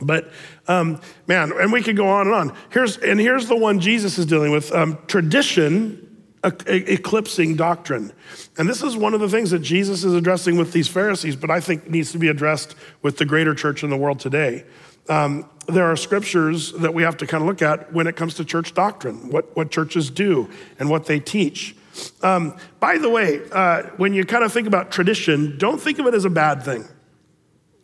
but 0.02 0.30
um, 0.68 1.00
man, 1.26 1.52
and 1.52 1.72
we 1.72 1.82
could 1.82 1.96
go 1.96 2.08
on 2.08 2.26
and 2.26 2.34
on. 2.34 2.56
Here's 2.70 2.96
and 2.98 3.20
here's 3.20 3.48
the 3.48 3.56
one 3.56 3.80
Jesus 3.80 4.18
is 4.18 4.26
dealing 4.26 4.52
with: 4.52 4.72
um, 4.72 4.98
tradition 5.06 6.06
eclipsing 6.42 7.54
doctrine. 7.54 8.12
And 8.56 8.68
this 8.68 8.82
is 8.82 8.96
one 8.96 9.14
of 9.14 9.20
the 9.20 9.28
things 9.28 9.50
that 9.50 9.58
Jesus 9.58 10.04
is 10.04 10.14
addressing 10.14 10.56
with 10.56 10.72
these 10.72 10.88
Pharisees, 10.88 11.36
but 11.36 11.50
I 11.50 11.60
think 11.60 11.88
needs 11.88 12.12
to 12.12 12.18
be 12.18 12.28
addressed 12.28 12.74
with 13.02 13.18
the 13.18 13.26
greater 13.26 13.54
church 13.54 13.84
in 13.84 13.90
the 13.90 13.96
world 13.96 14.20
today. 14.20 14.64
Um, 15.08 15.48
there 15.66 15.84
are 15.84 15.96
scriptures 15.96 16.72
that 16.72 16.94
we 16.94 17.02
have 17.02 17.16
to 17.18 17.26
kind 17.26 17.42
of 17.42 17.48
look 17.48 17.62
at 17.62 17.92
when 17.92 18.06
it 18.06 18.16
comes 18.16 18.34
to 18.34 18.44
church 18.44 18.74
doctrine, 18.74 19.30
what, 19.30 19.54
what 19.56 19.70
churches 19.70 20.10
do 20.10 20.48
and 20.78 20.88
what 20.88 21.06
they 21.06 21.20
teach. 21.20 21.76
Um, 22.22 22.56
by 22.78 22.98
the 22.98 23.10
way, 23.10 23.40
uh, 23.52 23.82
when 23.96 24.14
you 24.14 24.24
kind 24.24 24.44
of 24.44 24.52
think 24.52 24.66
about 24.66 24.90
tradition, 24.90 25.58
don't 25.58 25.80
think 25.80 25.98
of 25.98 26.06
it 26.06 26.14
as 26.14 26.24
a 26.24 26.30
bad 26.30 26.62
thing. 26.62 26.88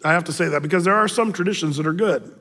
I 0.05 0.13
have 0.13 0.25
to 0.25 0.33
say 0.33 0.49
that 0.49 0.63
because 0.63 0.85
there 0.85 0.95
are 0.95 1.09
some 1.09 1.33
traditions 1.33 1.77
that 1.77 1.87
are 1.87 1.93
good. 1.93 2.35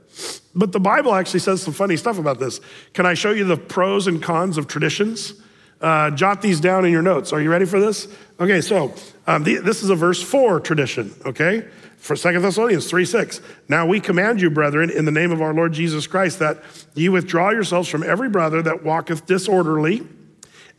But 0.53 0.71
the 0.71 0.79
Bible 0.79 1.13
actually 1.13 1.39
says 1.41 1.61
some 1.61 1.73
funny 1.73 1.97
stuff 1.97 2.17
about 2.17 2.39
this. 2.39 2.61
Can 2.93 3.05
I 3.05 3.13
show 3.13 3.31
you 3.31 3.43
the 3.43 3.57
pros 3.57 4.07
and 4.07 4.21
cons 4.21 4.57
of 4.57 4.67
traditions? 4.67 5.33
Uh, 5.81 6.09
jot 6.11 6.41
these 6.41 6.59
down 6.59 6.85
in 6.85 6.91
your 6.91 7.01
notes. 7.01 7.33
Are 7.33 7.41
you 7.41 7.51
ready 7.51 7.65
for 7.65 7.79
this? 7.79 8.07
Okay, 8.39 8.61
so 8.61 8.93
um, 9.27 9.43
the, 9.43 9.57
this 9.57 9.83
is 9.83 9.89
a 9.89 9.95
verse 9.95 10.21
4 10.21 10.61
tradition, 10.61 11.13
okay? 11.25 11.67
For 11.97 12.15
2 12.15 12.39
Thessalonians 12.39 12.89
3 12.89 13.03
6. 13.03 13.41
Now 13.67 13.85
we 13.85 13.99
command 13.99 14.39
you, 14.39 14.49
brethren, 14.49 14.89
in 14.89 15.05
the 15.05 15.11
name 15.11 15.31
of 15.31 15.41
our 15.41 15.53
Lord 15.53 15.73
Jesus 15.73 16.07
Christ, 16.07 16.39
that 16.39 16.63
ye 16.93 17.09
withdraw 17.09 17.49
yourselves 17.49 17.89
from 17.89 18.03
every 18.03 18.29
brother 18.29 18.61
that 18.61 18.83
walketh 18.83 19.25
disorderly, 19.25 20.07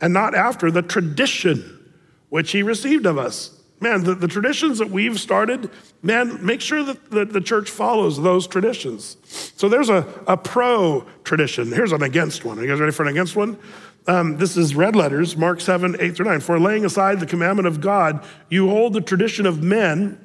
and 0.01 0.13
not 0.13 0.33
after 0.33 0.71
the 0.71 0.81
tradition 0.81 1.91
which 2.29 2.51
he 2.51 2.63
received 2.63 3.05
of 3.05 3.17
us 3.17 3.56
man, 3.79 4.03
the, 4.03 4.15
the 4.15 4.27
traditions 4.27 4.79
that 4.79 4.89
we've 4.89 5.19
started, 5.19 5.69
man, 6.01 6.45
make 6.45 6.61
sure 6.61 6.83
that 6.83 7.11
the, 7.11 7.25
the 7.25 7.41
church 7.41 7.69
follows 7.69 8.21
those 8.21 8.47
traditions. 8.47 9.17
So 9.55 9.69
there's 9.69 9.89
a, 9.89 10.07
a 10.27 10.37
pro 10.37 11.05
tradition. 11.23 11.71
Here's 11.71 11.91
an 11.91 12.03
against 12.03 12.45
one. 12.45 12.59
Are 12.59 12.63
you 12.63 12.67
guys 12.67 12.79
ready 12.79 12.91
for 12.91 13.03
an 13.03 13.09
against 13.09 13.35
one? 13.35 13.57
Um, 14.07 14.37
this 14.37 14.55
is 14.55 14.73
red 14.73 14.95
letters, 14.95 15.35
Mark 15.35 15.59
7, 15.59 15.97
8 15.99 16.15
through 16.15 16.27
9. 16.27 16.39
For 16.39 16.59
laying 16.59 16.85
aside 16.85 17.19
the 17.19 17.25
commandment 17.25 17.67
of 17.67 17.81
God, 17.81 18.25
you 18.49 18.69
hold 18.69 18.93
the 18.93 19.01
tradition 19.01 19.45
of 19.45 19.61
men 19.61 20.23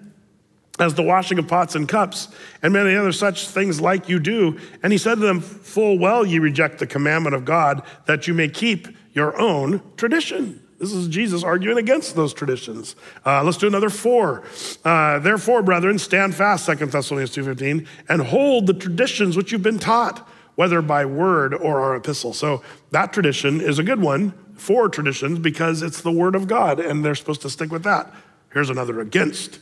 as 0.79 0.95
the 0.95 1.03
washing 1.03 1.38
of 1.38 1.47
pots 1.47 1.75
and 1.75 1.88
cups, 1.88 2.29
and 2.62 2.73
many 2.73 2.97
other 2.97 3.12
such 3.12 3.49
things 3.49 3.81
like 3.81 4.09
you 4.09 4.19
do. 4.19 4.59
And 4.83 4.93
he 4.93 4.99
said 4.99 5.17
to 5.17 5.21
them, 5.21 5.41
Full 5.41 5.99
well 5.99 6.25
ye 6.25 6.38
reject 6.38 6.79
the 6.79 6.87
commandment 6.87 7.35
of 7.35 7.45
God, 7.45 7.83
that 8.07 8.27
you 8.27 8.35
may 8.35 8.49
keep 8.49 8.88
your 9.12 9.38
own 9.38 9.83
tradition. 9.97 10.62
This 10.83 10.95
is 10.95 11.07
Jesus 11.07 11.45
arguing 11.45 11.79
against 11.79 12.16
those 12.16 12.35
traditions. 12.35 12.97
Uh, 13.25 13.45
let's 13.45 13.57
do 13.57 13.68
another 13.68 13.88
four. 13.88 14.42
Uh, 14.85 15.21
Therefore, 15.21 15.62
brethren, 15.62 15.97
stand 15.97 16.35
fast, 16.35 16.66
2 16.66 16.75
Thessalonians 16.75 17.31
2.15, 17.31 17.87
and 18.09 18.21
hold 18.21 18.66
the 18.66 18.75
traditions 18.75 19.37
which 19.37 19.53
you've 19.53 19.62
been 19.62 19.79
taught, 19.79 20.29
whether 20.57 20.83
by 20.83 21.05
word 21.05 21.55
or 21.55 21.81
our 21.81 21.95
epistle. 21.95 22.33
So 22.33 22.64
that 22.90 23.12
tradition 23.12 23.61
is 23.61 23.79
a 23.79 23.85
good 23.85 24.03
one, 24.03 24.33
for 24.57 24.88
traditions, 24.88 25.38
because 25.38 25.83
it's 25.83 26.01
the 26.01 26.11
word 26.11 26.35
of 26.35 26.49
God, 26.49 26.81
and 26.81 27.05
they're 27.05 27.14
supposed 27.14 27.42
to 27.42 27.51
stick 27.51 27.71
with 27.71 27.85
that. 27.85 28.12
Here's 28.53 28.68
another 28.68 28.99
against. 28.99 29.61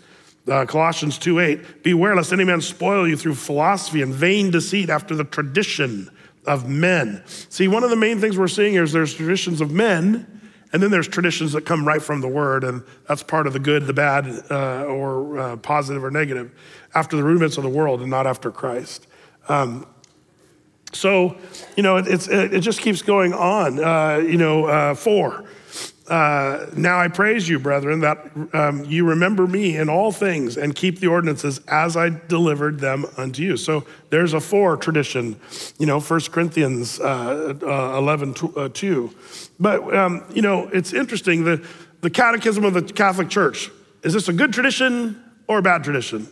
Uh, 0.48 0.64
Colossians 0.64 1.18
2.8, 1.18 1.83
beware 1.83 2.16
lest 2.16 2.33
any 2.33 2.44
man 2.44 2.62
spoil 2.62 3.06
you 3.06 3.18
through 3.18 3.35
philosophy 3.35 4.00
and 4.00 4.14
vain 4.14 4.50
deceit 4.50 4.88
after 4.88 5.14
the 5.14 5.24
tradition 5.24 6.11
of 6.46 6.66
men. 6.66 7.22
See, 7.26 7.68
one 7.68 7.85
of 7.85 7.90
the 7.90 7.96
main 7.96 8.20
things 8.20 8.38
we're 8.38 8.48
seeing 8.48 8.72
here 8.72 8.85
is 8.85 8.92
there's 8.92 9.12
traditions 9.12 9.61
of 9.61 9.70
men, 9.70 10.39
and 10.72 10.83
then 10.83 10.90
there's 10.90 11.09
traditions 11.09 11.52
that 11.52 11.66
come 11.66 11.87
right 11.87 12.00
from 12.00 12.20
the 12.20 12.28
word, 12.28 12.64
and 12.64 12.83
that's 13.09 13.22
part 13.22 13.46
of 13.46 13.52
the 13.52 13.59
good, 13.59 13.87
the 13.87 13.92
bad, 13.92 14.26
uh, 14.50 14.85
or 14.85 15.38
uh, 15.38 15.56
positive 15.56 16.04
or 16.04 16.11
negative, 16.11 16.52
after 16.94 17.16
the 17.16 17.24
rudiments 17.24 17.56
of 17.56 17.64
the 17.64 17.70
world 17.70 18.00
and 18.00 18.11
not 18.11 18.26
after 18.26 18.50
Christ. 18.50 19.06
Um, 19.48 19.87
so, 20.92 21.37
you 21.76 21.83
know, 21.83 21.96
it, 21.96 22.28
it, 22.28 22.61
just 22.61 22.80
keeps 22.80 23.02
going 23.02 23.33
on. 23.33 23.83
Uh, 23.83 24.16
you 24.18 24.37
know, 24.37 24.66
uh, 24.66 24.94
four. 24.94 25.44
Uh, 26.09 26.66
now 26.76 26.98
I 26.98 27.06
praise 27.06 27.48
you, 27.48 27.61
brethren, 27.61 28.00
that 28.00 28.33
um, 28.52 28.85
you 28.85 29.06
remember 29.06 29.46
me 29.46 29.76
in 29.76 29.88
all 29.88 30.11
things 30.11 30.56
and 30.56 30.74
keep 30.74 30.98
the 30.98 31.06
ordinances 31.06 31.61
as 31.68 31.96
I 31.96 32.09
delivered 32.09 32.80
them 32.80 33.06
unto 33.16 33.42
you. 33.42 33.56
So 33.56 33.87
there's 34.11 34.35
a 34.35 34.40
four 34.40 34.76
tradition, 34.76 35.38
you 35.78 35.87
know, 35.87 36.00
1 36.00 36.20
Corinthians 36.33 36.98
uh, 36.98 37.54
uh, 37.62 37.98
11, 37.98 38.35
uh, 38.56 38.68
2. 38.74 39.11
But, 39.60 39.94
um, 39.94 40.24
you 40.32 40.42
know, 40.42 40.68
it's 40.72 40.92
interesting. 40.92 41.44
The, 41.44 41.64
the 42.00 42.10
catechism 42.10 42.64
of 42.64 42.74
the 42.74 42.82
Catholic 42.82 43.28
Church 43.28 43.70
is 44.02 44.14
this 44.14 44.28
a 44.28 44.32
good 44.32 44.52
tradition 44.52 45.22
or 45.46 45.58
a 45.58 45.62
bad 45.62 45.84
tradition? 45.84 46.26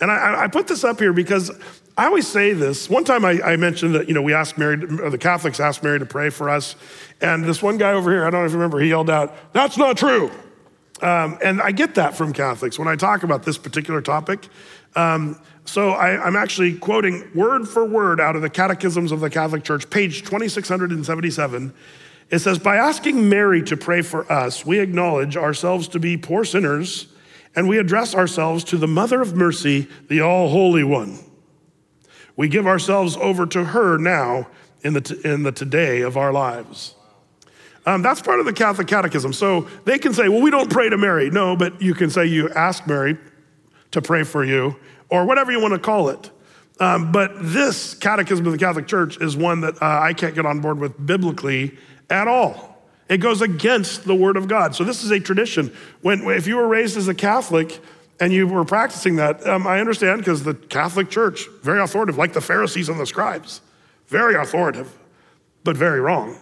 And 0.00 0.10
I, 0.10 0.44
I 0.44 0.48
put 0.48 0.66
this 0.66 0.82
up 0.82 0.98
here 0.98 1.12
because 1.12 1.50
I 1.96 2.06
always 2.06 2.26
say 2.26 2.52
this. 2.52 2.90
One 2.90 3.04
time 3.04 3.24
I, 3.24 3.40
I, 3.42 3.56
mentioned 3.56 3.94
that, 3.94 4.08
you 4.08 4.14
know, 4.14 4.22
we 4.22 4.34
asked 4.34 4.58
Mary, 4.58 4.76
the 4.76 5.18
Catholics 5.18 5.60
asked 5.60 5.84
Mary 5.84 6.00
to 6.00 6.06
pray 6.06 6.30
for 6.30 6.48
us. 6.48 6.74
And 7.20 7.44
this 7.44 7.62
one 7.62 7.78
guy 7.78 7.92
over 7.92 8.10
here, 8.10 8.26
I 8.26 8.30
don't 8.30 8.40
know 8.40 8.46
if 8.46 8.52
you 8.52 8.58
remember, 8.58 8.80
he 8.80 8.88
yelled 8.88 9.10
out, 9.10 9.52
That's 9.52 9.76
not 9.76 9.96
true. 9.96 10.30
Um, 11.00 11.38
and 11.42 11.60
I 11.60 11.72
get 11.72 11.96
that 11.96 12.16
from 12.16 12.32
Catholics 12.32 12.78
when 12.78 12.88
I 12.88 12.96
talk 12.96 13.22
about 13.22 13.42
this 13.42 13.58
particular 13.58 14.00
topic. 14.00 14.48
Um, 14.96 15.40
so 15.64 15.90
I, 15.90 16.26
am 16.26 16.36
actually 16.36 16.74
quoting 16.74 17.28
word 17.34 17.68
for 17.68 17.84
word 17.84 18.20
out 18.20 18.36
of 18.36 18.42
the 18.42 18.50
Catechisms 18.50 19.12
of 19.12 19.20
the 19.20 19.30
Catholic 19.30 19.64
Church, 19.64 19.88
page 19.90 20.20
2677. 20.22 21.72
It 22.30 22.38
says, 22.38 22.58
By 22.58 22.76
asking 22.76 23.28
Mary 23.28 23.62
to 23.64 23.76
pray 23.76 24.02
for 24.02 24.30
us, 24.30 24.64
we 24.64 24.78
acknowledge 24.80 25.36
ourselves 25.36 25.88
to 25.88 25.98
be 25.98 26.16
poor 26.16 26.44
sinners, 26.44 27.08
and 27.54 27.68
we 27.68 27.78
address 27.78 28.14
ourselves 28.14 28.64
to 28.64 28.76
the 28.76 28.88
Mother 28.88 29.20
of 29.20 29.34
Mercy, 29.34 29.88
the 30.08 30.20
All 30.20 30.48
Holy 30.48 30.84
One. 30.84 31.18
We 32.36 32.48
give 32.48 32.66
ourselves 32.66 33.16
over 33.16 33.46
to 33.46 33.64
her 33.64 33.98
now 33.98 34.48
in 34.82 34.94
the, 34.94 35.00
t- 35.00 35.20
in 35.24 35.42
the 35.42 35.52
today 35.52 36.00
of 36.00 36.16
our 36.16 36.32
lives. 36.32 36.94
Um, 37.84 38.02
that's 38.02 38.22
part 38.22 38.40
of 38.40 38.46
the 38.46 38.52
Catholic 38.52 38.86
Catechism. 38.86 39.32
So 39.32 39.68
they 39.84 39.98
can 39.98 40.14
say, 40.14 40.28
well, 40.28 40.40
we 40.40 40.50
don't 40.50 40.70
pray 40.70 40.88
to 40.88 40.96
Mary. 40.96 41.30
No, 41.30 41.56
but 41.56 41.82
you 41.82 41.94
can 41.94 42.10
say 42.10 42.26
you 42.26 42.48
ask 42.50 42.86
Mary 42.86 43.18
to 43.90 44.00
pray 44.00 44.22
for 44.22 44.44
you, 44.44 44.76
or 45.10 45.26
whatever 45.26 45.52
you 45.52 45.60
want 45.60 45.74
to 45.74 45.78
call 45.78 46.08
it. 46.08 46.30
Um, 46.80 47.12
but 47.12 47.32
this 47.38 47.94
Catechism 47.94 48.46
of 48.46 48.52
the 48.52 48.58
Catholic 48.58 48.86
Church 48.86 49.20
is 49.20 49.36
one 49.36 49.60
that 49.60 49.74
uh, 49.82 50.00
I 50.00 50.14
can't 50.14 50.34
get 50.34 50.46
on 50.46 50.60
board 50.60 50.78
with 50.78 51.04
biblically 51.04 51.76
at 52.12 52.28
all. 52.28 52.78
It 53.08 53.18
goes 53.18 53.42
against 53.42 54.04
the 54.04 54.14
Word 54.14 54.36
of 54.36 54.46
God. 54.46 54.74
So 54.74 54.84
this 54.84 55.02
is 55.02 55.10
a 55.10 55.18
tradition. 55.18 55.74
When, 56.02 56.22
if 56.28 56.46
you 56.46 56.56
were 56.56 56.68
raised 56.68 56.96
as 56.96 57.08
a 57.08 57.14
Catholic, 57.14 57.80
and 58.20 58.32
you 58.32 58.46
were 58.46 58.64
practicing 58.64 59.16
that, 59.16 59.44
um, 59.48 59.66
I 59.66 59.80
understand 59.80 60.20
because 60.20 60.44
the 60.44 60.54
Catholic 60.54 61.10
Church, 61.10 61.48
very 61.62 61.80
authoritative, 61.80 62.16
like 62.16 62.32
the 62.32 62.40
Pharisees 62.40 62.88
and 62.88 63.00
the 63.00 63.06
scribes, 63.06 63.60
very 64.06 64.36
authoritative, 64.36 64.96
but 65.64 65.76
very 65.76 66.00
wrong. 66.00 66.38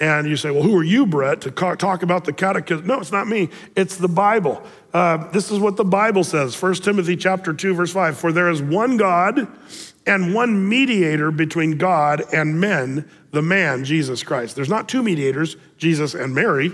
And 0.00 0.26
you 0.26 0.36
say, 0.36 0.50
well, 0.50 0.62
who 0.62 0.76
are 0.76 0.84
you, 0.84 1.06
Brett, 1.06 1.42
to 1.42 1.50
talk 1.50 2.02
about 2.02 2.24
the 2.24 2.32
catechism? 2.32 2.86
No, 2.86 2.98
it's 2.98 3.12
not 3.12 3.28
me. 3.28 3.50
It's 3.76 3.96
the 3.96 4.08
Bible. 4.08 4.62
Uh, 4.92 5.30
this 5.30 5.50
is 5.50 5.58
what 5.58 5.76
the 5.76 5.84
Bible 5.84 6.24
says. 6.24 6.60
1 6.60 6.74
Timothy 6.74 7.16
chapter 7.16 7.52
2, 7.52 7.74
verse 7.74 7.92
5. 7.92 8.18
For 8.18 8.32
there 8.32 8.50
is 8.50 8.60
one 8.60 8.96
God 8.96 9.46
and 10.06 10.34
one 10.34 10.68
mediator 10.68 11.30
between 11.30 11.78
God 11.78 12.22
and 12.32 12.60
men, 12.60 13.08
the 13.32 13.42
man, 13.42 13.84
Jesus 13.84 14.22
Christ. 14.22 14.56
There's 14.56 14.68
not 14.68 14.88
two 14.88 15.02
mediators, 15.02 15.56
Jesus 15.78 16.14
and 16.14 16.34
Mary, 16.34 16.72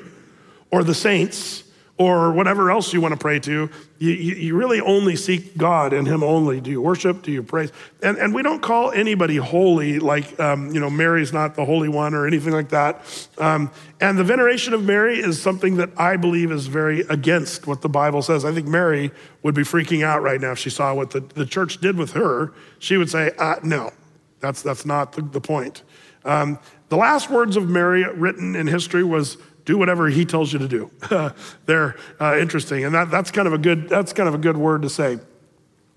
or 0.71 0.85
the 0.85 0.95
saints 0.95 1.62
or 1.99 2.33
whatever 2.33 2.71
else 2.71 2.93
you 2.93 3.01
want 3.01 3.13
to 3.13 3.19
pray 3.19 3.39
to, 3.39 3.69
you, 3.99 4.11
you, 4.11 4.57
really 4.57 4.81
only 4.81 5.15
seek 5.15 5.57
God 5.57 5.93
and 5.93 6.07
Him 6.07 6.25
only. 6.25 6.61
Do 6.61 6.71
you 6.71 6.81
worship? 6.81 7.23
Do 7.23 7.31
you 7.31 7.43
praise? 7.43 7.71
And, 8.03 8.17
and 8.17 8.35
we 8.35 8.43
don't 8.43 8.63
call 8.63 8.91
anybody 8.91 9.37
holy, 9.37 9.99
like, 9.99 10.39
um, 10.41 10.75
you 10.75 10.81
know, 10.81 10.89
Mary's 10.89 11.33
not 11.33 11.55
the 11.55 11.65
Holy 11.65 11.89
One 11.89 12.15
or 12.15 12.27
anything 12.27 12.53
like 12.53 12.71
that. 12.71 13.29
Um, 13.39 13.71
and 14.01 14.19
the 14.19 14.25
veneration 14.25 14.73
of 14.73 14.83
Mary 14.83 15.21
is 15.21 15.41
something 15.41 15.77
that 15.77 15.91
I 15.97 16.17
believe 16.17 16.51
is 16.51 16.67
very 16.67 17.01
against 17.03 17.67
what 17.67 17.83
the 17.83 17.91
Bible 17.91 18.23
says. 18.23 18.45
I 18.45 18.53
think 18.53 18.67
Mary 18.67 19.11
would 19.43 19.55
be 19.55 19.63
freaking 19.63 20.03
out 20.03 20.23
right 20.23 20.41
now 20.41 20.53
if 20.53 20.59
she 20.59 20.71
saw 20.71 20.95
what 20.95 21.11
the, 21.11 21.21
the 21.21 21.47
church 21.47 21.79
did 21.79 21.99
with 21.99 22.13
her. 22.13 22.55
She 22.79 22.97
would 22.97 23.11
say, 23.11 23.33
uh, 23.39 23.57
no. 23.63 23.93
That's, 24.41 24.63
that's 24.63 24.85
not 24.85 25.13
the, 25.13 25.23
the 25.23 25.41
point. 25.41 25.83
Um, 26.25 26.59
the 26.89 26.97
last 26.97 27.31
words 27.31 27.57
of 27.57 27.69
Mary 27.69 28.05
written 28.13 28.57
in 28.57 28.67
history 28.67 29.05
was, 29.05 29.37
do 29.65 29.79
whatever 29.79 30.09
he 30.09 30.25
tells 30.25 30.53
you 30.53 30.59
to 30.59 30.69
do. 30.69 30.91
They're 31.67 31.97
uh, 32.21 32.39
interesting, 32.39 32.85
and 32.85 32.95
that, 32.95 33.11
that's, 33.11 33.31
kind 33.31 33.47
of 33.47 33.55
a 33.55 33.59
good, 33.59 33.89
that's 33.89 34.13
kind 34.13 34.29
of 34.29 34.35
a 34.35 34.39
good 34.39 34.57
word 34.57 34.83
to 34.83 34.91
say. 34.91 35.19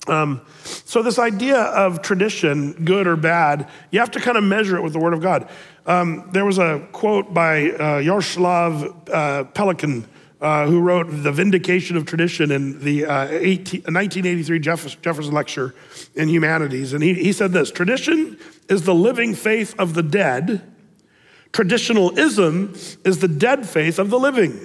Um, 0.08 0.42
so, 0.64 1.02
this 1.02 1.18
idea 1.18 1.58
of 1.58 2.02
tradition, 2.02 2.74
good 2.86 3.08
or 3.08 3.16
bad, 3.16 3.68
you 3.90 4.00
have 4.00 4.12
to 4.12 4.20
kind 4.20 4.38
of 4.38 4.44
measure 4.44 4.78
it 4.78 4.84
with 4.84 4.94
the 4.94 5.00
Word 5.00 5.14
of 5.14 5.22
God. 5.22 5.50
Um, 5.88 6.30
there 6.32 6.46
was 6.46 6.60
a 6.60 6.88
quote 6.92 7.34
by 7.34 7.72
uh, 7.72 8.02
Jaroslav 8.02 9.10
uh, 9.10 9.44
Pelikan, 9.46 10.06
uh, 10.42 10.68
who 10.68 10.80
wrote 10.80 11.08
The 11.10 11.32
Vindication 11.32 11.98
of 11.98 12.06
Tradition 12.06 12.52
in 12.52 12.80
the 12.84 13.06
uh, 13.06 13.28
18, 13.30 13.82
1983 13.82 14.60
Jeff- 14.60 15.02
Jefferson 15.02 15.34
Lecture 15.34 15.74
in 16.14 16.30
Humanities. 16.30 16.94
And 16.94 17.04
he, 17.04 17.14
he 17.16 17.32
said 17.32 17.52
this 17.52 17.72
Tradition 17.72 18.38
is 18.70 18.84
the 18.84 18.94
living 18.94 19.34
faith 19.34 19.74
of 19.80 19.96
the 19.96 20.04
dead, 20.04 20.62
traditionalism 21.56 22.74
is 23.06 23.20
the 23.20 23.30
dead 23.30 23.66
faith 23.66 23.98
of 23.98 24.10
the 24.10 24.20
living. 24.20 24.60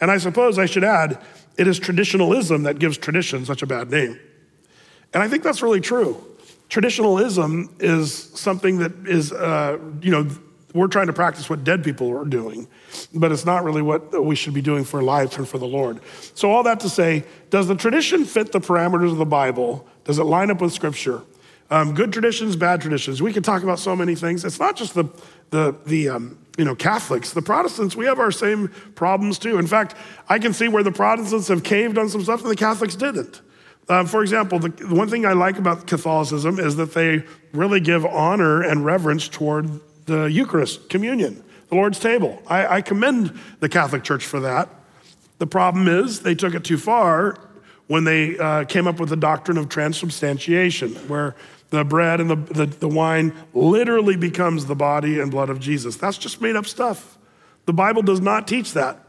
And 0.00 0.10
I 0.10 0.16
suppose 0.16 0.58
I 0.58 0.64
should 0.64 0.82
add, 0.82 1.22
it 1.58 1.68
is 1.68 1.78
traditionalism 1.78 2.62
that 2.62 2.78
gives 2.78 2.96
tradition 2.96 3.44
such 3.44 3.60
a 3.60 3.66
bad 3.66 3.90
name. 3.90 4.18
And 5.12 5.22
I 5.22 5.28
think 5.28 5.42
that's 5.42 5.60
really 5.60 5.82
true. 5.82 6.16
Traditionalism 6.70 7.76
is 7.80 8.14
something 8.14 8.78
that 8.78 8.92
is, 9.06 9.30
uh, 9.30 9.78
you 10.00 10.10
know, 10.10 10.26
we're 10.72 10.88
trying 10.88 11.08
to 11.08 11.12
practice 11.12 11.50
what 11.50 11.64
dead 11.64 11.84
people 11.84 12.16
are 12.18 12.24
doing, 12.24 12.66
but 13.12 13.30
it's 13.30 13.44
not 13.44 13.62
really 13.62 13.82
what 13.82 14.24
we 14.24 14.34
should 14.34 14.54
be 14.54 14.62
doing 14.62 14.84
for 14.84 15.02
life 15.02 15.36
and 15.36 15.46
for 15.46 15.58
the 15.58 15.66
Lord. 15.66 16.00
So, 16.34 16.50
all 16.50 16.62
that 16.62 16.80
to 16.80 16.88
say, 16.88 17.24
does 17.50 17.68
the 17.68 17.76
tradition 17.76 18.24
fit 18.24 18.52
the 18.52 18.58
parameters 18.58 19.12
of 19.12 19.18
the 19.18 19.26
Bible? 19.26 19.86
Does 20.04 20.18
it 20.18 20.24
line 20.24 20.50
up 20.50 20.62
with 20.62 20.72
Scripture? 20.72 21.22
Um, 21.70 21.94
good 21.94 22.12
traditions, 22.12 22.56
bad 22.56 22.80
traditions. 22.80 23.22
We 23.22 23.32
could 23.32 23.44
talk 23.44 23.62
about 23.62 23.78
so 23.78 23.96
many 23.96 24.14
things. 24.14 24.44
It's 24.44 24.60
not 24.60 24.76
just 24.76 24.94
the 24.94 25.04
the 25.50 25.76
the 25.86 26.08
um, 26.08 26.38
you 26.56 26.64
know 26.64 26.74
Catholics, 26.74 27.32
the 27.32 27.42
Protestants. 27.42 27.96
We 27.96 28.06
have 28.06 28.18
our 28.18 28.32
same 28.32 28.68
problems 28.94 29.38
too. 29.38 29.58
In 29.58 29.66
fact, 29.66 29.94
I 30.28 30.38
can 30.38 30.52
see 30.52 30.68
where 30.68 30.82
the 30.82 30.92
Protestants 30.92 31.48
have 31.48 31.64
caved 31.64 31.98
on 31.98 32.08
some 32.08 32.22
stuff 32.22 32.42
and 32.42 32.50
the 32.50 32.56
Catholics 32.56 32.96
didn't. 32.96 33.40
Uh, 33.88 34.04
for 34.04 34.22
example, 34.22 34.58
the, 34.58 34.70
the 34.70 34.94
one 34.94 35.08
thing 35.08 35.26
I 35.26 35.32
like 35.32 35.58
about 35.58 35.86
Catholicism 35.86 36.58
is 36.58 36.76
that 36.76 36.94
they 36.94 37.22
really 37.52 37.80
give 37.80 38.06
honor 38.06 38.62
and 38.62 38.84
reverence 38.84 39.28
toward 39.28 39.68
the 40.06 40.24
Eucharist, 40.24 40.88
communion, 40.88 41.42
the 41.68 41.74
Lord's 41.74 41.98
table. 41.98 42.42
I, 42.46 42.76
I 42.76 42.80
commend 42.80 43.38
the 43.60 43.68
Catholic 43.68 44.02
Church 44.02 44.24
for 44.24 44.40
that. 44.40 44.70
The 45.38 45.46
problem 45.46 45.88
is 45.88 46.20
they 46.20 46.34
took 46.34 46.54
it 46.54 46.64
too 46.64 46.78
far 46.78 47.38
when 47.86 48.04
they 48.04 48.38
uh, 48.38 48.64
came 48.64 48.86
up 48.86 48.98
with 48.98 49.10
the 49.10 49.16
doctrine 49.16 49.58
of 49.58 49.68
transubstantiation, 49.68 50.94
where 51.08 51.34
the 51.74 51.84
bread 51.84 52.20
and 52.20 52.30
the, 52.30 52.36
the, 52.36 52.66
the, 52.66 52.88
wine 52.88 53.34
literally 53.52 54.16
becomes 54.16 54.66
the 54.66 54.74
body 54.74 55.20
and 55.20 55.30
blood 55.30 55.50
of 55.50 55.60
Jesus. 55.60 55.96
That's 55.96 56.18
just 56.18 56.40
made 56.40 56.56
up 56.56 56.66
stuff. 56.66 57.18
The 57.66 57.72
Bible 57.72 58.02
does 58.02 58.20
not 58.20 58.46
teach 58.46 58.72
that. 58.72 59.00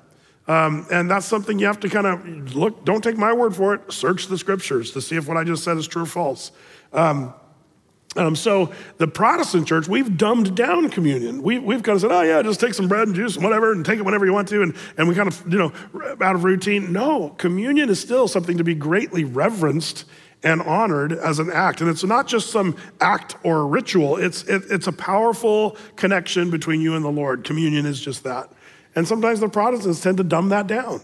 Um, 0.48 0.86
and 0.92 1.10
that's 1.10 1.26
something 1.26 1.58
you 1.58 1.66
have 1.66 1.80
to 1.80 1.90
kind 1.90 2.06
of 2.06 2.56
look, 2.56 2.86
don't 2.86 3.04
take 3.04 3.18
my 3.18 3.34
word 3.34 3.56
for 3.56 3.74
it, 3.74 3.92
search 3.92 4.28
the 4.28 4.38
scriptures 4.38 4.92
to 4.92 5.02
see 5.02 5.16
if 5.16 5.28
what 5.28 5.38
I 5.38 5.44
just 5.44 5.64
said 5.64 5.78
is 5.78 5.88
true 5.88 6.04
or 6.04 6.08
false. 6.08 6.52
Um, 6.94 7.34
um, 8.16 8.36
so 8.36 8.72
the 8.98 9.08
Protestant 9.08 9.68
church, 9.68 9.88
we've 9.88 10.18
dumbed 10.18 10.56
down 10.56 10.90
communion. 10.90 11.42
We, 11.42 11.60
we've 11.60 11.84
kind 11.84 11.96
of 11.96 12.02
said, 12.02 12.12
oh 12.12 12.22
yeah, 12.22 12.42
just 12.42 12.60
take 12.60 12.74
some 12.74 12.88
bread 12.88 13.08
and 13.08 13.16
juice 13.16 13.36
and 13.36 13.44
whatever 13.44 13.74
and 13.74 13.86
take 13.86 14.00
it 14.00 14.04
whenever 14.06 14.26
you 14.26 14.32
want 14.32 14.48
to. 14.50 14.62
And, 14.62 14.76
and 14.98 15.10
we 15.10 15.16
kind 15.16 15.28
of, 15.28 15.44
you 15.52 15.58
know, 15.58 15.74
out 16.22 16.36
of 16.36 16.44
routine. 16.44 16.94
No, 16.94 17.30
communion 17.38 17.90
is 17.90 18.00
still 18.00 18.28
something 18.28 18.58
to 18.58 18.64
be 18.64 18.74
greatly 18.74 19.26
reverenced 19.26 20.06
and 20.46 20.62
honored 20.62 21.12
as 21.12 21.40
an 21.40 21.52
act. 21.52 21.82
And 21.82 21.90
it's 21.90 22.04
not 22.04 22.28
just 22.28 22.52
some 22.52 22.78
act 23.02 23.36
or 23.44 23.68
ritual, 23.68 24.16
it's, 24.18 24.44
it, 24.44 24.64
it's 24.70 24.88
a 24.88 24.94
powerful 24.94 25.76
connection 25.96 26.52
between 26.52 26.80
you 26.80 26.96
and 26.96 27.04
the 27.04 27.12
Lord. 27.12 27.44
Communion 27.44 27.86
is 27.86 28.00
just 28.00 28.24
that. 28.24 28.50
And 28.96 29.06
sometimes 29.06 29.42
the 29.42 29.50
Protestants 29.50 30.00
tend 30.02 30.18
to 30.18 30.24
dumb 30.24 30.50
that 30.50 30.68
down. 30.68 31.02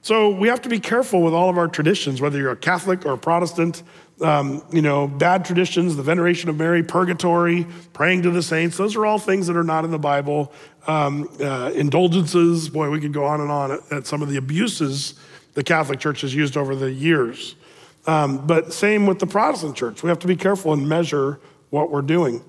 So 0.00 0.30
we 0.30 0.48
have 0.48 0.62
to 0.62 0.68
be 0.68 0.80
careful 0.80 1.22
with 1.22 1.34
all 1.34 1.50
of 1.50 1.58
our 1.58 1.68
traditions, 1.68 2.20
whether 2.20 2.38
you're 2.38 2.52
a 2.52 2.56
Catholic 2.56 3.04
or 3.04 3.12
a 3.12 3.18
Protestant. 3.18 3.82
Um, 4.20 4.62
you 4.72 4.82
know, 4.82 5.08
bad 5.08 5.44
traditions, 5.44 5.96
the 5.96 6.02
veneration 6.02 6.48
of 6.48 6.56
Mary, 6.56 6.84
purgatory, 6.84 7.66
praying 7.92 8.22
to 8.22 8.30
the 8.30 8.42
saints, 8.42 8.76
those 8.76 8.94
are 8.94 9.04
all 9.04 9.18
things 9.18 9.48
that 9.48 9.56
are 9.56 9.64
not 9.64 9.84
in 9.84 9.90
the 9.90 9.98
Bible. 9.98 10.52
Um, 10.86 11.28
uh, 11.40 11.72
indulgences, 11.74 12.68
boy, 12.68 12.88
we 12.90 13.00
could 13.00 13.12
go 13.12 13.24
on 13.24 13.40
and 13.40 13.50
on 13.50 13.72
at, 13.72 13.92
at, 13.92 14.06
some 14.06 14.22
of 14.22 14.28
the 14.28 14.36
abuses 14.36 15.14
the 15.54 15.64
Catholic 15.64 15.98
Church 15.98 16.20
has 16.20 16.34
used 16.34 16.56
over 16.56 16.76
the 16.76 16.90
years. 16.90 17.56
Um, 18.06 18.46
but 18.46 18.72
same 18.72 19.06
with 19.06 19.18
the 19.18 19.26
Protestant 19.26 19.76
Church. 19.76 20.02
We 20.02 20.08
have 20.08 20.18
to 20.20 20.26
be 20.26 20.36
careful 20.36 20.72
and 20.72 20.88
measure 20.88 21.40
what 21.70 21.90
we're 21.90 22.02
doing. 22.02 22.42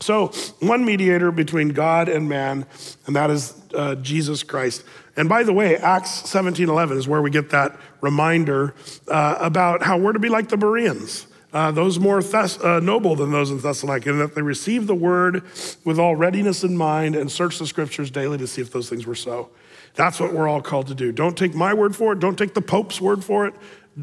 So, 0.00 0.28
one 0.60 0.84
mediator 0.84 1.30
between 1.30 1.68
God 1.68 2.08
and 2.08 2.28
man, 2.28 2.66
and 3.06 3.14
that 3.16 3.30
is 3.30 3.54
uh, 3.74 3.96
Jesus 3.96 4.42
Christ. 4.42 4.82
And 5.16 5.28
by 5.28 5.42
the 5.42 5.52
way, 5.52 5.76
Acts 5.76 6.22
17:11 6.22 6.96
is 6.96 7.06
where 7.06 7.20
we 7.20 7.30
get 7.30 7.50
that 7.50 7.78
reminder 8.00 8.74
uh, 9.08 9.36
about 9.38 9.82
how 9.82 9.98
we're 9.98 10.12
to 10.12 10.18
be 10.18 10.30
like 10.30 10.48
the 10.48 10.56
Bereans. 10.56 11.26
Uh, 11.52 11.70
those 11.72 11.98
more 11.98 12.22
Thess- 12.22 12.60
uh, 12.60 12.80
noble 12.80 13.16
than 13.16 13.32
those 13.32 13.50
in 13.50 13.58
Thessalonica, 13.58 14.10
and 14.10 14.20
that 14.20 14.34
they 14.34 14.42
receive 14.42 14.86
the 14.86 14.94
word 14.94 15.42
with 15.84 15.98
all 15.98 16.16
readiness 16.16 16.64
in 16.64 16.76
mind 16.76 17.16
and 17.16 17.30
search 17.30 17.58
the 17.58 17.66
scriptures 17.66 18.10
daily 18.10 18.38
to 18.38 18.46
see 18.46 18.62
if 18.62 18.72
those 18.72 18.88
things 18.88 19.06
were 19.06 19.16
so. 19.16 19.50
That's 19.94 20.20
what 20.20 20.32
we're 20.32 20.48
all 20.48 20.62
called 20.62 20.86
to 20.86 20.94
do. 20.94 21.10
Don't 21.10 21.36
take 21.36 21.54
my 21.54 21.74
word 21.74 21.96
for 21.96 22.12
it. 22.12 22.20
Don't 22.20 22.38
take 22.38 22.54
the 22.54 22.62
Pope's 22.62 23.00
word 23.00 23.24
for 23.24 23.46
it. 23.46 23.54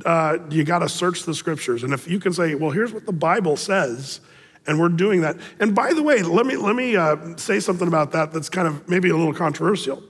Uh, 0.06 0.38
you 0.50 0.64
got 0.64 0.80
to 0.80 0.90
search 0.90 1.24
the 1.24 1.34
scriptures. 1.34 1.84
And 1.84 1.94
if 1.94 2.08
you 2.08 2.20
can 2.20 2.34
say, 2.34 2.56
well, 2.56 2.72
here's 2.72 2.92
what 2.92 3.06
the 3.06 3.14
Bible 3.14 3.56
says, 3.56 4.20
and 4.68 4.80
we're 4.80 4.90
doing 4.90 5.22
that. 5.22 5.38
And 5.60 5.74
by 5.74 5.94
the 5.94 6.04
way, 6.04 6.22
let 6.22 6.46
me, 6.46 6.58
let 6.58 6.76
me 6.76 6.96
uh, 6.96 7.38
say 7.38 7.60
something 7.60 7.88
about 7.88 8.12
that 8.12 8.34
that's 8.34 8.50
kind 8.50 8.68
of 8.68 8.88
maybe 8.90 9.10
a 9.10 9.16
little 9.16 9.34
controversial. 9.34 10.04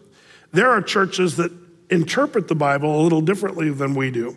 There 0.51 0.69
are 0.69 0.81
churches 0.81 1.37
that 1.37 1.51
interpret 1.89 2.47
the 2.47 2.55
Bible 2.55 2.99
a 2.99 3.01
little 3.03 3.21
differently 3.21 3.69
than 3.69 3.93
we 3.93 4.11
do. 4.11 4.35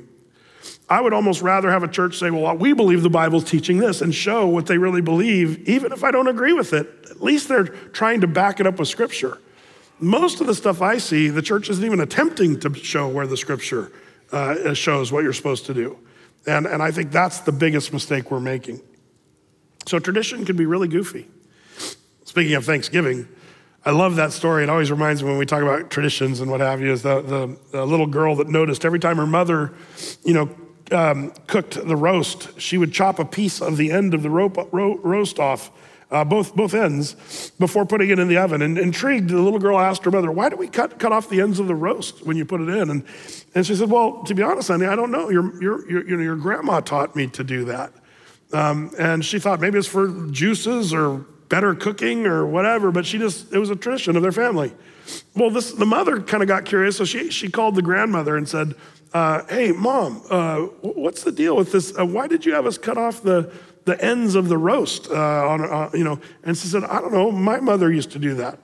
I 0.88 1.00
would 1.00 1.12
almost 1.12 1.40
rather 1.40 1.70
have 1.70 1.82
a 1.82 1.88
church 1.88 2.18
say, 2.18 2.30
well, 2.30 2.56
we 2.56 2.72
believe 2.72 3.02
the 3.02 3.10
Bible's 3.10 3.44
teaching 3.44 3.78
this 3.78 4.02
and 4.02 4.14
show 4.14 4.46
what 4.46 4.66
they 4.66 4.76
really 4.76 5.00
believe, 5.00 5.68
even 5.68 5.92
if 5.92 6.04
I 6.04 6.10
don't 6.10 6.26
agree 6.26 6.52
with 6.52 6.72
it. 6.72 6.88
At 7.10 7.22
least 7.22 7.48
they're 7.48 7.64
trying 7.64 8.20
to 8.22 8.26
back 8.26 8.60
it 8.60 8.66
up 8.66 8.78
with 8.78 8.88
Scripture. 8.88 9.38
Most 10.00 10.40
of 10.40 10.46
the 10.46 10.54
stuff 10.54 10.82
I 10.82 10.98
see, 10.98 11.28
the 11.28 11.42
church 11.42 11.70
isn't 11.70 11.84
even 11.84 12.00
attempting 12.00 12.58
to 12.60 12.74
show 12.74 13.08
where 13.08 13.26
the 13.26 13.36
Scripture 13.36 13.92
uh, 14.32 14.74
shows 14.74 15.12
what 15.12 15.24
you're 15.24 15.32
supposed 15.32 15.66
to 15.66 15.74
do. 15.74 15.98
And, 16.46 16.66
and 16.66 16.82
I 16.82 16.90
think 16.90 17.12
that's 17.12 17.40
the 17.40 17.52
biggest 17.52 17.92
mistake 17.92 18.30
we're 18.30 18.40
making. 18.40 18.80
So 19.86 19.98
tradition 19.98 20.44
can 20.44 20.56
be 20.56 20.66
really 20.66 20.88
goofy. 20.88 21.28
Speaking 22.24 22.54
of 22.54 22.64
Thanksgiving, 22.64 23.28
I 23.84 23.92
love 23.92 24.16
that 24.16 24.32
story. 24.32 24.62
It 24.62 24.68
always 24.68 24.90
reminds 24.90 25.22
me 25.22 25.30
when 25.30 25.38
we 25.38 25.46
talk 25.46 25.62
about 25.62 25.90
traditions 25.90 26.40
and 26.40 26.50
what 26.50 26.60
have 26.60 26.80
you, 26.80 26.92
is 26.92 27.02
the, 27.02 27.22
the, 27.22 27.58
the 27.72 27.86
little 27.86 28.06
girl 28.06 28.36
that 28.36 28.48
noticed 28.48 28.84
every 28.84 29.00
time 29.00 29.16
her 29.16 29.26
mother, 29.26 29.72
you 30.22 30.34
know, 30.34 30.50
um, 30.92 31.32
cooked 31.46 31.74
the 31.86 31.96
roast, 31.96 32.60
she 32.60 32.76
would 32.76 32.92
chop 32.92 33.18
a 33.18 33.24
piece 33.24 33.60
of 33.60 33.76
the 33.76 33.90
end 33.90 34.12
of 34.12 34.22
the 34.22 34.30
ro- 34.30 34.68
ro- 34.72 34.98
roast 34.98 35.38
off, 35.38 35.70
uh, 36.10 36.24
both, 36.24 36.54
both 36.56 36.74
ends, 36.74 37.50
before 37.58 37.86
putting 37.86 38.10
it 38.10 38.18
in 38.18 38.28
the 38.28 38.36
oven. 38.36 38.62
And 38.62 38.78
intrigued, 38.78 39.30
the 39.30 39.40
little 39.40 39.58
girl 39.58 39.78
asked 39.78 40.04
her 40.04 40.10
mother, 40.10 40.30
Why 40.32 40.48
do 40.48 40.56
we 40.56 40.68
cut, 40.68 40.98
cut 40.98 41.12
off 41.12 41.28
the 41.28 41.40
ends 41.40 41.58
of 41.58 41.68
the 41.68 41.74
roast 41.74 42.26
when 42.26 42.36
you 42.36 42.44
put 42.44 42.60
it 42.60 42.68
in? 42.68 42.90
And, 42.90 43.04
and 43.54 43.66
she 43.66 43.74
said, 43.74 43.90
Well, 43.90 44.24
to 44.24 44.34
be 44.34 44.42
honest, 44.42 44.68
honey, 44.68 44.86
I 44.86 44.96
don't 44.96 45.10
know. 45.10 45.30
Your, 45.30 45.62
your, 45.62 45.90
your, 45.90 46.08
you 46.08 46.16
know, 46.16 46.22
your 46.22 46.36
grandma 46.36 46.80
taught 46.80 47.14
me 47.14 47.28
to 47.28 47.44
do 47.44 47.64
that. 47.66 47.92
Um, 48.52 48.90
and 48.98 49.24
she 49.24 49.38
thought 49.38 49.60
maybe 49.60 49.78
it's 49.78 49.86
for 49.86 50.08
juices 50.30 50.92
or 50.92 51.24
better 51.48 51.74
cooking 51.74 52.26
or 52.26 52.46
whatever, 52.46 52.90
but 52.90 53.04
she 53.06 53.18
just, 53.18 53.52
it 53.52 53.58
was 53.58 53.70
a 53.70 53.76
tradition 53.76 54.16
of 54.16 54.22
their 54.22 54.32
family. 54.32 54.72
Well, 55.34 55.50
this, 55.50 55.72
the 55.72 55.86
mother 55.86 56.20
kind 56.20 56.42
of 56.42 56.48
got 56.48 56.64
curious, 56.64 56.96
so 56.96 57.04
she, 57.04 57.30
she 57.30 57.50
called 57.50 57.74
the 57.74 57.82
grandmother 57.82 58.36
and 58.36 58.48
said, 58.48 58.74
uh, 59.12 59.44
Hey, 59.48 59.72
mom, 59.72 60.22
uh, 60.30 60.60
what's 60.80 61.24
the 61.24 61.32
deal 61.32 61.56
with 61.56 61.72
this? 61.72 61.96
Uh, 61.98 62.06
why 62.06 62.26
did 62.26 62.46
you 62.46 62.54
have 62.54 62.66
us 62.66 62.78
cut 62.78 62.96
off 62.96 63.22
the, 63.22 63.52
the 63.84 64.02
ends 64.02 64.34
of 64.34 64.48
the 64.48 64.58
roast? 64.58 65.10
Uh, 65.10 65.14
on, 65.14 65.60
uh, 65.62 65.90
you 65.94 66.04
know, 66.04 66.20
and 66.44 66.56
she 66.56 66.68
said, 66.68 66.84
I 66.84 67.00
don't 67.00 67.12
know, 67.12 67.30
my 67.30 67.60
mother 67.60 67.92
used 67.92 68.12
to 68.12 68.18
do 68.18 68.34
that. 68.34 68.58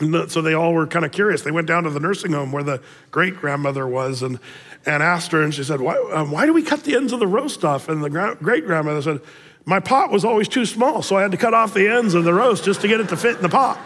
And 0.00 0.30
so 0.30 0.42
they 0.42 0.54
all 0.54 0.72
were 0.72 0.86
kind 0.86 1.04
of 1.04 1.12
curious. 1.12 1.42
They 1.42 1.50
went 1.50 1.68
down 1.68 1.84
to 1.84 1.90
the 1.90 2.00
nursing 2.00 2.32
home 2.32 2.50
where 2.50 2.62
the 2.62 2.80
great 3.10 3.36
grandmother 3.36 3.86
was 3.86 4.22
and, 4.22 4.40
and 4.86 5.02
asked 5.02 5.32
her, 5.32 5.42
and 5.42 5.54
she 5.54 5.62
said, 5.62 5.80
why, 5.80 5.96
um, 6.12 6.30
why 6.30 6.46
do 6.46 6.52
we 6.52 6.62
cut 6.62 6.84
the 6.84 6.96
ends 6.96 7.12
of 7.12 7.20
the 7.20 7.26
roast 7.26 7.64
off? 7.64 7.88
And 7.88 8.02
the 8.02 8.10
gra- 8.10 8.36
great 8.36 8.66
grandmother 8.66 9.02
said, 9.02 9.20
My 9.64 9.80
pot 9.80 10.10
was 10.10 10.24
always 10.24 10.48
too 10.48 10.66
small, 10.66 11.02
so 11.02 11.16
I 11.16 11.22
had 11.22 11.30
to 11.30 11.36
cut 11.36 11.54
off 11.54 11.74
the 11.74 11.86
ends 11.88 12.14
of 12.14 12.24
the 12.24 12.34
roast 12.34 12.64
just 12.64 12.80
to 12.80 12.88
get 12.88 13.00
it 13.00 13.08
to 13.10 13.16
fit 13.16 13.36
in 13.36 13.42
the 13.42 13.48
pot. 13.48 13.78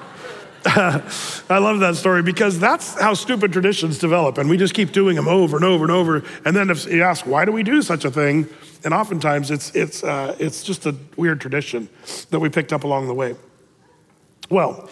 I 1.49 1.59
love 1.59 1.79
that 1.79 1.95
story 1.95 2.25
because 2.25 2.59
that's 2.59 3.01
how 3.01 3.15
stupid 3.15 3.53
traditions 3.53 3.99
develop, 3.99 4.37
and 4.37 4.51
we 4.51 4.57
just 4.57 4.75
keep 4.75 4.91
doing 4.91 5.15
them 5.15 5.29
over 5.29 5.55
and 5.55 5.65
over 5.65 5.85
and 5.85 5.93
over. 5.93 6.25
And 6.45 6.57
then 6.57 6.71
if 6.71 6.87
you 6.87 7.05
ask, 7.05 7.25
why 7.25 7.45
do 7.45 7.53
we 7.53 7.63
do 7.63 7.83
such 7.83 8.05
a 8.05 8.11
thing? 8.11 8.49
And 8.85 8.93
oftentimes 8.93 9.53
it's, 9.53 9.73
it's, 9.77 10.03
uh, 10.03 10.35
it's 10.41 10.65
just 10.65 10.85
a 10.87 10.97
weird 11.17 11.41
tradition 11.41 11.89
that 12.31 12.41
we 12.41 12.49
picked 12.49 12.73
up 12.73 12.83
along 12.83 13.07
the 13.07 13.15
way. 13.15 13.37
Well, 14.51 14.91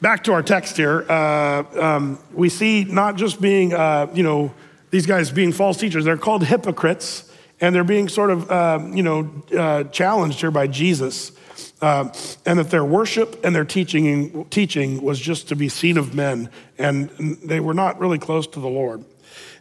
back 0.00 0.22
to 0.24 0.32
our 0.32 0.44
text 0.44 0.76
here. 0.76 1.04
Uh, 1.08 1.64
um, 1.80 2.18
we 2.32 2.48
see 2.48 2.84
not 2.84 3.16
just 3.16 3.40
being, 3.40 3.74
uh, 3.74 4.08
you 4.14 4.22
know, 4.22 4.54
these 4.92 5.06
guys 5.06 5.32
being 5.32 5.50
false 5.50 5.76
teachers, 5.76 6.04
they're 6.04 6.16
called 6.16 6.44
hypocrites 6.44 7.25
And 7.60 7.74
they're 7.74 7.84
being 7.84 8.08
sort 8.08 8.30
of, 8.30 8.50
um, 8.50 8.94
you 8.94 9.02
know, 9.02 9.30
uh, 9.56 9.84
challenged 9.84 10.40
here 10.40 10.50
by 10.50 10.66
Jesus. 10.66 11.32
Uh, 11.80 12.10
and 12.46 12.58
that 12.58 12.70
their 12.70 12.84
worship 12.84 13.42
and 13.44 13.54
their 13.54 13.64
teaching, 13.64 14.46
teaching 14.46 15.02
was 15.02 15.18
just 15.20 15.48
to 15.48 15.56
be 15.56 15.68
seen 15.68 15.98
of 15.98 16.14
men, 16.14 16.50
and 16.78 17.10
they 17.44 17.60
were 17.60 17.74
not 17.74 17.98
really 18.00 18.18
close 18.18 18.46
to 18.46 18.60
the 18.60 18.68
Lord. 18.68 19.04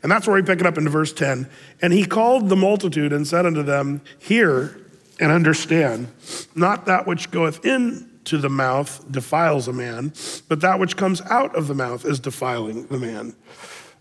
And 0.02 0.12
that's 0.12 0.28
where 0.28 0.36
we 0.36 0.44
pick 0.44 0.60
it 0.60 0.66
up 0.66 0.78
into 0.78 0.90
verse 0.90 1.12
10. 1.12 1.50
And 1.82 1.92
he 1.92 2.06
called 2.06 2.48
the 2.50 2.56
multitude 2.56 3.12
and 3.12 3.28
said 3.28 3.46
unto 3.46 3.64
them, 3.64 4.02
Hear 4.20 4.80
and 5.20 5.32
understand, 5.32 6.10
not 6.54 6.86
that 6.86 7.08
which 7.08 7.32
goeth 7.32 7.66
into 7.66 8.38
the 8.38 8.50
mouth 8.50 9.04
defiles 9.12 9.68
a 9.68 9.74
man, 9.74 10.14
but 10.48 10.62
that 10.62 10.80
which 10.80 10.98
comes 10.98 11.22
out 11.22 11.56
of 11.56 11.68
the 11.68 11.76
mouth 11.76 12.06
is 12.06 12.20
defiling 12.20 12.88
the 12.88 13.00
man. 13.00 13.36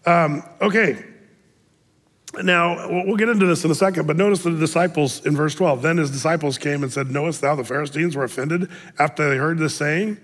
Um, 0.07 0.43
okay, 0.61 1.05
now 2.43 2.89
we'll 2.89 3.17
get 3.17 3.29
into 3.29 3.47
this 3.47 3.65
in 3.65 3.71
a 3.71 3.75
second, 3.75 4.07
but 4.07 4.17
notice 4.17 4.43
the 4.43 4.51
disciples 4.51 5.25
in 5.25 5.37
verse 5.37 5.55
12. 5.55 5.83
Then 5.83 5.97
his 5.99 6.11
disciples 6.11 6.59
came 6.59 6.83
and 6.83 6.93
said, 6.93 7.11
Knowest 7.11 7.41
thou 7.41 7.55
the 7.55 7.65
Pharisees 7.65 8.17
were 8.17 8.25
offended 8.25 8.69
after 8.99 9.29
they 9.29 9.37
heard 9.37 9.59
this 9.59 9.75
saying? 9.75 10.19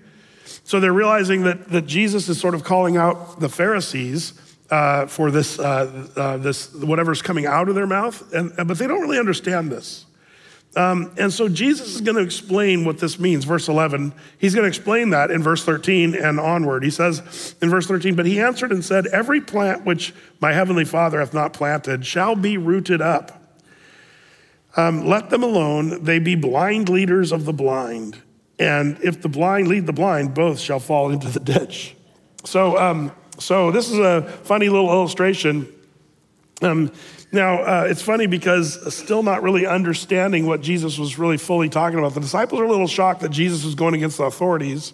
So 0.63 0.79
they're 0.79 0.93
realizing 0.93 1.43
that, 1.43 1.69
that 1.69 1.85
Jesus 1.85 2.29
is 2.29 2.39
sort 2.39 2.55
of 2.55 2.63
calling 2.63 2.97
out 2.97 3.39
the 3.39 3.49
Pharisees 3.49 4.33
uh, 4.69 5.05
for 5.05 5.31
this, 5.31 5.59
uh, 5.59 6.07
uh, 6.15 6.37
this 6.37 6.73
whatever's 6.73 7.21
coming 7.21 7.45
out 7.45 7.67
of 7.67 7.75
their 7.75 7.87
mouth, 7.87 8.33
and, 8.33 8.53
but 8.55 8.77
they 8.77 8.87
don't 8.87 9.01
really 9.01 9.19
understand 9.19 9.71
this. 9.71 10.05
Um, 10.75 11.11
and 11.17 11.33
so 11.33 11.49
Jesus 11.49 11.95
is 11.95 12.01
going 12.01 12.15
to 12.15 12.23
explain 12.23 12.85
what 12.85 12.97
this 12.97 13.19
means. 13.19 13.43
Verse 13.43 13.67
11, 13.67 14.13
he's 14.37 14.55
going 14.55 14.63
to 14.63 14.69
explain 14.69 15.09
that 15.09 15.29
in 15.29 15.43
verse 15.43 15.65
13 15.65 16.15
and 16.15 16.39
onward. 16.39 16.83
He 16.83 16.89
says 16.89 17.55
in 17.61 17.69
verse 17.69 17.87
13, 17.87 18.15
But 18.15 18.25
he 18.25 18.39
answered 18.39 18.71
and 18.71 18.83
said, 18.83 19.07
Every 19.07 19.41
plant 19.41 19.85
which 19.85 20.13
my 20.39 20.53
heavenly 20.53 20.85
Father 20.85 21.19
hath 21.19 21.33
not 21.33 21.51
planted 21.51 22.05
shall 22.05 22.35
be 22.35 22.57
rooted 22.57 23.01
up. 23.01 23.37
Um, 24.77 25.05
let 25.05 25.29
them 25.29 25.43
alone, 25.43 26.05
they 26.05 26.19
be 26.19 26.35
blind 26.35 26.87
leaders 26.87 27.33
of 27.33 27.43
the 27.43 27.51
blind. 27.51 28.17
And 28.57 28.97
if 29.03 29.21
the 29.21 29.27
blind 29.27 29.67
lead 29.67 29.85
the 29.87 29.93
blind, 29.93 30.33
both 30.33 30.59
shall 30.59 30.79
fall 30.79 31.11
into 31.11 31.27
the 31.27 31.39
ditch. 31.41 31.95
So, 32.45 32.77
um, 32.77 33.11
so 33.37 33.71
this 33.71 33.89
is 33.89 33.99
a 33.99 34.21
funny 34.43 34.69
little 34.69 34.89
illustration. 34.89 35.67
Um, 36.61 36.91
now, 37.31 37.61
uh, 37.61 37.87
it's 37.89 38.01
funny 38.01 38.27
because 38.27 38.93
still 38.93 39.23
not 39.23 39.41
really 39.41 39.65
understanding 39.65 40.45
what 40.45 40.61
Jesus 40.61 40.97
was 40.97 41.17
really 41.17 41.37
fully 41.37 41.69
talking 41.69 41.97
about. 41.97 42.13
The 42.13 42.19
disciples 42.19 42.59
are 42.59 42.65
a 42.65 42.69
little 42.69 42.87
shocked 42.87 43.21
that 43.21 43.31
Jesus 43.31 43.63
was 43.63 43.73
going 43.73 43.93
against 43.93 44.17
the 44.17 44.25
authorities. 44.25 44.93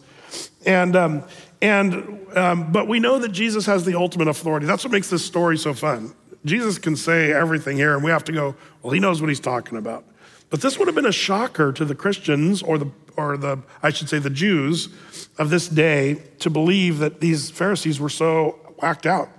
And, 0.65 0.95
um, 0.95 1.23
and, 1.61 2.27
um, 2.35 2.71
but 2.71 2.87
we 2.87 2.99
know 2.99 3.17
that 3.19 3.29
Jesus 3.29 3.65
has 3.65 3.85
the 3.85 3.95
ultimate 3.95 4.27
authority. 4.27 4.67
That's 4.67 4.83
what 4.83 4.91
makes 4.91 5.09
this 5.09 5.25
story 5.25 5.57
so 5.57 5.73
fun. 5.73 6.13
Jesus 6.45 6.77
can 6.77 6.95
say 6.95 7.33
everything 7.33 7.75
here, 7.77 7.95
and 7.95 8.03
we 8.03 8.11
have 8.11 8.23
to 8.25 8.31
go, 8.31 8.55
well, 8.83 8.93
he 8.93 8.99
knows 8.99 9.19
what 9.19 9.29
he's 9.29 9.39
talking 9.39 9.77
about. 9.77 10.05
But 10.49 10.61
this 10.61 10.77
would 10.77 10.87
have 10.87 10.95
been 10.95 11.07
a 11.07 11.11
shocker 11.11 11.73
to 11.73 11.83
the 11.83 11.95
Christians, 11.95 12.61
or 12.61 12.77
the, 12.77 12.91
or 13.17 13.35
the, 13.35 13.59
I 13.81 13.89
should 13.89 14.09
say, 14.09 14.19
the 14.19 14.29
Jews 14.29 14.89
of 15.39 15.49
this 15.49 15.67
day, 15.67 16.23
to 16.39 16.49
believe 16.49 16.99
that 16.99 17.19
these 17.19 17.49
Pharisees 17.49 17.99
were 17.99 18.09
so 18.09 18.59
whacked 18.79 19.05
out. 19.07 19.29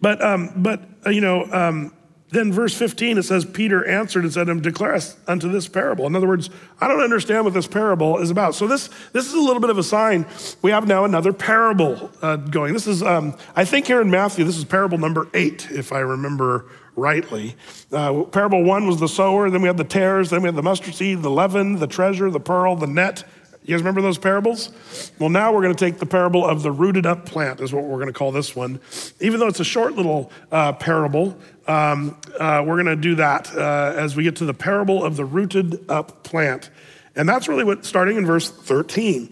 But, 0.00 0.22
um, 0.22 0.52
but 0.56 0.82
uh, 1.06 1.10
you 1.10 1.20
know, 1.20 1.44
um, 1.52 1.92
then 2.30 2.52
verse 2.52 2.74
15, 2.74 3.18
it 3.18 3.22
says, 3.22 3.44
Peter 3.44 3.86
answered 3.86 4.24
and 4.24 4.32
said 4.32 4.44
to 4.44 4.52
him, 4.52 4.60
Declare 4.60 4.94
us 4.94 5.16
unto 5.28 5.50
this 5.50 5.68
parable. 5.68 6.06
In 6.06 6.16
other 6.16 6.26
words, 6.26 6.50
I 6.80 6.88
don't 6.88 7.00
understand 7.00 7.44
what 7.44 7.54
this 7.54 7.68
parable 7.68 8.18
is 8.18 8.30
about. 8.30 8.54
So 8.56 8.66
this, 8.66 8.90
this 9.12 9.26
is 9.26 9.34
a 9.34 9.40
little 9.40 9.60
bit 9.60 9.70
of 9.70 9.78
a 9.78 9.82
sign. 9.82 10.26
We 10.60 10.72
have 10.72 10.88
now 10.88 11.04
another 11.04 11.32
parable 11.32 12.10
uh, 12.22 12.36
going. 12.36 12.72
This 12.72 12.88
is, 12.88 13.02
um, 13.02 13.36
I 13.54 13.64
think 13.64 13.86
here 13.86 14.00
in 14.00 14.10
Matthew, 14.10 14.44
this 14.44 14.58
is 14.58 14.64
parable 14.64 14.98
number 14.98 15.28
eight, 15.34 15.68
if 15.70 15.92
I 15.92 16.00
remember 16.00 16.66
rightly. 16.96 17.54
Uh, 17.92 18.24
parable 18.24 18.64
one 18.64 18.86
was 18.86 18.98
the 18.98 19.08
sower, 19.08 19.48
then 19.48 19.62
we 19.62 19.68
had 19.68 19.76
the 19.76 19.84
tares, 19.84 20.30
then 20.30 20.42
we 20.42 20.48
had 20.48 20.56
the 20.56 20.62
mustard 20.62 20.94
seed, 20.94 21.22
the 21.22 21.30
leaven, 21.30 21.78
the 21.78 21.86
treasure, 21.86 22.30
the 22.30 22.40
pearl, 22.40 22.74
the 22.74 22.86
net. 22.86 23.22
You 23.66 23.74
guys 23.74 23.80
remember 23.80 24.00
those 24.00 24.16
parables? 24.16 24.70
Well, 25.18 25.28
now 25.28 25.52
we're 25.52 25.62
going 25.62 25.74
to 25.74 25.84
take 25.84 25.98
the 25.98 26.06
parable 26.06 26.46
of 26.46 26.62
the 26.62 26.70
rooted 26.70 27.04
up 27.04 27.26
plant, 27.26 27.60
is 27.60 27.72
what 27.72 27.82
we're 27.82 27.96
going 27.96 28.06
to 28.06 28.12
call 28.12 28.30
this 28.30 28.54
one. 28.54 28.78
Even 29.18 29.40
though 29.40 29.48
it's 29.48 29.58
a 29.58 29.64
short 29.64 29.94
little 29.94 30.30
uh, 30.52 30.72
parable, 30.74 31.36
um, 31.66 32.16
uh, 32.38 32.62
we're 32.64 32.80
going 32.80 32.86
to 32.86 32.94
do 32.94 33.16
that 33.16 33.52
uh, 33.56 33.92
as 33.96 34.14
we 34.14 34.22
get 34.22 34.36
to 34.36 34.44
the 34.44 34.54
parable 34.54 35.04
of 35.04 35.16
the 35.16 35.24
rooted 35.24 35.84
up 35.90 36.22
plant. 36.22 36.70
And 37.16 37.28
that's 37.28 37.48
really 37.48 37.64
what, 37.64 37.84
starting 37.84 38.16
in 38.16 38.24
verse 38.24 38.48
13. 38.48 39.30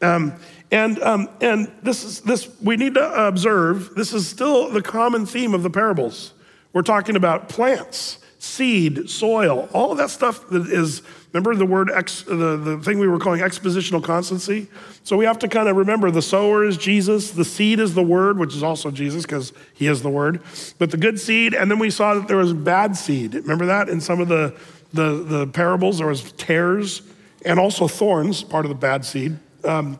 Um, 0.00 0.32
and, 0.70 1.02
um, 1.02 1.28
and 1.42 1.70
this 1.82 2.04
is 2.04 2.20
this 2.22 2.48
we 2.62 2.76
need 2.76 2.94
to 2.94 3.26
observe 3.26 3.94
this 3.94 4.14
is 4.14 4.26
still 4.26 4.70
the 4.70 4.82
common 4.82 5.26
theme 5.26 5.52
of 5.52 5.62
the 5.62 5.70
parables 5.70 6.32
we're 6.74 6.82
talking 6.82 7.14
about 7.14 7.48
plants, 7.48 8.18
seed, 8.40 9.08
soil, 9.08 9.68
all 9.72 9.92
of 9.92 9.98
that 9.98 10.10
stuff 10.10 10.46
that 10.50 10.66
is, 10.66 11.02
remember 11.34 11.56
the 11.56 11.66
word, 11.66 11.90
ex, 11.90 12.22
the, 12.22 12.56
the 12.56 12.78
thing 12.78 13.00
we 13.00 13.08
were 13.08 13.18
calling 13.18 13.40
expositional 13.40 14.02
constancy? 14.02 14.68
So 15.02 15.16
we 15.16 15.24
have 15.24 15.40
to 15.40 15.48
kind 15.48 15.68
of 15.68 15.76
remember 15.76 16.12
the 16.12 16.22
sower 16.22 16.64
is 16.64 16.76
Jesus, 16.76 17.32
the 17.32 17.44
seed 17.44 17.80
is 17.80 17.94
the 17.94 18.04
word, 18.04 18.38
which 18.38 18.54
is 18.54 18.62
also 18.62 18.92
Jesus 18.92 19.24
because 19.24 19.52
he 19.74 19.88
is 19.88 20.00
the 20.02 20.10
word, 20.10 20.40
but 20.78 20.92
the 20.92 20.96
good 20.96 21.18
seed, 21.18 21.52
and 21.52 21.68
then 21.68 21.80
we 21.80 21.90
saw 21.90 22.14
that 22.14 22.28
there 22.28 22.36
was 22.36 22.52
bad 22.52 22.96
seed. 22.96 23.34
Remember 23.34 23.66
that 23.66 23.88
in 23.88 24.00
some 24.00 24.20
of 24.20 24.28
the, 24.28 24.54
the, 24.92 25.24
the 25.24 25.46
parables? 25.48 25.98
There 25.98 26.06
was 26.06 26.30
tares 26.32 27.02
and 27.44 27.58
also 27.58 27.88
thorns, 27.88 28.44
part 28.44 28.64
of 28.64 28.68
the 28.68 28.76
bad 28.76 29.04
seed. 29.04 29.36
Um, 29.64 29.98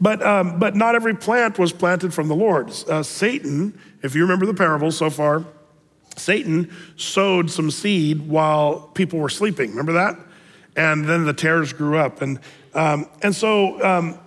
but, 0.00 0.22
um, 0.22 0.60
but 0.60 0.76
not 0.76 0.94
every 0.94 1.16
plant 1.16 1.58
was 1.58 1.72
planted 1.72 2.14
from 2.14 2.28
the 2.28 2.36
Lord. 2.36 2.72
Uh, 2.88 3.02
Satan, 3.02 3.78
if 4.02 4.14
you 4.14 4.22
remember 4.22 4.46
the 4.46 4.54
parables 4.54 4.96
so 4.96 5.10
far, 5.10 5.44
Satan 6.16 6.70
sowed 6.96 7.50
some 7.50 7.72
seed 7.72 8.28
while 8.28 8.80
people 8.94 9.18
were 9.18 9.28
sleeping. 9.28 9.70
Remember 9.70 9.92
that? 9.94 10.16
And 10.76 11.04
then 11.04 11.24
the 11.24 11.32
tares 11.32 11.72
grew 11.72 11.98
up. 11.98 12.22
And, 12.22 12.38
um, 12.74 13.06
and 13.22 13.34
so, 13.34 13.82
um, 13.84 14.18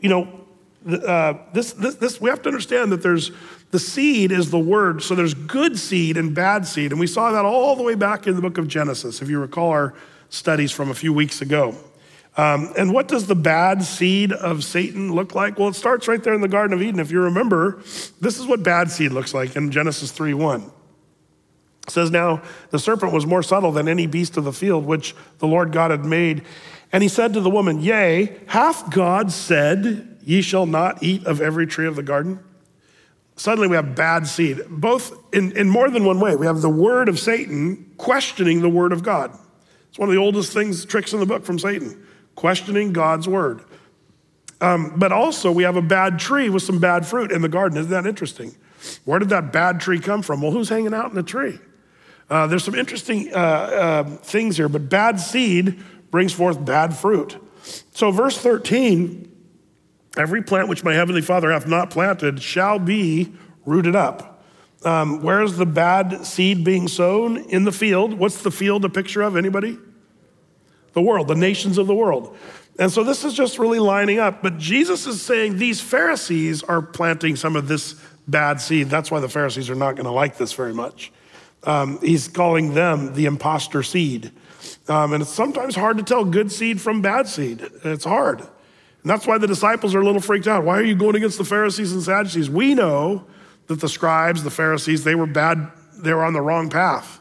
you 0.00 0.08
know, 0.08 0.40
uh, 0.86 1.34
this, 1.52 1.72
this, 1.72 1.94
this, 1.96 2.20
we 2.20 2.28
have 2.28 2.42
to 2.42 2.48
understand 2.48 2.92
that 2.92 3.02
there's 3.02 3.30
the 3.70 3.78
seed 3.78 4.30
is 4.30 4.50
the 4.50 4.58
word. 4.58 5.02
So 5.02 5.14
there's 5.14 5.34
good 5.34 5.78
seed 5.78 6.16
and 6.16 6.34
bad 6.34 6.66
seed. 6.66 6.92
And 6.92 7.00
we 7.00 7.08
saw 7.08 7.32
that 7.32 7.44
all 7.44 7.74
the 7.74 7.82
way 7.82 7.96
back 7.96 8.26
in 8.26 8.36
the 8.36 8.40
book 8.40 8.56
of 8.58 8.68
Genesis, 8.68 9.20
if 9.20 9.28
you 9.28 9.40
recall 9.40 9.70
our 9.70 9.94
studies 10.28 10.70
from 10.70 10.90
a 10.90 10.94
few 10.94 11.12
weeks 11.12 11.40
ago. 11.40 11.74
Um, 12.36 12.72
and 12.76 12.92
what 12.92 13.08
does 13.08 13.26
the 13.26 13.34
bad 13.34 13.82
seed 13.82 14.32
of 14.32 14.62
Satan 14.62 15.12
look 15.12 15.34
like? 15.34 15.58
Well, 15.58 15.68
it 15.68 15.74
starts 15.74 16.08
right 16.08 16.22
there 16.22 16.34
in 16.34 16.40
the 16.40 16.48
Garden 16.48 16.72
of 16.72 16.82
Eden. 16.82 17.00
If 17.00 17.10
you 17.10 17.20
remember, 17.20 17.82
this 18.20 18.38
is 18.38 18.46
what 18.46 18.62
bad 18.62 18.90
seed 18.90 19.12
looks 19.12 19.34
like 19.34 19.56
in 19.56 19.70
Genesis 19.70 20.10
3 20.10 20.34
1. 20.34 20.70
It 21.86 21.90
says 21.90 22.10
now 22.10 22.42
the 22.70 22.78
serpent 22.78 23.12
was 23.12 23.26
more 23.26 23.42
subtle 23.42 23.72
than 23.72 23.88
any 23.88 24.06
beast 24.06 24.36
of 24.36 24.44
the 24.44 24.52
field 24.52 24.86
which 24.86 25.14
the 25.38 25.46
Lord 25.46 25.72
God 25.72 25.90
had 25.90 26.04
made. 26.04 26.42
And 26.92 27.02
he 27.02 27.08
said 27.08 27.34
to 27.34 27.40
the 27.40 27.50
woman, 27.50 27.80
Yea, 27.80 28.36
hath 28.46 28.90
God 28.90 29.30
said, 29.32 30.18
Ye 30.24 30.40
shall 30.40 30.66
not 30.66 31.02
eat 31.02 31.26
of 31.26 31.40
every 31.40 31.66
tree 31.66 31.86
of 31.86 31.96
the 31.96 32.02
garden? 32.02 32.40
Suddenly 33.36 33.68
we 33.68 33.76
have 33.76 33.96
bad 33.96 34.26
seed, 34.26 34.60
both 34.68 35.12
in, 35.34 35.56
in 35.56 35.68
more 35.68 35.90
than 35.90 36.04
one 36.04 36.20
way. 36.20 36.36
We 36.36 36.46
have 36.46 36.62
the 36.62 36.70
word 36.70 37.08
of 37.08 37.18
Satan 37.18 37.92
questioning 37.98 38.62
the 38.62 38.68
word 38.68 38.92
of 38.92 39.02
God. 39.02 39.36
It's 39.88 39.98
one 39.98 40.08
of 40.08 40.14
the 40.14 40.20
oldest 40.20 40.52
things, 40.52 40.84
tricks 40.84 41.12
in 41.12 41.20
the 41.20 41.26
book 41.26 41.44
from 41.44 41.58
Satan, 41.58 42.06
questioning 42.36 42.92
God's 42.92 43.28
word. 43.28 43.62
Um, 44.60 44.94
but 44.96 45.12
also, 45.12 45.50
we 45.50 45.64
have 45.64 45.76
a 45.76 45.82
bad 45.82 46.18
tree 46.18 46.48
with 46.48 46.62
some 46.62 46.78
bad 46.78 47.06
fruit 47.06 47.32
in 47.32 47.42
the 47.42 47.48
garden. 47.48 47.76
Isn't 47.76 47.90
that 47.90 48.06
interesting? 48.06 48.54
Where 49.04 49.18
did 49.18 49.30
that 49.30 49.52
bad 49.52 49.80
tree 49.80 49.98
come 49.98 50.22
from? 50.22 50.40
Well, 50.40 50.52
who's 50.52 50.68
hanging 50.68 50.94
out 50.94 51.10
in 51.10 51.16
the 51.16 51.22
tree? 51.22 51.58
Uh, 52.28 52.46
there's 52.46 52.64
some 52.64 52.74
interesting 52.74 53.32
uh, 53.34 53.36
uh, 53.36 54.04
things 54.04 54.56
here, 54.56 54.68
but 54.68 54.88
bad 54.88 55.20
seed 55.20 55.82
brings 56.10 56.32
forth 56.32 56.64
bad 56.64 56.96
fruit. 56.96 57.36
So, 57.92 58.10
verse 58.10 58.38
13 58.38 59.30
every 60.16 60.42
plant 60.42 60.68
which 60.68 60.84
my 60.84 60.94
heavenly 60.94 61.22
Father 61.22 61.50
hath 61.50 61.66
not 61.66 61.90
planted 61.90 62.40
shall 62.40 62.78
be 62.78 63.32
rooted 63.66 63.96
up. 63.96 64.44
Um, 64.84 65.22
where's 65.22 65.56
the 65.56 65.66
bad 65.66 66.24
seed 66.26 66.62
being 66.62 66.88
sown? 66.88 67.38
In 67.48 67.64
the 67.64 67.72
field. 67.72 68.14
What's 68.14 68.42
the 68.42 68.50
field 68.50 68.84
a 68.84 68.88
picture 68.88 69.22
of? 69.22 69.36
Anybody? 69.36 69.78
The 70.92 71.02
world, 71.02 71.26
the 71.26 71.34
nations 71.34 71.78
of 71.78 71.86
the 71.86 71.94
world. 71.94 72.36
And 72.78 72.92
so 72.92 73.02
this 73.02 73.24
is 73.24 73.34
just 73.34 73.58
really 73.58 73.78
lining 73.78 74.18
up. 74.18 74.42
But 74.42 74.58
Jesus 74.58 75.06
is 75.06 75.22
saying 75.22 75.58
these 75.58 75.80
Pharisees 75.80 76.62
are 76.62 76.82
planting 76.82 77.36
some 77.36 77.56
of 77.56 77.66
this 77.66 77.94
bad 78.28 78.60
seed. 78.60 78.88
That's 78.88 79.10
why 79.10 79.20
the 79.20 79.28
Pharisees 79.28 79.70
are 79.70 79.74
not 79.74 79.96
going 79.96 80.06
to 80.06 80.12
like 80.12 80.36
this 80.36 80.52
very 80.52 80.74
much. 80.74 81.12
Um, 81.64 81.98
he's 82.00 82.28
calling 82.28 82.74
them 82.74 83.14
the 83.14 83.26
impostor 83.26 83.82
seed. 83.82 84.30
Um, 84.88 85.12
and 85.12 85.22
it's 85.22 85.32
sometimes 85.32 85.74
hard 85.74 85.96
to 85.98 86.02
tell 86.02 86.24
good 86.24 86.52
seed 86.52 86.80
from 86.80 87.02
bad 87.02 87.26
seed. 87.26 87.66
It's 87.84 88.04
hard. 88.04 88.40
And 88.40 89.10
that's 89.10 89.26
why 89.26 89.38
the 89.38 89.46
disciples 89.46 89.94
are 89.94 90.00
a 90.00 90.04
little 90.04 90.20
freaked 90.20 90.46
out. 90.46 90.64
Why 90.64 90.78
are 90.78 90.84
you 90.84 90.94
going 90.94 91.14
against 91.14 91.38
the 91.38 91.44
Pharisees 91.44 91.92
and 91.92 92.02
Sadducees? 92.02 92.48
We 92.48 92.74
know 92.74 93.26
that 93.66 93.80
the 93.80 93.88
scribes, 93.88 94.42
the 94.42 94.50
Pharisees, 94.50 95.04
they 95.04 95.14
were 95.14 95.26
bad, 95.26 95.70
they 95.96 96.12
were 96.12 96.24
on 96.24 96.32
the 96.32 96.40
wrong 96.40 96.70
path. 96.70 97.20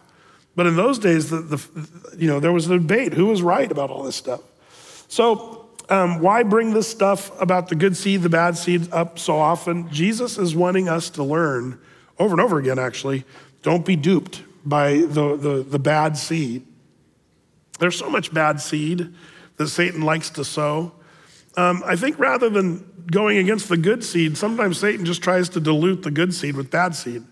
But 0.55 0.67
in 0.67 0.75
those 0.75 0.99
days, 0.99 1.29
the, 1.29 1.37
the 1.41 2.15
you 2.17 2.27
know, 2.27 2.39
there 2.39 2.51
was 2.51 2.69
a 2.69 2.77
debate 2.77 3.13
who 3.13 3.25
was 3.25 3.41
right 3.41 3.71
about 3.71 3.89
all 3.89 4.03
this 4.03 4.15
stuff. 4.15 4.41
So, 5.07 5.69
um, 5.89 6.19
why 6.19 6.43
bring 6.43 6.73
this 6.73 6.87
stuff 6.87 7.29
about 7.41 7.67
the 7.67 7.75
good 7.75 7.97
seed, 7.97 8.21
the 8.21 8.29
bad 8.29 8.57
seed 8.57 8.91
up 8.93 9.19
so 9.19 9.37
often? 9.37 9.89
Jesus 9.91 10.37
is 10.37 10.55
wanting 10.55 10.87
us 10.87 11.09
to 11.11 11.23
learn 11.23 11.79
over 12.19 12.33
and 12.33 12.41
over 12.41 12.59
again, 12.59 12.79
actually, 12.79 13.25
don't 13.63 13.85
be 13.85 13.95
duped. 13.95 14.43
by 14.65 14.93
the, 15.07 15.35
the, 15.35 15.65
the 15.67 15.79
bad 15.79 16.15
seed. 16.17 16.65
There's 17.79 17.97
so 17.97 18.09
much 18.09 18.33
bad 18.33 18.61
seed 18.61 19.13
that 19.57 19.67
Satan 19.67 20.01
likes 20.01 20.29
to 20.31 20.45
sow. 20.45 20.93
Um, 21.57 21.83
I 21.85 21.95
think 21.95 22.17
rather 22.17 22.49
than 22.49 23.05
going 23.11 23.37
against 23.37 23.69
the 23.69 23.77
good 23.77 24.03
seed, 24.03 24.37
sometimes 24.37 24.77
Satan 24.77 25.05
just 25.05 25.21
tries 25.21 25.49
to 25.49 25.59
dilute 25.59 26.03
the 26.03 26.11
good 26.11 26.33
seed 26.33 26.55
with 26.55 26.71
bad 26.71 26.95
seed. 26.95 27.23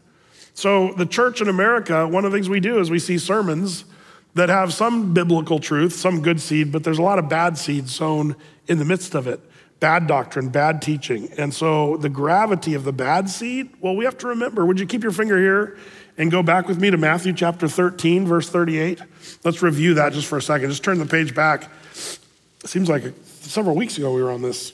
So, 0.54 0.94
the 0.94 1.06
church 1.06 1.40
in 1.40 1.48
America, 1.48 2.06
one 2.06 2.26
of 2.26 2.32
the 2.32 2.38
things 2.38 2.50
we 2.50 2.60
do 2.60 2.80
is 2.80 2.92
we 2.92 3.00
see 3.00 3.18
sermons 3.18 3.86
that 4.34 4.50
have 4.50 4.74
some 4.74 5.14
biblical 5.14 5.60
truth, 5.60 5.94
some 5.94 6.22
good 6.22 6.42
seed, 6.42 6.72
but 6.72 6.84
there's 6.84 6.98
a 6.98 7.02
lot 7.02 7.20
of 7.20 7.30
bad 7.30 7.58
seed 7.58 7.88
sown 7.88 8.36
in 8.68 8.78
the 8.78 8.86
midst 8.86 9.16
of 9.16 9.28
it 9.28 9.40
bad 9.80 10.06
doctrine, 10.06 10.50
bad 10.50 10.80
teaching. 10.82 11.28
And 11.38 11.54
so, 11.54 11.98
the 11.98 12.10
gravity 12.10 12.76
of 12.76 12.84
the 12.84 12.94
bad 12.94 13.30
seed, 13.30 13.72
well, 13.82 13.96
we 13.96 14.06
have 14.06 14.18
to 14.20 14.28
remember. 14.28 14.66
Would 14.66 14.80
you 14.80 14.86
keep 14.86 15.02
your 15.02 15.12
finger 15.12 15.40
here 15.40 15.78
and 16.18 16.32
go 16.32 16.44
back 16.44 16.68
with 16.68 16.80
me 16.80 16.92
to 16.92 16.98
Matthew 16.98 17.34
chapter 17.34 17.68
13, 17.68 18.26
verse 18.26 18.50
38? 18.50 19.00
Let's 19.44 19.62
review 19.62 19.96
that 19.96 20.14
just 20.14 20.28
for 20.28 20.38
a 20.38 20.42
second. 20.42 20.70
Just 20.70 20.84
turn 20.84 21.00
the 21.00 21.06
page 21.06 21.34
back. 21.36 21.70
It 21.94 22.68
seems 22.68 22.90
like 22.90 23.04
several 23.26 23.76
weeks 23.76 23.98
ago 23.98 24.14
we 24.14 24.22
were 24.22 24.32
on 24.32 24.42
this. 24.42 24.74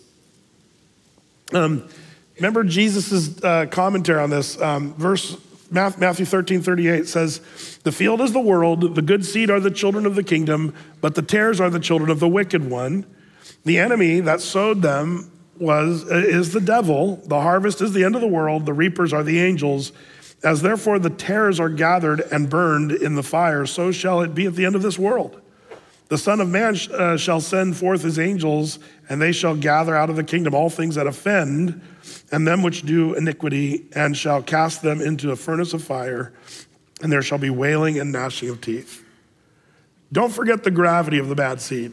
Um, 1.54 1.88
remember 2.36 2.64
Jesus' 2.64 3.42
uh, 3.44 3.66
commentary 3.68 4.22
on 4.22 4.30
this. 4.30 4.60
Um, 4.62 4.94
verse 4.96 5.38
Matthew 5.72 6.26
13, 6.26 6.62
38 6.62 7.08
says, 7.08 7.40
The 7.84 7.92
field 7.92 8.22
is 8.22 8.32
the 8.32 8.40
world, 8.40 8.96
the 8.96 9.02
good 9.02 9.26
seed 9.26 9.50
are 9.50 9.60
the 9.60 9.72
children 9.72 10.06
of 10.06 10.16
the 10.16 10.24
kingdom, 10.24 10.74
but 11.02 11.16
the 11.16 11.22
tares 11.22 11.60
are 11.60 11.70
the 11.70 11.80
children 11.80 12.10
of 12.10 12.20
the 12.20 12.28
wicked 12.28 12.70
one. 12.70 13.06
The 13.66 13.80
enemy 13.80 14.22
that 14.22 14.42
sowed 14.42 14.82
them 14.82 15.32
was 15.60 16.04
is 16.04 16.54
the 16.54 16.62
devil. 16.62 17.18
The 17.26 17.42
harvest 17.42 17.82
is 17.82 17.92
the 17.94 18.04
end 18.04 18.16
of 18.16 18.22
the 18.22 18.28
world, 18.28 18.66
the 18.66 18.74
reapers 18.74 19.12
are 19.14 19.24
the 19.24 19.40
angels. 19.40 19.92
As 20.44 20.62
therefore 20.62 21.00
the 21.00 21.10
tares 21.10 21.60
are 21.60 21.70
gathered 21.70 22.22
and 22.32 22.50
burned 22.50 22.92
in 22.92 23.16
the 23.16 23.24
fire, 23.24 23.66
so 23.66 23.92
shall 23.92 24.22
it 24.22 24.36
be 24.36 24.46
at 24.46 24.56
the 24.56 24.66
end 24.66 24.76
of 24.76 24.82
this 24.82 25.00
world. 25.00 25.42
The 26.10 26.18
Son 26.18 26.40
of 26.40 26.48
Man 26.48 26.78
uh, 26.94 27.18
shall 27.18 27.42
send 27.42 27.76
forth 27.76 28.02
his 28.02 28.18
angels, 28.18 28.80
and 29.10 29.22
they 29.22 29.34
shall 29.34 29.56
gather 29.56 29.96
out 29.96 30.10
of 30.10 30.16
the 30.16 30.24
kingdom 30.24 30.56
all 30.56 30.70
things 30.70 30.96
that 30.96 31.06
offend, 31.06 31.82
and 32.32 32.48
them 32.48 32.64
which 32.64 32.84
do 32.84 33.14
iniquity, 33.16 33.88
and 33.94 34.16
shall 34.16 34.42
cast 34.42 34.82
them 34.82 35.02
into 35.02 35.32
a 35.32 35.36
furnace 35.36 35.74
of 35.74 35.84
fire, 35.84 36.32
and 37.02 37.12
there 37.12 37.22
shall 37.22 37.38
be 37.38 37.50
wailing 37.50 38.00
and 38.00 38.12
gnashing 38.12 38.50
of 38.50 38.62
teeth. 38.62 39.04
Don't 40.12 40.32
forget 40.32 40.64
the 40.64 40.72
gravity 40.72 41.20
of 41.20 41.28
the 41.28 41.36
bad 41.36 41.60
seed. 41.60 41.92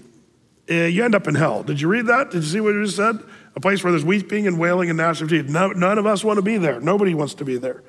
Uh, 0.71 0.75
you 0.75 1.05
end 1.05 1.15
up 1.15 1.27
in 1.27 1.35
hell. 1.35 1.63
Did 1.65 1.81
you 1.81 1.89
read 1.89 2.07
that? 2.07 2.31
Did 2.31 2.45
you 2.45 2.49
see 2.49 2.61
what 2.61 2.75
it 2.75 2.85
just 2.85 2.97
said? 2.97 3.19
A 3.57 3.61
place 3.61 3.83
where 3.83 3.93
there's 3.93 4.05
weeping 4.05 4.47
and 4.47 4.59
wailing 4.59 4.89
and 4.89 4.97
gnashing 4.97 5.25
of 5.25 5.31
teeth. 5.31 5.49
No, 5.49 5.69
none 5.69 5.99
of 5.99 6.07
us 6.07 6.23
want 6.23 6.39
to 6.39 6.43
be 6.43 6.57
there. 6.57 6.81
Nobody 6.81 7.15
wants 7.15 7.35
to 7.35 7.45
be 7.45 7.59
there. 7.59 7.83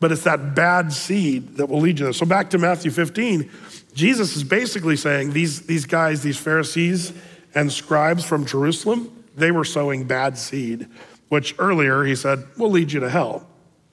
But 0.00 0.12
it's 0.12 0.24
that 0.24 0.54
bad 0.54 0.92
seed 0.92 1.56
that 1.56 1.66
will 1.66 1.80
lead 1.80 1.98
you 1.98 2.06
there. 2.06 2.12
So 2.12 2.26
back 2.26 2.50
to 2.50 2.58
Matthew 2.58 2.90
15. 2.90 3.50
Jesus 3.92 4.34
is 4.36 4.44
basically 4.44 4.96
saying 4.96 5.32
these, 5.32 5.66
these 5.66 5.84
guys, 5.84 6.22
these 6.22 6.38
Pharisees 6.38 7.12
and 7.54 7.70
scribes 7.70 8.24
from 8.24 8.46
Jerusalem, 8.46 9.24
they 9.36 9.50
were 9.50 9.64
sowing 9.64 10.04
bad 10.04 10.38
seed, 10.38 10.88
which 11.28 11.54
earlier 11.58 12.04
he 12.04 12.14
said 12.14 12.44
will 12.56 12.70
lead 12.70 12.92
you 12.92 13.00
to 13.00 13.10
hell. 13.10 13.46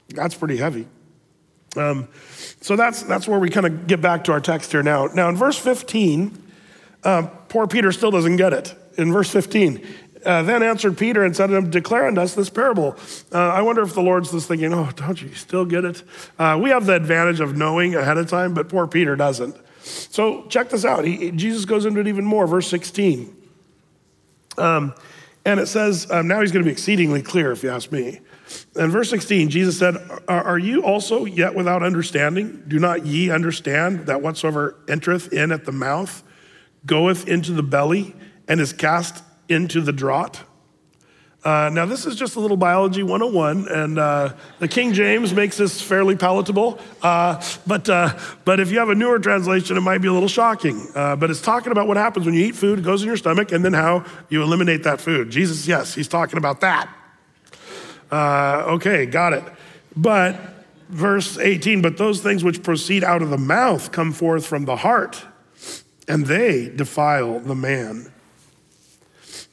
That's 0.09 0.35
pretty 0.35 0.57
heavy. 0.57 0.87
Um, 1.75 2.07
so 2.61 2.75
that's, 2.75 3.03
that's 3.03 3.27
where 3.27 3.39
we 3.39 3.49
kind 3.49 3.65
of 3.65 3.87
get 3.87 4.01
back 4.01 4.23
to 4.25 4.31
our 4.31 4.39
text 4.39 4.71
here 4.71 4.83
now. 4.83 5.07
Now, 5.07 5.29
in 5.29 5.35
verse 5.35 5.57
15, 5.57 6.43
uh, 7.03 7.27
poor 7.49 7.67
Peter 7.67 7.91
still 7.91 8.11
doesn't 8.11 8.37
get 8.37 8.53
it. 8.53 8.73
In 8.97 9.11
verse 9.11 9.29
15, 9.29 9.85
uh, 10.25 10.43
then 10.43 10.63
answered 10.63 10.97
Peter 10.97 11.23
and 11.23 11.35
said 11.35 11.47
to 11.47 11.55
him, 11.55 11.69
Declare 11.69 12.07
unto 12.07 12.21
us 12.21 12.35
this 12.35 12.49
parable. 12.49 12.95
Uh, 13.31 13.37
I 13.37 13.61
wonder 13.61 13.81
if 13.81 13.93
the 13.93 14.01
Lord's 14.01 14.31
just 14.31 14.47
thinking, 14.47 14.73
Oh, 14.73 14.89
don't 14.95 15.21
you 15.21 15.33
still 15.33 15.65
get 15.65 15.85
it? 15.85 16.03
Uh, 16.37 16.59
we 16.61 16.69
have 16.69 16.85
the 16.85 16.95
advantage 16.95 17.39
of 17.39 17.55
knowing 17.55 17.95
ahead 17.95 18.17
of 18.17 18.29
time, 18.29 18.53
but 18.53 18.69
poor 18.69 18.87
Peter 18.87 19.15
doesn't. 19.15 19.55
So 19.81 20.45
check 20.47 20.69
this 20.69 20.85
out. 20.85 21.05
He, 21.05 21.31
Jesus 21.31 21.65
goes 21.65 21.85
into 21.85 21.99
it 21.99 22.07
even 22.07 22.25
more, 22.25 22.47
verse 22.47 22.67
16. 22.67 23.35
Um, 24.57 24.93
and 25.45 25.59
it 25.59 25.67
says, 25.67 26.09
um, 26.11 26.27
now 26.27 26.41
he's 26.41 26.51
going 26.51 26.63
to 26.63 26.67
be 26.67 26.73
exceedingly 26.73 27.21
clear, 27.21 27.51
if 27.51 27.63
you 27.63 27.69
ask 27.69 27.91
me. 27.91 28.19
In 28.75 28.91
verse 28.91 29.09
16, 29.09 29.49
Jesus 29.49 29.77
said, 29.79 29.95
Are 30.27 30.57
you 30.57 30.83
also 30.83 31.25
yet 31.25 31.55
without 31.55 31.83
understanding? 31.83 32.63
Do 32.67 32.79
not 32.79 33.05
ye 33.05 33.29
understand 33.29 34.07
that 34.07 34.21
whatsoever 34.21 34.75
entereth 34.87 35.31
in 35.33 35.51
at 35.51 35.65
the 35.65 35.71
mouth 35.71 36.23
goeth 36.85 37.27
into 37.27 37.51
the 37.51 37.63
belly 37.63 38.15
and 38.47 38.61
is 38.61 38.73
cast 38.73 39.23
into 39.49 39.81
the 39.81 39.91
draught? 39.91 40.41
Uh, 41.43 41.69
now, 41.71 41.85
this 41.85 42.05
is 42.05 42.15
just 42.15 42.35
a 42.35 42.39
little 42.41 42.57
biology 42.57 43.03
101, 43.03 43.67
and 43.69 43.97
uh, 43.97 44.33
the 44.59 44.67
King 44.67 44.91
James 44.91 45.33
makes 45.33 45.55
this 45.55 45.81
fairly 45.81 46.15
palatable. 46.15 46.77
Uh, 47.01 47.41
but, 47.65 47.87
uh, 47.87 48.17
but 48.43 48.59
if 48.59 48.69
you 48.69 48.79
have 48.79 48.89
a 48.89 48.95
newer 48.95 49.17
translation, 49.17 49.77
it 49.77 49.81
might 49.81 49.99
be 49.99 50.09
a 50.09 50.11
little 50.11 50.27
shocking. 50.27 50.87
Uh, 50.93 51.15
but 51.15 51.29
it's 51.29 51.41
talking 51.41 51.71
about 51.71 51.87
what 51.87 51.95
happens 51.95 52.25
when 52.25 52.35
you 52.35 52.43
eat 52.43 52.55
food, 52.55 52.79
it 52.79 52.81
goes 52.81 53.01
in 53.01 53.07
your 53.07 53.15
stomach, 53.15 53.51
and 53.53 53.63
then 53.63 53.71
how 53.71 54.03
you 54.29 54.43
eliminate 54.43 54.83
that 54.83 54.99
food. 54.99 55.29
Jesus, 55.29 55.67
yes, 55.67 55.93
he's 55.93 56.09
talking 56.09 56.37
about 56.37 56.59
that. 56.61 56.93
Uh, 58.11 58.63
okay, 58.67 59.05
got 59.05 59.31
it. 59.31 59.43
But 59.95 60.65
verse 60.89 61.37
18, 61.37 61.81
but 61.81 61.97
those 61.97 62.21
things 62.21 62.43
which 62.43 62.61
proceed 62.61 63.05
out 63.05 63.21
of 63.21 63.29
the 63.29 63.37
mouth 63.37 63.91
come 63.91 64.11
forth 64.11 64.45
from 64.45 64.65
the 64.65 64.75
heart, 64.75 65.23
and 66.07 66.25
they 66.25 66.67
defile 66.67 67.39
the 67.39 67.55
man. 67.55 68.11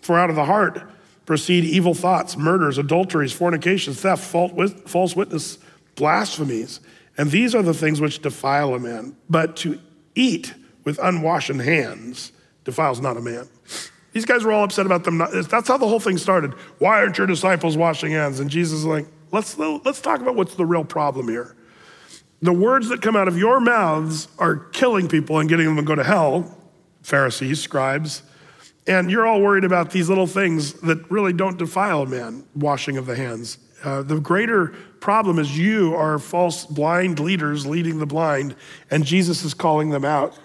For 0.05 0.19
out 0.19 0.29
of 0.29 0.37
the 0.37 0.45
heart, 0.45 0.83
proceed 1.25 1.65
evil 1.65 1.95
thoughts, 1.95 2.37
murders, 2.37 2.77
adulteries, 2.77 3.33
fornications, 3.33 3.99
theft, 3.99 4.23
false 4.23 5.17
witness, 5.17 5.57
blasphemies. 5.95 6.81
And 7.17 7.31
these 7.31 7.55
are 7.55 7.63
the 7.63 7.73
things 7.73 8.03
which 8.03 8.21
defile 8.21 8.75
a 8.75 8.79
man. 8.79 9.17
But 9.31 9.57
to 9.59 9.81
eat 10.15 10.53
with 10.85 10.99
unwashed 11.03 11.49
hands 11.49 12.33
defiles 12.65 13.01
not 13.01 13.17
a 13.17 13.23
man. 13.23 13.49
These 14.13 14.27
guys 14.27 14.45
were 14.45 14.53
all 14.53 14.65
upset 14.65 14.85
about 14.85 15.05
them. 15.05 15.19
That's 15.19 15.69
how 15.69 15.79
the 15.79 15.89
whole 15.89 16.01
thing 16.01 16.19
started. 16.19 16.53
Why 16.81 16.99
aren't 16.99 17.17
your 17.17 17.27
disciples 17.27 17.75
washing 17.75 18.13
hands? 18.13 18.41
And 18.41 18.51
Jesus 18.51 18.81
is 18.81 18.85
like, 18.85 19.07
let's, 19.33 19.57
let's 19.57 20.03
talk 20.03 20.21
about 20.21 20.37
what's 20.37 20.55
the 20.55 20.67
real 20.67 20.85
problem 20.85 21.29
here. 21.29 21.57
The 22.43 22.53
words 22.53 22.91
that 22.91 23.01
come 23.01 23.17
out 23.17 23.27
of 23.27 23.39
your 23.39 23.59
mouths 23.59 24.29
are 24.39 24.57
killing 24.57 25.09
people 25.09 25.39
and 25.39 25.49
getting 25.49 25.65
them 25.65 25.77
to 25.77 25.83
go 25.83 25.95
to 25.95 26.05
hell, 26.05 26.59
Pharisees, 27.01 27.63
scribes. 27.63 28.23
And 28.87 29.11
you're 29.11 29.27
all 29.27 29.41
worried 29.41 29.65
about 29.65 29.91
these 29.91 30.09
little 30.09 30.27
things 30.27 30.75
that 30.81 31.11
really 31.11 31.33
don't 31.33 31.57
defile 31.59 32.03
a 32.03 32.07
man, 32.07 32.45
washing 32.55 32.97
of 32.97 33.07
the 33.07 33.17
hands. 33.17 33.59
Uh, 33.83 34.03
the 34.03 34.19
greater 34.19 34.69
problem 35.01 35.39
is 35.39 35.59
you 35.59 35.95
are 35.95 36.19
false 36.19 36.65
blind 36.67 37.19
leaders 37.19 37.67
leading 37.67 37.99
the 37.99 38.07
blind, 38.07 38.55
and 38.91 39.05
Jesus 39.05 39.45
is 39.45 39.55
calling 39.55 39.91
them 39.91 40.05
out. 40.05 40.39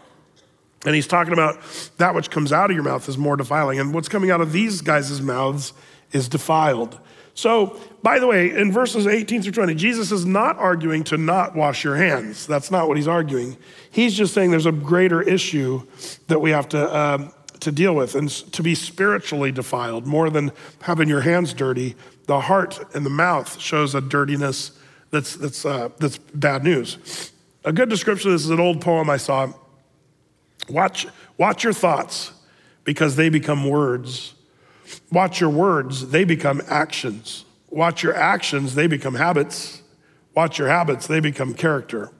And 0.86 0.96
he's 0.96 1.08
talking 1.08 1.34
about 1.34 1.60
that 1.98 2.16
which 2.16 2.30
comes 2.30 2.54
out 2.54 2.70
of 2.70 2.76
your 2.76 2.84
mouth 2.84 3.08
is 3.10 3.18
more 3.18 3.36
defiling, 3.36 3.80
and 3.80 3.94
what's 3.94 4.10
coming 4.10 4.32
out 4.32 4.42
of 4.42 4.54
these 4.54 4.82
guys' 4.82 5.22
mouths 5.22 5.74
is 6.12 6.30
defiled. 6.30 6.98
So, 7.34 7.80
by 8.04 8.20
the 8.20 8.28
way, 8.28 8.52
in 8.52 8.72
verses 8.72 9.08
18 9.08 9.44
through 9.44 9.54
20, 9.54 9.76
Jesus 9.76 10.12
is 10.12 10.26
not 10.26 10.58
arguing 10.58 11.06
to 11.06 11.18
not 11.18 11.56
wash 11.56 11.86
your 11.86 11.96
hands. 11.96 12.46
That's 12.46 12.72
not 12.72 12.88
what 12.90 12.98
he's 12.98 13.08
arguing. 13.08 13.56
He's 13.92 14.14
just 14.14 14.34
saying 14.34 14.52
there's 14.52 14.66
a 14.66 14.74
greater 14.74 15.22
issue 15.22 15.84
that 16.28 16.40
we 16.40 16.52
have 16.52 16.68
to 16.70 16.98
um, 16.98 17.32
to 17.62 17.72
deal 17.72 17.96
with 17.96 18.16
and 18.16 18.30
to 18.30 18.64
be 18.64 18.76
spiritually 18.76 19.52
defiled 19.52 20.06
more 20.06 20.30
than 20.30 20.52
having 20.82 21.10
your 21.10 21.22
hands 21.22 21.54
dirty. 21.54 21.96
The 22.28 22.42
heart 22.42 22.80
and 22.96 23.06
the 23.06 23.10
mouth 23.10 23.60
shows 23.60 23.96
a 23.96 24.02
dirtiness 24.02 24.72
that's, 25.12 25.36
that's, 25.36 25.66
uh, 25.66 25.90
that's 25.98 26.18
bad 26.18 26.64
news. 26.64 27.32
A 27.66 27.74
good 27.74 27.90
description 27.90 28.32
this 28.32 28.44
is 28.44 28.50
an 28.50 28.60
old 28.60 28.82
poem 28.82 29.10
I 29.10 29.18
saw. 29.18 29.52
Watch, 30.70 31.08
watch 31.38 31.64
your 31.64 31.74
thoughts 31.74 32.32
because 32.84 33.16
they 33.16 33.30
become 33.30 33.68
words. 33.68 34.36
Watch 35.12 35.40
your 35.40 35.50
words, 35.50 36.10
they 36.10 36.24
become 36.24 36.62
actions. 36.68 37.46
Watch 37.70 38.02
your 38.02 38.16
actions, 38.16 38.76
they 38.76 38.88
become 38.88 39.16
habits. 39.16 39.82
Watch 40.36 40.58
your 40.58 40.68
habits, 40.68 41.08
they 41.08 41.20
become 41.20 41.54
character. 41.54 42.12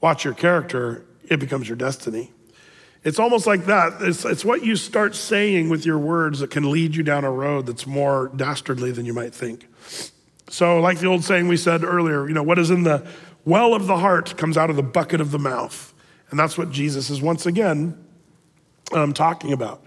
Watch 0.00 0.24
your 0.24 0.34
character, 0.34 1.04
it 1.24 1.38
becomes 1.40 1.68
your 1.68 1.76
destiny. 1.76 2.32
It's 3.06 3.20
almost 3.20 3.46
like 3.46 3.66
that. 3.66 4.02
It's, 4.02 4.24
it's 4.24 4.44
what 4.44 4.64
you 4.64 4.74
start 4.74 5.14
saying 5.14 5.68
with 5.68 5.86
your 5.86 5.96
words 5.96 6.40
that 6.40 6.50
can 6.50 6.68
lead 6.72 6.96
you 6.96 7.04
down 7.04 7.22
a 7.22 7.30
road 7.30 7.66
that's 7.66 7.86
more 7.86 8.32
dastardly 8.34 8.90
than 8.90 9.06
you 9.06 9.14
might 9.14 9.32
think. 9.32 9.68
So, 10.48 10.80
like 10.80 10.98
the 10.98 11.06
old 11.06 11.22
saying 11.22 11.46
we 11.46 11.56
said 11.56 11.84
earlier, 11.84 12.26
you 12.26 12.34
know, 12.34 12.42
what 12.42 12.58
is 12.58 12.68
in 12.68 12.82
the 12.82 13.06
well 13.44 13.74
of 13.74 13.86
the 13.86 13.96
heart 13.96 14.36
comes 14.36 14.56
out 14.56 14.70
of 14.70 14.76
the 14.76 14.82
bucket 14.82 15.20
of 15.20 15.30
the 15.30 15.38
mouth. 15.38 15.94
And 16.30 16.38
that's 16.38 16.58
what 16.58 16.72
Jesus 16.72 17.08
is 17.08 17.22
once 17.22 17.46
again 17.46 17.96
um, 18.90 19.12
talking 19.12 19.52
about. 19.52 19.86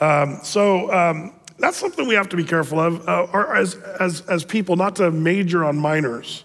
Um, 0.00 0.40
so, 0.42 0.92
um, 0.92 1.34
that's 1.60 1.76
something 1.76 2.08
we 2.08 2.16
have 2.16 2.28
to 2.30 2.36
be 2.36 2.44
careful 2.44 2.80
of, 2.80 3.08
uh, 3.08 3.28
as, 3.54 3.76
as, 3.76 4.22
as 4.22 4.44
people, 4.44 4.74
not 4.74 4.96
to 4.96 5.12
major 5.12 5.64
on 5.64 5.78
minors. 5.78 6.42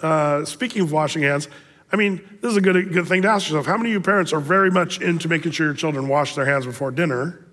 Uh, 0.00 0.44
speaking 0.44 0.82
of 0.82 0.92
washing 0.92 1.22
hands, 1.22 1.48
I 1.92 1.96
mean, 1.96 2.20
this 2.40 2.52
is 2.52 2.56
a 2.56 2.60
good, 2.60 2.92
good 2.92 3.06
thing 3.06 3.22
to 3.22 3.28
ask 3.28 3.48
yourself. 3.48 3.66
How 3.66 3.76
many 3.76 3.90
of 3.90 3.94
you 3.94 4.00
parents 4.00 4.32
are 4.32 4.40
very 4.40 4.70
much 4.70 5.00
into 5.00 5.28
making 5.28 5.52
sure 5.52 5.66
your 5.66 5.74
children 5.74 6.08
wash 6.08 6.34
their 6.34 6.46
hands 6.46 6.66
before 6.66 6.90
dinner, 6.90 7.44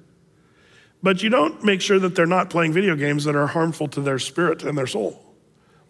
but 1.02 1.24
you 1.24 1.30
don't 1.30 1.64
make 1.64 1.82
sure 1.82 2.00
that 2.00 2.16
they're 2.16 2.26
not 2.26 2.50
playing 2.50 2.74
video 2.74 2.96
games 2.96 3.24
that 3.24 3.36
are 3.36 3.48
harmful 3.48 3.88
to 3.90 4.02
their 4.02 4.20
spirit 4.20 4.64
and 4.64 4.78
their 4.78 4.88
soul? 4.88 5.24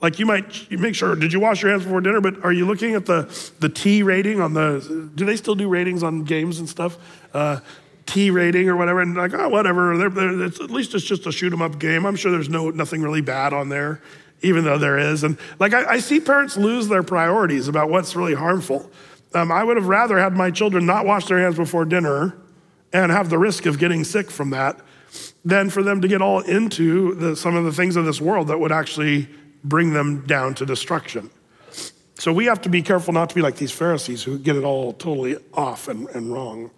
Like 0.02 0.20
you 0.20 0.26
might 0.26 0.70
you 0.70 0.78
make 0.78 0.96
sure, 0.96 1.16
did 1.16 1.34
you 1.34 1.40
wash 1.40 1.62
your 1.62 1.72
hands 1.72 1.84
before 1.84 2.02
dinner? 2.02 2.22
But 2.22 2.44
are 2.44 2.54
you 2.54 2.66
looking 2.66 2.94
at 2.94 3.06
the, 3.06 3.24
the 3.60 3.68
T 3.68 4.04
rating 4.04 4.40
on 4.40 4.54
the, 4.54 5.10
do 5.16 5.26
they 5.26 5.36
still 5.36 5.56
do 5.56 5.68
ratings 5.68 6.04
on 6.04 6.24
games 6.24 6.60
and 6.60 6.70
stuff? 6.70 6.98
Uh, 7.34 7.60
T 8.06 8.30
rating 8.30 8.70
or 8.70 8.78
whatever, 8.78 9.02
and 9.02 9.16
like, 9.16 9.34
oh, 9.34 9.50
whatever. 9.50 9.98
They're, 9.98 10.10
they're, 10.10 10.46
at 10.46 10.72
least 10.72 10.96
it's 10.96 11.04
just 11.04 11.26
a 11.28 11.32
shoot 11.32 11.52
'em 11.52 11.62
up 11.62 11.78
game. 11.78 12.06
I'm 12.06 12.16
sure 12.16 12.32
there's 12.32 12.48
no 12.48 12.70
nothing 12.70 13.02
really 13.02 13.22
bad 13.22 13.52
on 13.52 13.68
there, 13.68 14.02
even 14.42 14.64
though 14.64 14.78
there 14.78 14.98
is. 14.98 15.24
And 15.24 15.38
like, 15.60 15.74
I, 15.74 15.94
I 15.94 16.00
see 16.00 16.20
parents 16.20 16.58
lose 16.58 16.88
their 16.88 17.04
priorities 17.04 17.68
about 17.68 17.90
what's 17.90 18.16
really 18.16 18.36
harmful. 18.36 18.92
Um, 19.34 19.52
I 19.52 19.64
would 19.64 19.78
have 19.78 19.88
rather 19.88 20.18
had 20.18 20.34
my 20.34 20.52
children 20.52 20.86
not 20.86 21.06
wash 21.06 21.26
their 21.26 21.40
hands 21.40 21.56
before 21.56 21.86
dinner 21.86 22.38
and 22.94 23.12
have 23.12 23.30
the 23.30 23.38
risk 23.38 23.66
of 23.66 23.80
getting 23.80 24.04
sick 24.04 24.32
from 24.32 24.52
that 24.52 24.80
than 25.44 25.70
for 25.70 25.84
them 25.84 26.02
to 26.02 26.08
get 26.08 26.22
all 26.22 26.40
into 26.42 27.16
the, 27.16 27.36
some 27.36 27.56
of 27.56 27.66
the 27.66 27.72
things 27.72 27.96
of 27.96 28.06
this 28.06 28.22
world 28.22 28.48
that 28.48 28.60
would 28.60 28.72
actually 28.72 29.28
bring 29.64 29.94
them 29.94 30.26
down 30.26 30.54
to 30.56 30.66
destruction. 30.66 31.30
So 32.16 32.34
we 32.34 32.46
have 32.46 32.62
to 32.64 32.70
be 32.70 32.82
careful 32.82 33.14
not 33.14 33.30
to 33.30 33.36
be 33.36 33.42
like 33.42 33.58
these 33.58 33.72
Pharisees 33.72 34.24
who 34.24 34.40
get 34.40 34.56
it 34.56 34.64
all 34.64 34.94
totally 34.94 35.38
off 35.54 35.88
and, 35.88 36.08
and 36.10 36.34
wrong. 36.34 36.72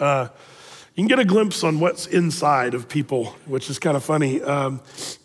Uh, 0.00 0.28
you 0.94 1.02
can 1.02 1.08
get 1.08 1.18
a 1.18 1.24
glimpse 1.24 1.64
on 1.64 1.80
what's 1.80 2.06
inside 2.06 2.72
of 2.72 2.88
people, 2.88 3.34
which 3.46 3.68
is 3.68 3.80
kind 3.80 3.96
of 3.96 4.04
funny. 4.04 4.40
Um, 4.40 4.80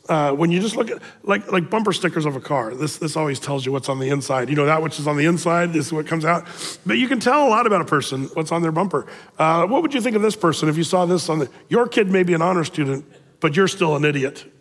uh, 0.08 0.32
when 0.32 0.50
you 0.50 0.60
just 0.60 0.76
look 0.76 0.90
at 0.90 1.00
like 1.22 1.52
like 1.52 1.70
bumper 1.70 1.94
stickers 1.94 2.26
of 2.26 2.36
a 2.36 2.40
car, 2.40 2.74
this 2.74 2.98
this 2.98 3.16
always 3.16 3.40
tells 3.40 3.68
you 3.68 3.72
what's 3.72 3.88
on 3.88 4.00
the 4.00 4.10
inside. 4.10 4.50
You 4.50 4.56
know 4.56 4.66
that 4.66 4.82
which 4.82 5.00
is 5.00 5.06
on 5.06 5.16
the 5.16 5.26
inside 5.26 5.76
is 5.76 5.94
what 5.94 6.08
comes 6.08 6.26
out. 6.26 6.48
But 6.88 6.98
you 6.98 7.08
can 7.08 7.20
tell 7.20 7.48
a 7.48 7.50
lot 7.50 7.68
about 7.68 7.82
a 7.82 7.86
person 7.86 8.26
what's 8.34 8.52
on 8.52 8.64
their 8.64 8.72
bumper. 8.72 9.06
Uh, 9.38 9.68
what 9.68 9.84
would 9.84 9.94
you 9.94 10.02
think 10.02 10.16
of 10.16 10.24
this 10.24 10.36
person 10.36 10.70
if 10.70 10.76
you 10.76 10.84
saw 10.84 11.06
this 11.06 11.30
on 11.30 11.38
the? 11.38 11.50
Your 11.68 11.88
kid 11.88 12.10
may 12.10 12.24
be 12.24 12.34
an 12.34 12.42
honor 12.42 12.64
student, 12.64 13.06
but 13.40 13.56
you're 13.56 13.68
still 13.68 13.96
an 13.96 14.04
idiot. 14.04 14.52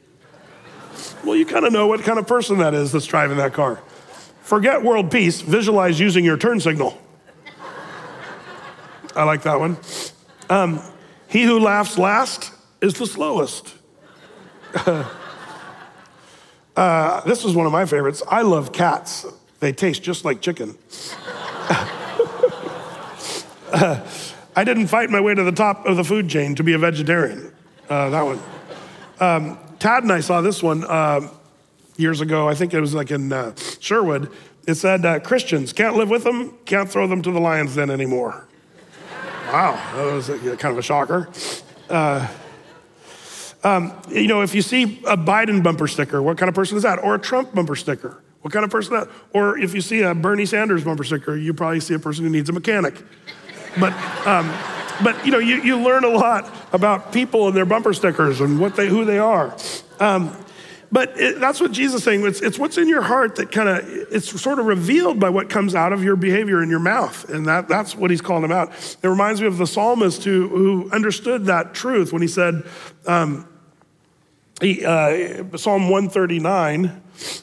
Well, 1.24 1.36
you 1.36 1.46
kind 1.46 1.64
of 1.64 1.72
know 1.72 1.86
what 1.86 2.02
kind 2.02 2.18
of 2.18 2.26
person 2.26 2.58
that 2.58 2.74
is 2.74 2.92
that's 2.92 3.06
driving 3.06 3.38
that 3.38 3.54
car. 3.54 3.80
Forget 4.42 4.82
world 4.82 5.10
peace. 5.10 5.40
Visualize 5.40 5.98
using 5.98 6.22
your 6.22 6.36
turn 6.36 6.60
signal. 6.60 6.98
I 9.16 9.24
like 9.24 9.42
that 9.44 9.58
one. 9.58 9.78
Um, 10.50 10.82
he 11.28 11.44
who 11.44 11.60
laughs 11.60 11.98
last 11.98 12.52
is 12.80 12.94
the 12.94 13.06
slowest. 13.06 13.74
uh, 16.76 17.20
this 17.22 17.44
is 17.44 17.54
one 17.54 17.66
of 17.66 17.72
my 17.72 17.84
favorites. 17.84 18.22
I 18.28 18.42
love 18.42 18.72
cats. 18.72 19.26
They 19.60 19.72
taste 19.72 20.02
just 20.02 20.24
like 20.24 20.40
chicken. 20.40 20.76
uh, 23.72 24.06
I 24.56 24.64
didn't 24.64 24.88
fight 24.88 25.10
my 25.10 25.20
way 25.20 25.34
to 25.34 25.44
the 25.44 25.52
top 25.52 25.86
of 25.86 25.96
the 25.96 26.02
food 26.02 26.28
chain 26.28 26.54
to 26.56 26.64
be 26.64 26.72
a 26.72 26.78
vegetarian. 26.78 27.52
Uh, 27.88 28.10
that 28.10 28.22
one. 28.22 28.40
Um, 29.20 29.58
Tad 29.78 30.02
and 30.02 30.12
I 30.12 30.20
saw 30.20 30.40
this 30.40 30.62
one 30.62 30.84
uh, 30.84 31.28
years 31.96 32.20
ago. 32.20 32.48
I 32.48 32.54
think 32.54 32.74
it 32.74 32.80
was 32.80 32.94
like 32.94 33.10
in 33.10 33.32
uh, 33.32 33.54
Sherwood. 33.78 34.32
It 34.66 34.74
said 34.74 35.06
uh, 35.06 35.20
Christians 35.20 35.72
can't 35.72 35.96
live 35.96 36.10
with 36.10 36.24
them, 36.24 36.58
can't 36.64 36.90
throw 36.90 37.06
them 37.06 37.22
to 37.22 37.30
the 37.30 37.40
lion's 37.40 37.76
den 37.76 37.90
anymore. 37.90 38.47
Wow, 39.52 39.80
that 39.94 40.12
was 40.12 40.28
a, 40.28 40.38
kind 40.58 40.72
of 40.72 40.78
a 40.78 40.82
shocker. 40.82 41.26
Uh, 41.88 42.28
um, 43.64 43.98
you 44.10 44.28
know, 44.28 44.42
if 44.42 44.54
you 44.54 44.60
see 44.60 45.00
a 45.06 45.16
Biden 45.16 45.62
bumper 45.62 45.88
sticker, 45.88 46.22
what 46.22 46.36
kind 46.36 46.50
of 46.50 46.54
person 46.54 46.76
is 46.76 46.82
that? 46.82 46.98
Or 46.98 47.14
a 47.14 47.18
Trump 47.18 47.54
bumper 47.54 47.74
sticker, 47.74 48.22
what 48.42 48.52
kind 48.52 48.62
of 48.62 48.70
person 48.70 48.92
that? 48.92 49.08
Or 49.32 49.58
if 49.58 49.74
you 49.74 49.80
see 49.80 50.02
a 50.02 50.14
Bernie 50.14 50.44
Sanders 50.44 50.84
bumper 50.84 51.02
sticker, 51.02 51.34
you 51.34 51.54
probably 51.54 51.80
see 51.80 51.94
a 51.94 51.98
person 51.98 52.24
who 52.24 52.30
needs 52.30 52.50
a 52.50 52.52
mechanic. 52.52 53.02
But, 53.80 53.94
um, 54.26 54.52
but 55.02 55.24
you 55.24 55.32
know, 55.32 55.38
you, 55.38 55.62
you 55.62 55.78
learn 55.78 56.04
a 56.04 56.08
lot 56.08 56.52
about 56.74 57.10
people 57.10 57.48
and 57.48 57.56
their 57.56 57.64
bumper 57.64 57.94
stickers 57.94 58.42
and 58.42 58.60
what 58.60 58.76
they, 58.76 58.86
who 58.86 59.06
they 59.06 59.18
are. 59.18 59.56
Um, 59.98 60.36
but 60.90 61.18
it, 61.20 61.38
that's 61.38 61.60
what 61.60 61.72
Jesus 61.72 61.96
is 61.96 62.04
saying. 62.04 62.26
It's, 62.26 62.40
it's 62.40 62.58
what's 62.58 62.78
in 62.78 62.88
your 62.88 63.02
heart 63.02 63.36
that 63.36 63.52
kind 63.52 63.68
of, 63.68 63.86
it's 64.10 64.40
sort 64.40 64.58
of 64.58 64.66
revealed 64.66 65.20
by 65.20 65.28
what 65.28 65.50
comes 65.50 65.74
out 65.74 65.92
of 65.92 66.02
your 66.02 66.16
behavior 66.16 66.62
in 66.62 66.70
your 66.70 66.78
mouth. 66.78 67.28
And 67.28 67.46
that, 67.46 67.68
that's 67.68 67.94
what 67.94 68.10
he's 68.10 68.22
calling 68.22 68.42
them 68.42 68.52
out. 68.52 68.70
It 69.02 69.08
reminds 69.08 69.40
me 69.40 69.46
of 69.46 69.58
the 69.58 69.66
psalmist 69.66 70.24
who, 70.24 70.48
who 70.48 70.90
understood 70.90 71.46
that 71.46 71.74
truth 71.74 72.12
when 72.12 72.22
he 72.22 72.28
said, 72.28 72.64
um, 73.06 73.46
he, 74.60 74.84
uh, 74.84 75.56
Psalm 75.56 75.88
139, 75.88 77.02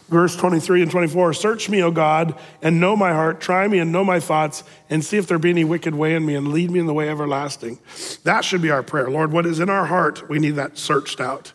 verse 0.10 0.36
23 0.36 0.82
and 0.82 0.92
24 0.92 1.34
Search 1.34 1.70
me, 1.70 1.82
O 1.82 1.92
God, 1.92 2.38
and 2.62 2.82
know 2.82 2.98
my 2.98 3.14
heart. 3.14 3.40
Try 3.40 3.68
me 3.70 3.80
and 3.80 3.92
know 3.92 4.04
my 4.04 4.20
thoughts, 4.20 4.66
and 4.90 5.02
see 5.04 5.16
if 5.16 5.26
there 5.26 5.40
be 5.40 5.50
any 5.50 5.64
wicked 5.64 5.96
way 5.96 6.14
in 6.16 6.26
me, 6.26 6.36
and 6.36 6.50
lead 6.50 6.72
me 6.72 6.80
in 6.80 6.88
the 6.88 6.94
way 6.94 7.08
everlasting. 7.08 7.80
That 8.24 8.44
should 8.44 8.62
be 8.62 8.70
our 8.70 8.84
prayer. 8.84 9.10
Lord, 9.10 9.32
what 9.32 9.46
is 9.46 9.62
in 9.62 9.70
our 9.70 9.86
heart, 9.86 10.28
we 10.28 10.40
need 10.40 10.56
that 10.56 10.78
searched 10.78 11.22
out 11.22 11.54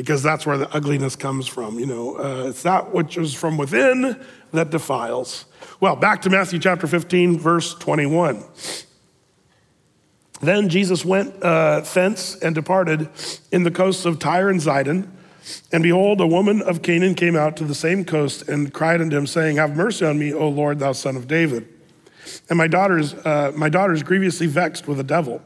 because 0.00 0.22
that's 0.22 0.46
where 0.46 0.56
the 0.56 0.74
ugliness 0.74 1.14
comes 1.14 1.46
from. 1.46 1.78
You 1.78 1.84
know, 1.84 2.18
uh, 2.18 2.48
it's 2.48 2.62
that 2.62 2.94
which 2.94 3.18
is 3.18 3.34
from 3.34 3.58
within 3.58 4.18
that 4.50 4.70
defiles. 4.70 5.44
Well, 5.78 5.94
back 5.94 6.22
to 6.22 6.30
Matthew 6.30 6.58
chapter 6.58 6.86
15, 6.86 7.38
verse 7.38 7.74
21. 7.74 8.42
Then 10.40 10.70
Jesus 10.70 11.04
went 11.04 11.42
uh, 11.42 11.80
thence 11.80 12.34
and 12.36 12.54
departed 12.54 13.10
in 13.52 13.64
the 13.64 13.70
coasts 13.70 14.06
of 14.06 14.18
Tyre 14.18 14.48
and 14.48 14.58
Zidon. 14.58 15.06
And 15.70 15.82
behold, 15.82 16.22
a 16.22 16.26
woman 16.26 16.62
of 16.62 16.80
Canaan 16.80 17.14
came 17.14 17.36
out 17.36 17.58
to 17.58 17.64
the 17.64 17.74
same 17.74 18.06
coast 18.06 18.48
and 18.48 18.72
cried 18.72 19.02
unto 19.02 19.18
him, 19.18 19.26
saying, 19.26 19.56
Have 19.56 19.76
mercy 19.76 20.06
on 20.06 20.18
me, 20.18 20.32
O 20.32 20.48
Lord, 20.48 20.78
thou 20.78 20.92
son 20.92 21.14
of 21.14 21.28
David. 21.28 21.68
And 22.48 22.56
my 22.56 22.68
daughter's, 22.68 23.12
uh, 23.12 23.52
my 23.54 23.68
daughter's 23.68 24.02
grievously 24.02 24.46
vexed 24.46 24.88
with 24.88 24.98
a 24.98 25.04
devil. 25.04 25.42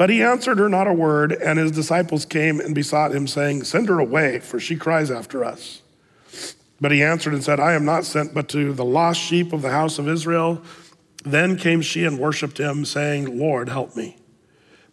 But 0.00 0.08
he 0.08 0.22
answered 0.22 0.58
her 0.58 0.70
not 0.70 0.86
a 0.86 0.94
word, 0.94 1.30
and 1.30 1.58
his 1.58 1.72
disciples 1.72 2.24
came 2.24 2.58
and 2.58 2.74
besought 2.74 3.14
him, 3.14 3.26
saying, 3.26 3.64
Send 3.64 3.90
her 3.90 3.98
away, 3.98 4.40
for 4.40 4.58
she 4.58 4.74
cries 4.74 5.10
after 5.10 5.44
us. 5.44 5.82
But 6.80 6.90
he 6.90 7.02
answered 7.02 7.34
and 7.34 7.44
said, 7.44 7.60
I 7.60 7.74
am 7.74 7.84
not 7.84 8.06
sent 8.06 8.32
but 8.32 8.48
to 8.48 8.72
the 8.72 8.82
lost 8.82 9.20
sheep 9.20 9.52
of 9.52 9.60
the 9.60 9.72
house 9.72 9.98
of 9.98 10.08
Israel. 10.08 10.62
Then 11.22 11.58
came 11.58 11.82
she 11.82 12.06
and 12.06 12.18
worshipped 12.18 12.56
him, 12.56 12.86
saying, 12.86 13.38
Lord, 13.38 13.68
help 13.68 13.94
me. 13.94 14.16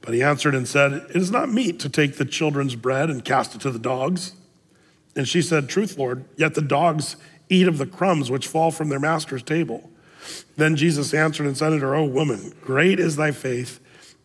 But 0.01 0.13
he 0.13 0.21
answered 0.21 0.53
and 0.53 0.67
said, 0.67 0.91
It 0.91 1.15
is 1.15 1.31
not 1.31 1.49
meet 1.49 1.79
to 1.79 1.89
take 1.89 2.17
the 2.17 2.25
children's 2.25 2.75
bread 2.75 3.09
and 3.09 3.23
cast 3.23 3.55
it 3.55 3.61
to 3.61 3.71
the 3.71 3.79
dogs. 3.79 4.33
And 5.15 5.25
she 5.25 5.41
said, 5.41 5.69
Truth, 5.69 5.97
Lord, 5.97 6.25
yet 6.35 6.53
the 6.53 6.61
dogs 6.61 7.15
eat 7.47 7.69
of 7.69 7.77
the 7.77 7.87
crumbs 7.87 8.29
which 8.29 8.45
fall 8.45 8.71
from 8.71 8.89
their 8.89 8.99
master's 8.99 9.41
table. 9.41 9.89
Then 10.57 10.75
Jesus 10.75 11.13
answered 11.13 11.47
and 11.47 11.55
said 11.55 11.71
unto 11.71 11.85
her, 11.85 11.95
O 11.95 12.03
woman, 12.03 12.53
great 12.59 12.99
is 12.99 13.15
thy 13.15 13.31
faith. 13.31 13.79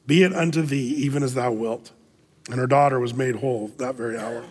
Be 0.07 0.22
it 0.22 0.32
unto 0.32 0.62
thee 0.62 0.94
even 0.98 1.22
as 1.22 1.34
thou 1.34 1.53
wilt. 1.53 1.92
And 2.50 2.57
her 2.57 2.66
daughter 2.66 2.98
was 2.98 3.14
made 3.14 3.36
whole 3.36 3.68
that 3.78 3.94
very 3.94 4.18
hour. 4.18 4.44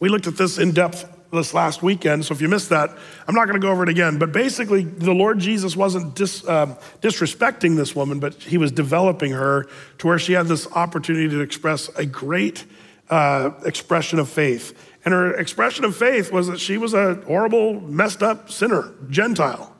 We 0.00 0.08
looked 0.08 0.26
at 0.26 0.36
this 0.36 0.58
in 0.58 0.72
depth 0.72 1.10
this 1.32 1.52
last 1.52 1.82
weekend, 1.82 2.24
so 2.24 2.32
if 2.32 2.40
you 2.40 2.48
missed 2.48 2.68
that, 2.68 2.90
I'm 3.26 3.34
not 3.34 3.46
going 3.46 3.60
to 3.60 3.66
go 3.66 3.72
over 3.72 3.82
it 3.82 3.88
again. 3.88 4.18
But 4.18 4.30
basically, 4.30 4.84
the 4.84 5.12
Lord 5.12 5.40
Jesus 5.40 5.74
wasn't 5.74 6.14
dis, 6.14 6.46
uh, 6.46 6.78
disrespecting 7.00 7.76
this 7.76 7.96
woman, 7.96 8.20
but 8.20 8.34
he 8.34 8.56
was 8.56 8.70
developing 8.70 9.32
her 9.32 9.66
to 9.98 10.06
where 10.06 10.18
she 10.18 10.34
had 10.34 10.46
this 10.46 10.70
opportunity 10.72 11.28
to 11.30 11.40
express 11.40 11.88
a 11.96 12.06
great 12.06 12.64
uh, 13.10 13.50
expression 13.64 14.20
of 14.20 14.28
faith. 14.28 14.78
And 15.04 15.12
her 15.12 15.34
expression 15.34 15.84
of 15.84 15.96
faith 15.96 16.30
was 16.30 16.46
that 16.46 16.60
she 16.60 16.78
was 16.78 16.94
a 16.94 17.16
horrible, 17.26 17.80
messed 17.80 18.22
up 18.22 18.50
sinner, 18.50 18.92
Gentile 19.10 19.73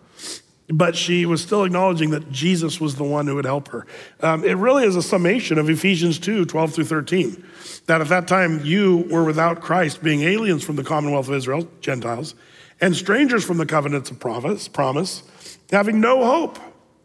but 0.68 0.96
she 0.96 1.26
was 1.26 1.42
still 1.42 1.64
acknowledging 1.64 2.10
that 2.10 2.30
Jesus 2.30 2.80
was 2.80 2.96
the 2.96 3.04
one 3.04 3.26
who 3.26 3.34
would 3.34 3.44
help 3.44 3.68
her. 3.68 3.86
Um, 4.20 4.44
it 4.44 4.54
really 4.54 4.84
is 4.84 4.96
a 4.96 5.02
summation 5.02 5.58
of 5.58 5.68
Ephesians 5.68 6.18
2 6.18 6.46
12 6.46 6.74
through 6.74 6.84
13. 6.84 7.44
That 7.86 8.00
at 8.00 8.08
that 8.08 8.26
time 8.26 8.64
you 8.64 9.06
were 9.10 9.24
without 9.24 9.60
Christ, 9.60 10.02
being 10.02 10.22
aliens 10.22 10.64
from 10.64 10.76
the 10.76 10.84
commonwealth 10.84 11.28
of 11.28 11.34
Israel, 11.34 11.68
Gentiles, 11.80 12.34
and 12.80 12.96
strangers 12.96 13.44
from 13.44 13.58
the 13.58 13.66
covenants 13.66 14.10
of 14.10 14.18
promise, 14.18 14.68
promise 14.68 15.22
having 15.70 16.00
no 16.00 16.24
hope, 16.24 16.58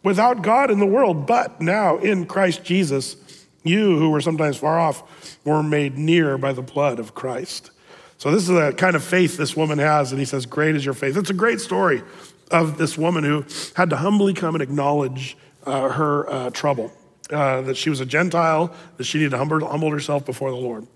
without 0.03 0.41
God 0.41 0.71
in 0.71 0.79
the 0.79 0.85
world. 0.85 1.25
But 1.25 1.59
now 1.59 1.97
in 1.97 2.25
Christ 2.25 2.63
Jesus, 2.63 3.17
you 3.63 3.97
who 3.97 4.09
were 4.09 4.21
sometimes 4.21 4.57
far 4.57 4.79
off 4.79 5.37
were 5.43 5.63
made 5.63 5.97
near 5.97 6.37
by 6.37 6.53
the 6.53 6.61
blood 6.61 6.99
of 6.99 7.13
Christ. 7.13 7.71
So, 8.17 8.31
this 8.31 8.43
is 8.43 8.49
the 8.49 8.73
kind 8.73 8.97
of 8.97 9.03
faith 9.03 9.37
this 9.37 9.55
woman 9.55 9.79
has, 9.79 10.11
and 10.11 10.19
he 10.19 10.25
says, 10.25 10.45
Great 10.45 10.75
is 10.75 10.83
your 10.83 10.93
faith. 10.93 11.15
It's 11.15 11.29
a 11.29 11.33
great 11.33 11.61
story 11.61 12.03
of 12.51 12.77
this 12.77 12.97
woman 12.97 13.23
who 13.23 13.45
had 13.75 13.89
to 13.89 13.97
humbly 13.97 14.33
come 14.33 14.55
and 14.55 14.61
acknowledge 14.61 15.37
uh, 15.65 15.89
her 15.89 16.29
uh, 16.29 16.49
trouble, 16.51 16.91
uh, 17.31 17.61
that 17.61 17.77
she 17.77 17.89
was 17.89 17.99
a 17.99 18.05
Gentile, 18.05 18.73
that 18.97 19.03
she 19.03 19.17
needed 19.17 19.31
to 19.31 19.37
humble, 19.37 19.67
humble 19.67 19.91
herself 19.91 20.25
before 20.25 20.49
the 20.49 20.57
Lord. 20.57 20.87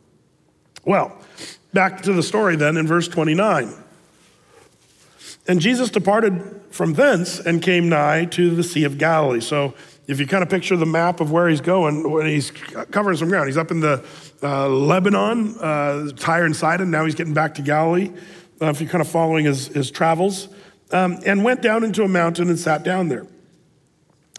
Well, 0.86 1.18
back 1.74 2.01
to 2.04 2.14
the 2.14 2.24
story 2.24 2.56
then 2.56 2.78
in 2.78 2.88
verse 2.88 3.08
29. 3.08 3.74
And 5.47 5.60
Jesus 5.60 5.89
departed 5.89 6.62
from 6.72 6.93
thence 6.93 7.39
and 7.39 7.62
came 7.62 7.89
nigh 7.89 8.26
to 8.26 8.56
the 8.56 8.64
Sea 8.64 8.86
of 8.86 8.97
Galilee. 8.97 9.41
So 9.41 9.74
if 10.08 10.20
you 10.20 10.28
kind 10.28 10.43
of 10.43 10.49
picture 10.49 10.76
the 10.78 10.86
map 10.86 11.20
of 11.20 11.32
where 11.32 11.49
he's 11.49 11.62
going, 11.62 12.10
when 12.10 12.26
he's 12.26 12.51
covering 12.91 13.18
some 13.18 13.30
ground, 13.30 13.47
he's 13.47 13.58
up 13.58 13.72
in 13.72 13.80
the 13.80 14.06
uh, 14.41 14.68
Lebanon, 14.68 15.56
uh, 15.60 16.12
Tyre 16.16 16.45
and 16.45 16.56
Sidon. 16.56 16.91
Now 16.91 17.06
he's 17.06 17.16
getting 17.16 17.34
back 17.34 17.56
to 17.56 17.62
Galilee. 17.62 18.12
Uh, 18.62 18.68
if 18.68 18.80
you're 18.80 18.89
kind 18.89 19.01
of 19.01 19.08
following 19.08 19.45
his, 19.45 19.68
his 19.68 19.91
travels, 19.91 20.47
um, 20.93 21.19
and 21.25 21.43
went 21.43 21.61
down 21.61 21.83
into 21.83 22.03
a 22.03 22.07
mountain 22.07 22.47
and 22.49 22.57
sat 22.57 22.83
down 22.83 23.09
there. 23.09 23.27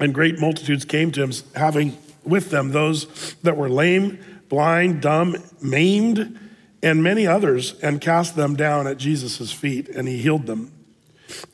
And 0.01 0.15
great 0.15 0.41
multitudes 0.41 0.85
came 0.85 1.13
to 1.13 1.23
him, 1.23 1.33
having 1.55 1.97
with 2.25 2.51
them 2.51 2.71
those 2.71 3.35
that 3.43 3.57
were 3.57 3.69
lame, 3.69 4.19
blind, 4.49 5.03
dumb, 5.03 5.37
maimed, 5.61 6.39
and 6.83 7.03
many 7.03 7.27
others, 7.27 7.79
and 7.81 8.01
cast 8.01 8.37
them 8.37 8.57
down 8.57 8.87
at 8.87 8.99
Jesus' 8.99 9.53
feet, 9.53 9.89
and 9.89 10.09
he 10.09 10.19
healed 10.19 10.47
them. 10.47 10.73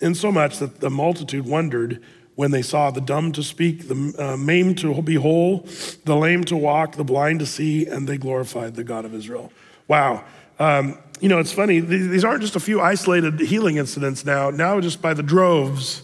Insomuch 0.00 0.58
that 0.58 0.80
the 0.80 0.90
multitude 0.90 1.46
wondered 1.46 2.02
when 2.34 2.50
they 2.50 2.62
saw 2.62 2.90
the 2.90 3.00
dumb 3.00 3.32
to 3.32 3.42
speak, 3.42 3.88
the 3.88 4.14
uh, 4.18 4.36
maimed 4.36 4.78
to 4.78 5.02
be 5.02 5.16
whole, 5.16 5.66
the 6.04 6.16
lame 6.16 6.42
to 6.44 6.56
walk, 6.56 6.96
the 6.96 7.04
blind 7.04 7.38
to 7.40 7.46
see, 7.46 7.86
and 7.86 8.08
they 8.08 8.16
glorified 8.16 8.74
the 8.74 8.84
God 8.84 9.04
of 9.04 9.14
Israel. 9.14 9.52
Wow. 9.88 10.24
Um, 10.60 10.98
you 11.20 11.28
know, 11.28 11.38
it's 11.38 11.52
funny, 11.52 11.80
these 11.80 12.24
aren't 12.24 12.42
just 12.42 12.54
a 12.54 12.60
few 12.60 12.80
isolated 12.80 13.40
healing 13.40 13.76
incidents 13.76 14.24
now. 14.24 14.50
Now, 14.50 14.80
just 14.80 15.02
by 15.02 15.14
the 15.14 15.22
droves, 15.22 16.02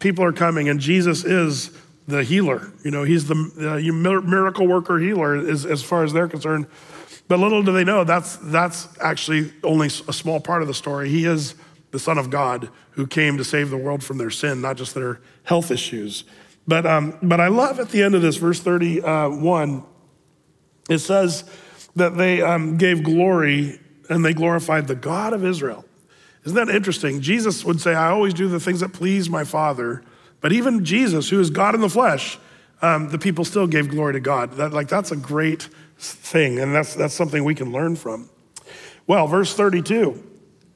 people 0.00 0.24
are 0.24 0.32
coming, 0.32 0.68
and 0.68 0.80
Jesus 0.80 1.24
is 1.24 1.70
the 2.08 2.24
healer. 2.24 2.72
You 2.82 2.90
know, 2.90 3.04
he's 3.04 3.28
the, 3.28 3.34
the 3.34 3.92
miracle 3.92 4.66
worker 4.66 4.98
healer 4.98 5.36
as, 5.36 5.64
as 5.64 5.82
far 5.82 6.02
as 6.02 6.12
they're 6.12 6.28
concerned. 6.28 6.66
But 7.28 7.38
little 7.38 7.62
do 7.62 7.72
they 7.72 7.84
know, 7.84 8.04
that's, 8.04 8.36
that's 8.36 8.88
actually 9.00 9.52
only 9.62 9.86
a 9.86 10.12
small 10.12 10.40
part 10.40 10.62
of 10.62 10.68
the 10.68 10.74
story. 10.74 11.08
He 11.08 11.26
is 11.26 11.54
the 11.90 11.98
Son 11.98 12.18
of 12.18 12.30
God 12.30 12.68
who 12.92 13.06
came 13.06 13.36
to 13.38 13.44
save 13.44 13.70
the 13.70 13.76
world 13.76 14.02
from 14.02 14.18
their 14.18 14.30
sin, 14.30 14.60
not 14.60 14.76
just 14.76 14.94
their 14.94 15.20
health 15.44 15.70
issues. 15.70 16.24
But, 16.66 16.86
um, 16.86 17.18
but 17.22 17.40
I 17.40 17.48
love 17.48 17.80
at 17.80 17.90
the 17.90 18.02
end 18.02 18.14
of 18.14 18.22
this, 18.22 18.36
verse 18.36 18.60
31, 18.60 19.84
it 20.88 20.98
says 20.98 21.44
that 21.96 22.16
they 22.16 22.42
um, 22.42 22.76
gave 22.76 23.02
glory 23.02 23.79
and 24.10 24.24
they 24.24 24.34
glorified 24.34 24.88
the 24.88 24.94
God 24.94 25.32
of 25.32 25.44
Israel. 25.44 25.84
Isn't 26.44 26.56
that 26.56 26.74
interesting? 26.74 27.20
Jesus 27.20 27.64
would 27.64 27.80
say, 27.80 27.94
I 27.94 28.10
always 28.10 28.34
do 28.34 28.48
the 28.48 28.60
things 28.60 28.80
that 28.80 28.92
please 28.92 29.30
my 29.30 29.44
Father. 29.44 30.02
But 30.40 30.52
even 30.52 30.84
Jesus, 30.84 31.30
who 31.30 31.40
is 31.40 31.50
God 31.50 31.74
in 31.74 31.80
the 31.80 31.88
flesh, 31.88 32.38
um, 32.82 33.10
the 33.10 33.18
people 33.18 33.44
still 33.44 33.66
gave 33.66 33.88
glory 33.88 34.14
to 34.14 34.20
God. 34.20 34.52
That, 34.54 34.72
like, 34.72 34.88
that's 34.88 35.12
a 35.12 35.16
great 35.16 35.68
thing, 35.98 36.58
and 36.58 36.74
that's, 36.74 36.94
that's 36.94 37.14
something 37.14 37.44
we 37.44 37.54
can 37.54 37.72
learn 37.72 37.94
from. 37.94 38.28
Well, 39.06 39.26
verse 39.26 39.54
32 39.54 40.22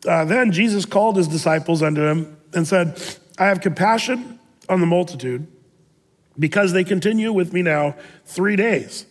uh, 0.06 0.24
Then 0.26 0.52
Jesus 0.52 0.84
called 0.84 1.16
his 1.16 1.28
disciples 1.28 1.82
unto 1.82 2.02
him 2.02 2.36
and 2.52 2.68
said, 2.68 3.02
I 3.38 3.46
have 3.46 3.60
compassion 3.60 4.38
on 4.68 4.80
the 4.80 4.86
multitude 4.86 5.46
because 6.38 6.72
they 6.72 6.84
continue 6.84 7.32
with 7.32 7.52
me 7.52 7.62
now 7.62 7.96
three 8.26 8.56
days 8.56 9.06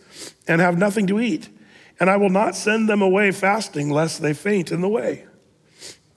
and 0.46 0.60
have 0.60 0.78
nothing 0.78 1.06
to 1.08 1.20
eat. 1.20 1.48
And 2.00 2.10
I 2.10 2.16
will 2.16 2.30
not 2.30 2.56
send 2.56 2.88
them 2.88 3.02
away 3.02 3.30
fasting, 3.30 3.90
lest 3.90 4.20
they 4.20 4.34
faint 4.34 4.72
in 4.72 4.80
the 4.80 4.88
way. 4.88 5.26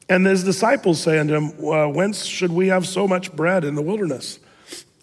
And 0.09 0.25
his 0.25 0.43
disciples 0.43 1.01
say 1.01 1.19
unto 1.19 1.35
him, 1.35 1.49
Whence 1.93 2.25
should 2.25 2.51
we 2.51 2.67
have 2.69 2.87
so 2.87 3.07
much 3.07 3.35
bread 3.35 3.63
in 3.63 3.75
the 3.75 3.81
wilderness 3.81 4.39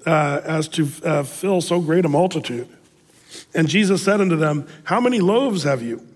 uh, 0.06 0.40
as 0.44 0.68
to 0.68 0.88
uh, 1.04 1.22
fill 1.22 1.60
so 1.60 1.80
great 1.80 2.04
a 2.04 2.08
multitude? 2.08 2.68
And 3.54 3.68
Jesus 3.68 4.02
said 4.02 4.20
unto 4.20 4.36
them, 4.36 4.66
How 4.84 5.00
many 5.00 5.20
loaves 5.20 5.64
have 5.64 5.82
you? 5.82 6.06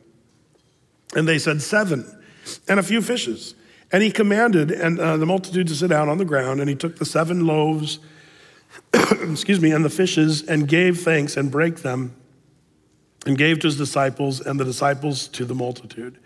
And 1.15 1.29
they 1.29 1.39
said, 1.39 1.63
Seven, 1.63 2.07
and 2.67 2.81
a 2.81 2.83
few 2.83 3.03
fishes. 3.03 3.55
And 3.91 4.03
he 4.03 4.11
commanded 4.11 4.71
and 4.71 4.99
uh, 4.99 5.17
the 5.17 5.27
multitude 5.27 5.67
to 5.69 5.75
sit 5.75 5.89
down 5.89 6.09
on 6.09 6.19
the 6.19 6.25
ground, 6.25 6.61
and 6.61 6.69
he 6.69 6.77
took 6.77 6.99
the 6.99 7.07
seven 7.07 7.47
loaves, 7.47 8.01
excuse 8.93 9.61
me, 9.61 9.71
and 9.73 9.85
the 9.85 9.91
fishes, 9.91 10.43
and 10.43 10.69
gave 10.69 11.01
thanks 11.01 11.37
and 11.37 11.51
brake 11.51 11.77
them, 11.77 12.15
and 13.29 13.37
gave 13.37 13.59
to 13.59 13.67
his 13.67 13.77
disciples, 13.77 14.41
and 14.41 14.59
the 14.59 14.65
disciples 14.65 15.29
to 15.29 15.45
the 15.45 15.55
multitude. 15.55 16.17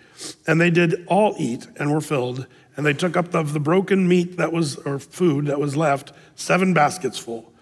And 0.47 0.61
they 0.61 0.71
did 0.71 1.05
all 1.09 1.35
eat 1.37 1.67
and 1.77 1.93
were 1.93 2.01
filled. 2.01 2.47
And 2.77 2.87
they 2.87 2.93
took 2.93 3.17
up 3.17 3.35
of 3.35 3.53
the 3.53 3.61
broken 3.61 4.07
meat 4.07 4.37
that 4.37 4.53
was, 4.53 4.77
or 4.77 5.01
food 5.01 5.47
that 5.47 5.59
was 5.59 5.77
left, 5.77 6.13
seven 6.37 6.73
baskets 6.73 7.19
full. 7.19 7.53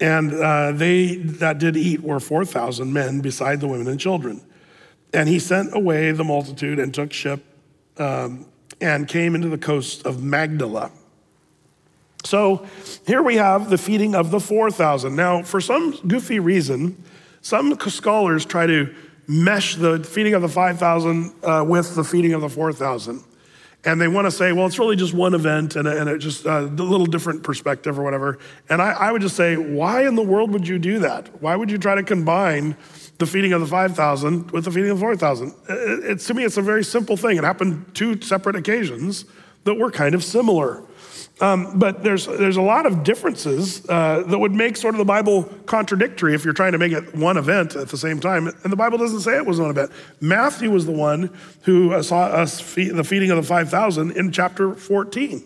And 0.00 0.32
uh, 0.32 0.70
they 0.70 1.16
that 1.16 1.58
did 1.58 1.76
eat 1.76 2.00
were 2.00 2.20
4,000 2.20 2.92
men, 2.92 3.20
beside 3.20 3.60
the 3.60 3.66
women 3.66 3.88
and 3.88 3.98
children. 3.98 4.40
And 5.12 5.28
he 5.28 5.40
sent 5.40 5.74
away 5.74 6.12
the 6.12 6.24
multitude 6.24 6.78
and 6.78 6.94
took 6.94 7.12
ship 7.12 7.44
um, 7.98 8.46
and 8.80 9.08
came 9.08 9.34
into 9.34 9.48
the 9.48 9.58
coast 9.58 10.06
of 10.06 10.22
Magdala. 10.22 10.92
So 12.22 12.64
here 13.04 13.22
we 13.22 13.34
have 13.34 13.68
the 13.68 13.78
feeding 13.78 14.14
of 14.14 14.30
the 14.30 14.38
4,000. 14.38 15.16
Now, 15.16 15.42
for 15.42 15.60
some 15.60 15.98
goofy 16.06 16.38
reason, 16.38 17.02
some 17.46 17.78
scholars 17.78 18.44
try 18.44 18.66
to 18.66 18.92
mesh 19.28 19.76
the 19.76 20.02
feeding 20.02 20.34
of 20.34 20.42
the 20.42 20.48
5,000 20.48 21.32
uh, 21.44 21.64
with 21.64 21.94
the 21.94 22.02
feeding 22.02 22.32
of 22.32 22.40
the 22.40 22.48
4,000. 22.48 23.22
And 23.84 24.00
they 24.00 24.08
want 24.08 24.26
to 24.26 24.32
say, 24.32 24.50
well, 24.50 24.66
it's 24.66 24.80
really 24.80 24.96
just 24.96 25.14
one 25.14 25.32
event 25.32 25.76
and, 25.76 25.86
and 25.86 26.10
a 26.10 26.18
just 26.18 26.44
a 26.44 26.62
little 26.62 27.06
different 27.06 27.44
perspective 27.44 28.00
or 28.00 28.02
whatever. 28.02 28.40
And 28.68 28.82
I, 28.82 28.90
I 28.90 29.12
would 29.12 29.22
just 29.22 29.36
say, 29.36 29.56
why 29.56 30.08
in 30.08 30.16
the 30.16 30.24
world 30.24 30.50
would 30.50 30.66
you 30.66 30.80
do 30.80 30.98
that? 30.98 31.40
Why 31.40 31.54
would 31.54 31.70
you 31.70 31.78
try 31.78 31.94
to 31.94 32.02
combine 32.02 32.76
the 33.18 33.26
feeding 33.26 33.52
of 33.52 33.60
the 33.60 33.68
5,000 33.68 34.50
with 34.50 34.64
the 34.64 34.72
feeding 34.72 34.90
of 34.90 34.98
the 34.98 35.02
4,000? 35.02 35.54
It, 35.68 36.04
it, 36.04 36.18
to 36.18 36.34
me, 36.34 36.42
it's 36.42 36.56
a 36.56 36.62
very 36.62 36.82
simple 36.82 37.16
thing. 37.16 37.36
It 37.36 37.44
happened 37.44 37.94
two 37.94 38.20
separate 38.22 38.56
occasions 38.56 39.24
that 39.62 39.74
were 39.74 39.92
kind 39.92 40.16
of 40.16 40.24
similar. 40.24 40.82
Um, 41.38 41.78
but 41.78 42.02
there's, 42.02 42.26
there's 42.26 42.56
a 42.56 42.62
lot 42.62 42.86
of 42.86 43.04
differences 43.04 43.86
uh, 43.90 44.22
that 44.26 44.38
would 44.38 44.52
make 44.52 44.76
sort 44.76 44.94
of 44.94 44.98
the 44.98 45.04
Bible 45.04 45.44
contradictory 45.66 46.34
if 46.34 46.44
you're 46.44 46.54
trying 46.54 46.72
to 46.72 46.78
make 46.78 46.92
it 46.92 47.14
one 47.14 47.36
event 47.36 47.76
at 47.76 47.90
the 47.90 47.98
same 47.98 48.20
time. 48.20 48.46
And 48.46 48.72
the 48.72 48.76
Bible 48.76 48.96
doesn't 48.96 49.20
say 49.20 49.36
it 49.36 49.44
was 49.44 49.60
one 49.60 49.68
event. 49.68 49.90
Matthew 50.20 50.70
was 50.70 50.86
the 50.86 50.92
one 50.92 51.30
who 51.62 51.92
uh, 51.92 52.02
saw 52.02 52.24
us 52.24 52.58
feed, 52.58 52.94
the 52.94 53.04
feeding 53.04 53.30
of 53.30 53.36
the 53.36 53.42
5,000 53.42 54.12
in 54.12 54.32
chapter 54.32 54.74
14. 54.74 55.44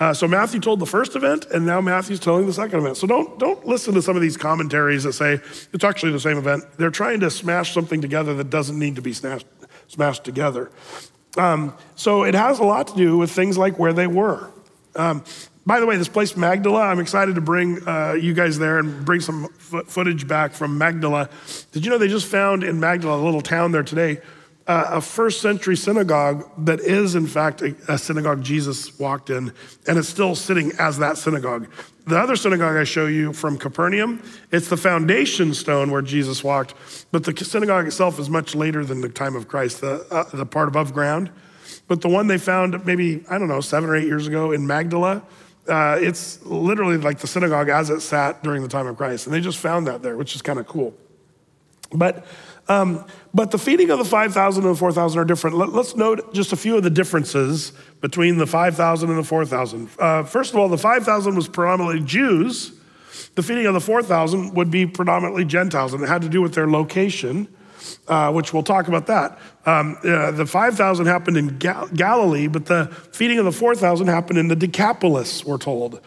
Uh, 0.00 0.14
so 0.14 0.26
Matthew 0.26 0.58
told 0.58 0.80
the 0.80 0.86
first 0.86 1.14
event, 1.14 1.46
and 1.52 1.66
now 1.66 1.82
Matthew's 1.82 2.18
telling 2.18 2.46
the 2.46 2.52
second 2.52 2.80
event. 2.80 2.96
So 2.96 3.06
don't, 3.06 3.38
don't 3.38 3.64
listen 3.66 3.92
to 3.94 4.02
some 4.02 4.16
of 4.16 4.22
these 4.22 4.38
commentaries 4.38 5.04
that 5.04 5.12
say 5.12 5.38
it's 5.72 5.84
actually 5.84 6.12
the 6.12 6.20
same 6.20 6.38
event. 6.38 6.64
They're 6.78 6.90
trying 6.90 7.20
to 7.20 7.30
smash 7.30 7.74
something 7.74 8.00
together 8.00 8.34
that 8.34 8.48
doesn't 8.48 8.78
need 8.78 8.96
to 8.96 9.02
be 9.02 9.12
smashed, 9.12 9.46
smashed 9.86 10.24
together. 10.24 10.70
Um, 11.36 11.74
so 11.94 12.24
it 12.24 12.34
has 12.34 12.58
a 12.58 12.64
lot 12.64 12.88
to 12.88 12.96
do 12.96 13.18
with 13.18 13.30
things 13.30 13.58
like 13.58 13.78
where 13.78 13.92
they 13.92 14.06
were. 14.06 14.50
Um, 14.96 15.24
by 15.66 15.80
the 15.80 15.86
way, 15.86 15.96
this 15.96 16.08
place 16.08 16.36
Magdala, 16.36 16.80
I'm 16.80 17.00
excited 17.00 17.36
to 17.36 17.40
bring 17.40 17.86
uh, 17.88 18.12
you 18.12 18.34
guys 18.34 18.58
there 18.58 18.78
and 18.78 19.04
bring 19.04 19.20
some 19.20 19.44
f- 19.44 19.86
footage 19.86 20.28
back 20.28 20.52
from 20.52 20.76
Magdala. 20.76 21.30
Did 21.72 21.84
you 21.84 21.90
know 21.90 21.98
they 21.98 22.08
just 22.08 22.26
found 22.26 22.62
in 22.64 22.78
Magdala, 22.78 23.16
a 23.16 23.24
little 23.24 23.40
town 23.40 23.72
there 23.72 23.82
today, 23.82 24.20
uh, 24.66 24.84
a 24.92 25.00
first 25.00 25.40
century 25.40 25.76
synagogue 25.76 26.48
that 26.64 26.80
is, 26.80 27.14
in 27.14 27.26
fact, 27.26 27.62
a, 27.62 27.74
a, 27.88 27.98
synagogue 27.98 28.42
Jesus 28.42 28.98
walked 28.98 29.28
in, 29.28 29.52
and 29.86 29.98
it's 29.98 30.08
still 30.08 30.34
sitting 30.34 30.72
as 30.78 30.98
that 30.98 31.18
synagogue. 31.18 31.70
The 32.06 32.18
other 32.18 32.36
synagogue 32.36 32.76
I 32.76 32.84
show 32.84 33.06
you 33.06 33.32
from 33.32 33.58
Capernaum, 33.58 34.22
it's 34.52 34.68
the 34.68 34.76
foundation 34.76 35.52
stone 35.52 35.90
where 35.90 36.02
Jesus 36.02 36.42
walked, 36.42 36.74
but 37.12 37.24
the 37.24 37.44
synagogue 37.44 37.86
itself 37.86 38.18
is 38.18 38.30
much 38.30 38.54
later 38.54 38.84
than 38.84 39.00
the 39.02 39.08
time 39.08 39.36
of 39.36 39.48
Christ, 39.48 39.82
the, 39.82 40.06
uh, 40.10 40.24
the 40.32 40.46
part 40.46 40.68
above 40.68 40.94
ground. 40.94 41.30
But 41.86 42.00
the 42.00 42.08
one 42.08 42.26
they 42.26 42.38
found 42.38 42.84
maybe, 42.86 43.24
I 43.28 43.38
don't 43.38 43.48
know, 43.48 43.60
seven 43.60 43.90
or 43.90 43.96
eight 43.96 44.06
years 44.06 44.26
ago 44.26 44.52
in 44.52 44.66
Magdala, 44.66 45.22
uh, 45.68 45.98
it's 46.00 46.44
literally 46.44 46.96
like 46.96 47.18
the 47.18 47.26
synagogue 47.26 47.68
as 47.68 47.90
it 47.90 48.00
sat 48.00 48.42
during 48.42 48.62
the 48.62 48.68
time 48.68 48.86
of 48.86 48.96
Christ. 48.96 49.26
And 49.26 49.34
they 49.34 49.40
just 49.40 49.58
found 49.58 49.86
that 49.86 50.02
there, 50.02 50.16
which 50.16 50.34
is 50.34 50.42
kind 50.42 50.58
of 50.58 50.66
cool. 50.66 50.94
But, 51.92 52.26
um, 52.68 53.04
but 53.32 53.50
the 53.50 53.58
feeding 53.58 53.90
of 53.90 53.98
the 53.98 54.04
5,000 54.04 54.64
and 54.64 54.74
the 54.74 54.78
4,000 54.78 55.18
are 55.18 55.24
different. 55.24 55.56
Let, 55.56 55.68
us 55.70 55.94
note 55.94 56.34
just 56.34 56.52
a 56.52 56.56
few 56.56 56.76
of 56.76 56.82
the 56.82 56.90
differences 56.90 57.72
between 58.00 58.38
the 58.38 58.46
5,000 58.46 59.08
and 59.08 59.18
the 59.18 59.24
4,000. 59.24 59.88
Uh, 59.98 60.22
first 60.24 60.52
of 60.52 60.58
all, 60.58 60.68
the 60.68 60.78
5,000 60.78 61.34
was 61.34 61.48
predominantly 61.48 62.04
Jews. 62.04 62.72
The 63.34 63.42
feeding 63.42 63.66
of 63.66 63.74
the 63.74 63.80
4,000 63.80 64.54
would 64.54 64.70
be 64.70 64.86
predominantly 64.86 65.44
Gentiles, 65.44 65.92
and 65.92 66.02
it 66.02 66.08
had 66.08 66.22
to 66.22 66.28
do 66.28 66.42
with 66.42 66.54
their 66.54 66.68
location 66.68 67.48
uh, 68.08 68.32
which 68.32 68.52
we'll 68.52 68.62
talk 68.62 68.88
about 68.88 69.06
that. 69.06 69.38
Um, 69.66 69.96
uh, 70.04 70.30
the 70.32 70.46
5,000 70.46 71.06
happened 71.06 71.36
in 71.36 71.58
Gal- 71.58 71.88
Galilee, 71.88 72.46
but 72.46 72.66
the 72.66 72.86
feeding 73.12 73.38
of 73.38 73.44
the 73.44 73.52
4,000 73.52 74.06
happened 74.06 74.38
in 74.38 74.48
the 74.48 74.56
Decapolis, 74.56 75.44
we're 75.44 75.58
told. 75.58 76.00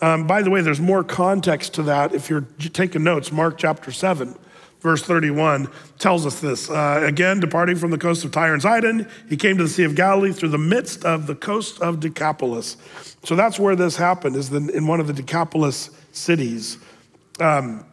Um, 0.00 0.26
by 0.26 0.42
the 0.42 0.50
way, 0.50 0.60
there's 0.60 0.80
more 0.80 1.04
context 1.04 1.74
to 1.74 1.82
that 1.84 2.14
if 2.14 2.28
you're 2.28 2.46
taking 2.72 3.04
notes. 3.04 3.30
Mark 3.30 3.56
chapter 3.58 3.92
7, 3.92 4.36
verse 4.80 5.02
31 5.02 5.68
tells 5.98 6.26
us 6.26 6.40
this. 6.40 6.68
Uh, 6.68 7.00
again, 7.04 7.40
departing 7.40 7.76
from 7.76 7.90
the 7.90 7.98
coast 7.98 8.24
of 8.24 8.32
Tyre 8.32 8.52
and 8.52 8.62
Sidon, 8.62 9.08
he 9.28 9.36
came 9.36 9.56
to 9.56 9.62
the 9.62 9.68
Sea 9.68 9.84
of 9.84 9.94
Galilee 9.94 10.32
through 10.32 10.50
the 10.50 10.58
midst 10.58 11.04
of 11.04 11.26
the 11.26 11.34
coast 11.34 11.80
of 11.80 12.00
Decapolis. 12.00 12.76
So 13.24 13.36
that's 13.36 13.58
where 13.58 13.76
this 13.76 13.96
happened, 13.96 14.36
is 14.36 14.52
in 14.52 14.86
one 14.86 15.00
of 15.00 15.06
the 15.06 15.14
Decapolis 15.14 15.90
cities. 16.12 16.78
Um, 17.40 17.86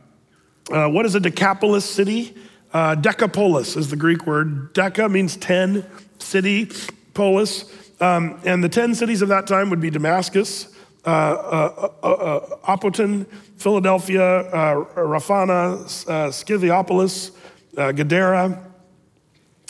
uh, 0.69 0.89
what 0.89 1.05
is 1.05 1.15
a 1.15 1.19
Decapolis 1.19 1.85
city? 1.85 2.35
Uh, 2.73 2.95
Decapolis 2.95 3.75
is 3.75 3.89
the 3.89 3.95
Greek 3.95 4.25
word. 4.25 4.73
Deca 4.73 5.11
means 5.11 5.35
10, 5.35 5.85
city, 6.19 6.69
polis. 7.13 7.65
Um, 7.99 8.39
and 8.45 8.63
the 8.63 8.69
10 8.69 8.95
cities 8.95 9.21
of 9.21 9.29
that 9.29 9.45
time 9.45 9.69
would 9.69 9.81
be 9.81 9.89
Damascus, 9.89 10.73
uh, 11.05 11.09
uh, 11.09 11.91
uh, 12.03 12.07
uh 12.07 13.25
Philadelphia, 13.57 14.23
uh, 14.23 14.85
Raphana, 14.95 15.83
Scythopolis, 15.85 17.31
Gadara, 17.75 18.63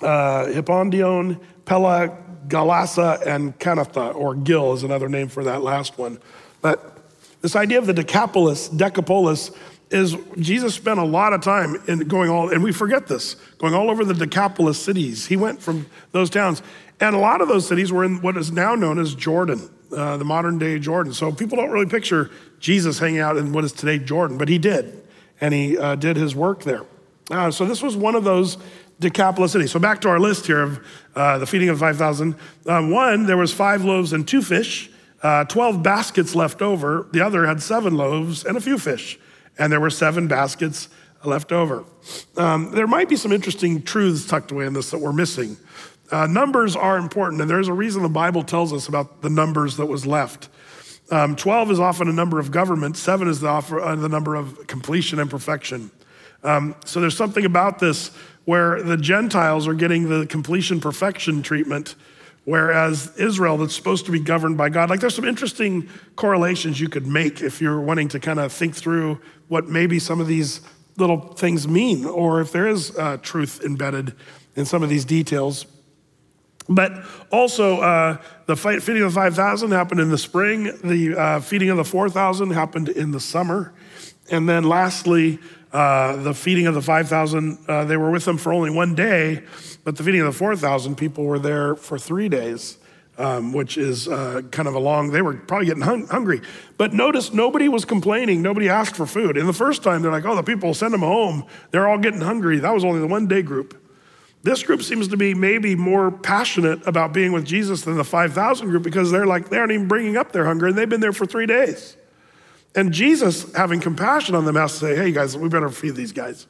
Hippondion, 0.01 1.39
Pella, 1.65 2.17
Galassa, 2.47 3.25
and 3.25 3.57
Canatha, 3.59 4.15
or 4.15 4.35
Gil 4.35 4.73
is 4.73 4.83
another 4.83 5.09
name 5.09 5.27
for 5.27 5.43
that 5.43 5.61
last 5.61 5.97
one. 5.97 6.19
But 6.61 6.97
this 7.41 7.55
idea 7.55 7.79
of 7.79 7.87
the 7.87 7.93
Decapolis, 7.93 8.69
Decapolis, 8.69 9.51
is 9.91 10.15
Jesus 10.37 10.73
spent 10.73 10.99
a 10.99 11.03
lot 11.03 11.33
of 11.33 11.41
time 11.41 11.81
in 11.87 11.99
going 12.07 12.29
all, 12.29 12.49
and 12.49 12.63
we 12.63 12.71
forget 12.71 13.07
this, 13.07 13.35
going 13.57 13.73
all 13.73 13.91
over 13.91 14.05
the 14.05 14.13
Decapolis 14.13 14.81
cities. 14.81 15.27
He 15.27 15.35
went 15.35 15.61
from 15.61 15.85
those 16.13 16.29
towns, 16.29 16.61
and 16.99 17.15
a 17.15 17.19
lot 17.19 17.41
of 17.41 17.47
those 17.47 17.67
cities 17.67 17.91
were 17.91 18.03
in 18.03 18.21
what 18.21 18.37
is 18.37 18.51
now 18.51 18.73
known 18.73 18.97
as 18.97 19.13
Jordan, 19.13 19.69
uh, 19.95 20.17
the 20.17 20.25
modern 20.25 20.57
day 20.57 20.79
Jordan. 20.79 21.13
So 21.13 21.31
people 21.31 21.57
don't 21.57 21.71
really 21.71 21.87
picture 21.87 22.31
Jesus 22.59 22.99
hanging 22.99 23.19
out 23.19 23.37
in 23.37 23.51
what 23.51 23.65
is 23.65 23.73
today 23.73 23.99
Jordan, 23.99 24.37
but 24.37 24.47
he 24.47 24.57
did, 24.57 25.03
and 25.41 25.53
he 25.53 25.77
uh, 25.77 25.95
did 25.95 26.15
his 26.15 26.35
work 26.35 26.63
there. 26.63 26.85
Uh, 27.29 27.51
so 27.51 27.65
this 27.65 27.81
was 27.81 27.95
one 27.97 28.15
of 28.15 28.23
those 28.23 28.57
Decapolis 28.99 29.51
cities. 29.51 29.71
So 29.71 29.79
back 29.79 29.99
to 30.01 30.09
our 30.09 30.19
list 30.19 30.47
here 30.47 30.61
of 30.61 30.87
uh, 31.15 31.37
the 31.37 31.45
feeding 31.45 31.69
of 31.69 31.79
5,000. 31.79 32.35
Um, 32.67 32.91
one, 32.91 33.25
there 33.25 33.37
was 33.37 33.53
five 33.53 33.83
loaves 33.83 34.13
and 34.13 34.27
two 34.27 34.41
fish, 34.41 34.89
uh, 35.23 35.45
12 35.45 35.81
baskets 35.81 36.35
left 36.35 36.61
over. 36.61 37.07
The 37.11 37.21
other 37.21 37.45
had 37.45 37.61
seven 37.61 37.95
loaves 37.95 38.45
and 38.45 38.55
a 38.55 38.61
few 38.61 38.77
fish 38.77 39.17
and 39.57 39.71
there 39.71 39.79
were 39.79 39.89
seven 39.89 40.27
baskets 40.27 40.89
left 41.23 41.51
over. 41.51 41.83
Um, 42.37 42.71
there 42.71 42.87
might 42.87 43.09
be 43.09 43.15
some 43.15 43.31
interesting 43.31 43.83
truths 43.83 44.25
tucked 44.25 44.51
away 44.51 44.65
in 44.65 44.73
this 44.73 44.91
that 44.91 44.99
we're 44.99 45.13
missing. 45.13 45.57
Uh, 46.11 46.27
numbers 46.27 46.75
are 46.75 46.97
important, 46.97 47.41
and 47.41 47.49
there's 47.49 47.67
a 47.67 47.73
reason 47.73 48.01
the 48.01 48.09
Bible 48.09 48.43
tells 48.43 48.73
us 48.73 48.87
about 48.87 49.21
the 49.21 49.29
numbers 49.29 49.77
that 49.77 49.85
was 49.85 50.05
left. 50.05 50.49
Um, 51.09 51.35
12 51.35 51.71
is 51.71 51.79
often 51.79 52.07
a 52.07 52.13
number 52.13 52.39
of 52.39 52.51
government, 52.51 52.97
seven 52.97 53.27
is 53.27 53.39
the, 53.39 53.47
offer, 53.47 53.79
uh, 53.79 53.95
the 53.95 54.09
number 54.09 54.35
of 54.35 54.67
completion 54.67 55.19
and 55.19 55.29
perfection. 55.29 55.91
Um, 56.43 56.75
so 56.85 56.99
there's 56.99 57.17
something 57.17 57.45
about 57.45 57.79
this 57.79 58.11
where 58.45 58.81
the 58.81 58.97
Gentiles 58.97 59.67
are 59.67 59.73
getting 59.73 60.09
the 60.09 60.25
completion 60.25 60.79
perfection 60.79 61.43
treatment 61.43 61.95
Whereas 62.43 63.15
Israel, 63.17 63.57
that's 63.57 63.75
supposed 63.75 64.05
to 64.07 64.11
be 64.11 64.19
governed 64.19 64.57
by 64.57 64.69
God, 64.69 64.89
like 64.89 64.99
there's 64.99 65.15
some 65.15 65.25
interesting 65.25 65.87
correlations 66.15 66.79
you 66.79 66.89
could 66.89 67.05
make 67.05 67.41
if 67.41 67.61
you're 67.61 67.79
wanting 67.79 68.07
to 68.09 68.19
kind 68.19 68.39
of 68.39 68.51
think 68.51 68.75
through 68.75 69.21
what 69.47 69.67
maybe 69.67 69.99
some 69.99 70.19
of 70.19 70.27
these 70.27 70.61
little 70.97 71.19
things 71.33 71.67
mean, 71.67 72.05
or 72.05 72.41
if 72.41 72.51
there 72.51 72.67
is 72.67 72.97
uh, 72.97 73.17
truth 73.17 73.61
embedded 73.63 74.15
in 74.55 74.65
some 74.65 74.81
of 74.81 74.89
these 74.89 75.05
details. 75.05 75.65
But 76.67 77.05
also, 77.31 77.81
uh, 77.81 78.17
the 78.45 78.55
feeding 78.55 79.03
of 79.03 79.13
the 79.13 79.19
5,000 79.19 79.71
happened 79.71 79.99
in 79.99 80.09
the 80.09 80.17
spring, 80.17 80.71
the 80.83 81.15
uh, 81.15 81.39
feeding 81.41 81.69
of 81.69 81.77
the 81.77 81.83
4,000 81.83 82.51
happened 82.51 82.89
in 82.89 83.11
the 83.11 83.19
summer. 83.19 83.73
And 84.29 84.47
then 84.47 84.63
lastly, 84.63 85.39
uh, 85.73 86.17
the 86.17 86.33
feeding 86.33 86.67
of 86.67 86.75
the 86.75 86.81
5,000, 86.81 87.57
uh, 87.67 87.85
they 87.85 87.97
were 87.97 88.11
with 88.11 88.25
them 88.25 88.37
for 88.37 88.51
only 88.51 88.69
one 88.69 88.93
day, 88.93 89.43
but 89.83 89.95
the 89.95 90.03
feeding 90.03 90.21
of 90.21 90.27
the 90.27 90.37
4,000 90.37 90.95
people 90.95 91.23
were 91.23 91.39
there 91.39 91.75
for 91.75 91.97
three 91.97 92.27
days, 92.27 92.77
um, 93.17 93.53
which 93.53 93.77
is 93.77 94.07
uh, 94.07 94.41
kind 94.51 94.67
of 94.67 94.75
a 94.75 94.79
long, 94.79 95.11
they 95.11 95.21
were 95.21 95.35
probably 95.35 95.67
getting 95.67 95.83
hung- 95.83 96.07
hungry. 96.07 96.41
But 96.77 96.93
notice 96.93 97.33
nobody 97.33 97.69
was 97.69 97.85
complaining, 97.85 98.41
nobody 98.41 98.67
asked 98.67 98.97
for 98.97 99.05
food. 99.05 99.37
And 99.37 99.47
the 99.47 99.53
first 99.53 99.81
time 99.81 100.01
they're 100.01 100.11
like, 100.11 100.25
oh, 100.25 100.35
the 100.35 100.43
people 100.43 100.73
send 100.73 100.93
them 100.93 101.01
home, 101.01 101.45
they're 101.71 101.87
all 101.87 101.97
getting 101.97 102.21
hungry. 102.21 102.59
That 102.59 102.73
was 102.73 102.83
only 102.83 102.99
the 102.99 103.07
one 103.07 103.27
day 103.27 103.41
group. 103.41 103.77
This 104.43 104.63
group 104.63 104.81
seems 104.81 105.07
to 105.09 105.17
be 105.17 105.33
maybe 105.35 105.75
more 105.75 106.11
passionate 106.11 106.85
about 106.87 107.13
being 107.13 107.31
with 107.31 107.45
Jesus 107.45 107.83
than 107.83 107.95
the 107.95 108.03
5,000 108.03 108.67
group 108.67 108.83
because 108.83 109.11
they're 109.11 109.27
like, 109.27 109.49
they 109.49 109.57
aren't 109.57 109.71
even 109.71 109.87
bringing 109.87 110.17
up 110.17 110.31
their 110.31 110.45
hunger 110.45 110.67
and 110.67 110.77
they've 110.77 110.89
been 110.89 110.99
there 110.99 111.13
for 111.13 111.27
three 111.27 111.45
days. 111.45 111.95
And 112.75 112.93
Jesus, 112.93 113.51
having 113.53 113.81
compassion 113.81 114.35
on 114.35 114.45
them, 114.45 114.55
has 114.55 114.73
to 114.73 114.79
say, 114.79 114.95
hey, 114.95 115.11
guys, 115.11 115.37
we 115.37 115.49
better 115.49 115.69
feed 115.69 115.95
these 115.95 116.13
guys. 116.13 116.47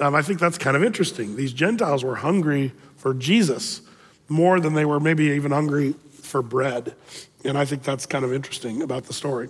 Um, 0.00 0.14
I 0.14 0.22
think 0.22 0.38
that's 0.38 0.58
kind 0.58 0.76
of 0.76 0.82
interesting. 0.82 1.36
These 1.36 1.52
Gentiles 1.52 2.04
were 2.04 2.16
hungry 2.16 2.72
for 2.96 3.14
Jesus 3.14 3.82
more 4.28 4.60
than 4.60 4.74
they 4.74 4.84
were 4.84 5.00
maybe 5.00 5.24
even 5.26 5.52
hungry 5.52 5.94
for 6.12 6.42
bread. 6.42 6.94
And 7.44 7.56
I 7.58 7.64
think 7.64 7.82
that's 7.82 8.06
kind 8.06 8.24
of 8.24 8.32
interesting 8.32 8.82
about 8.82 9.04
the 9.04 9.12
story. 9.12 9.48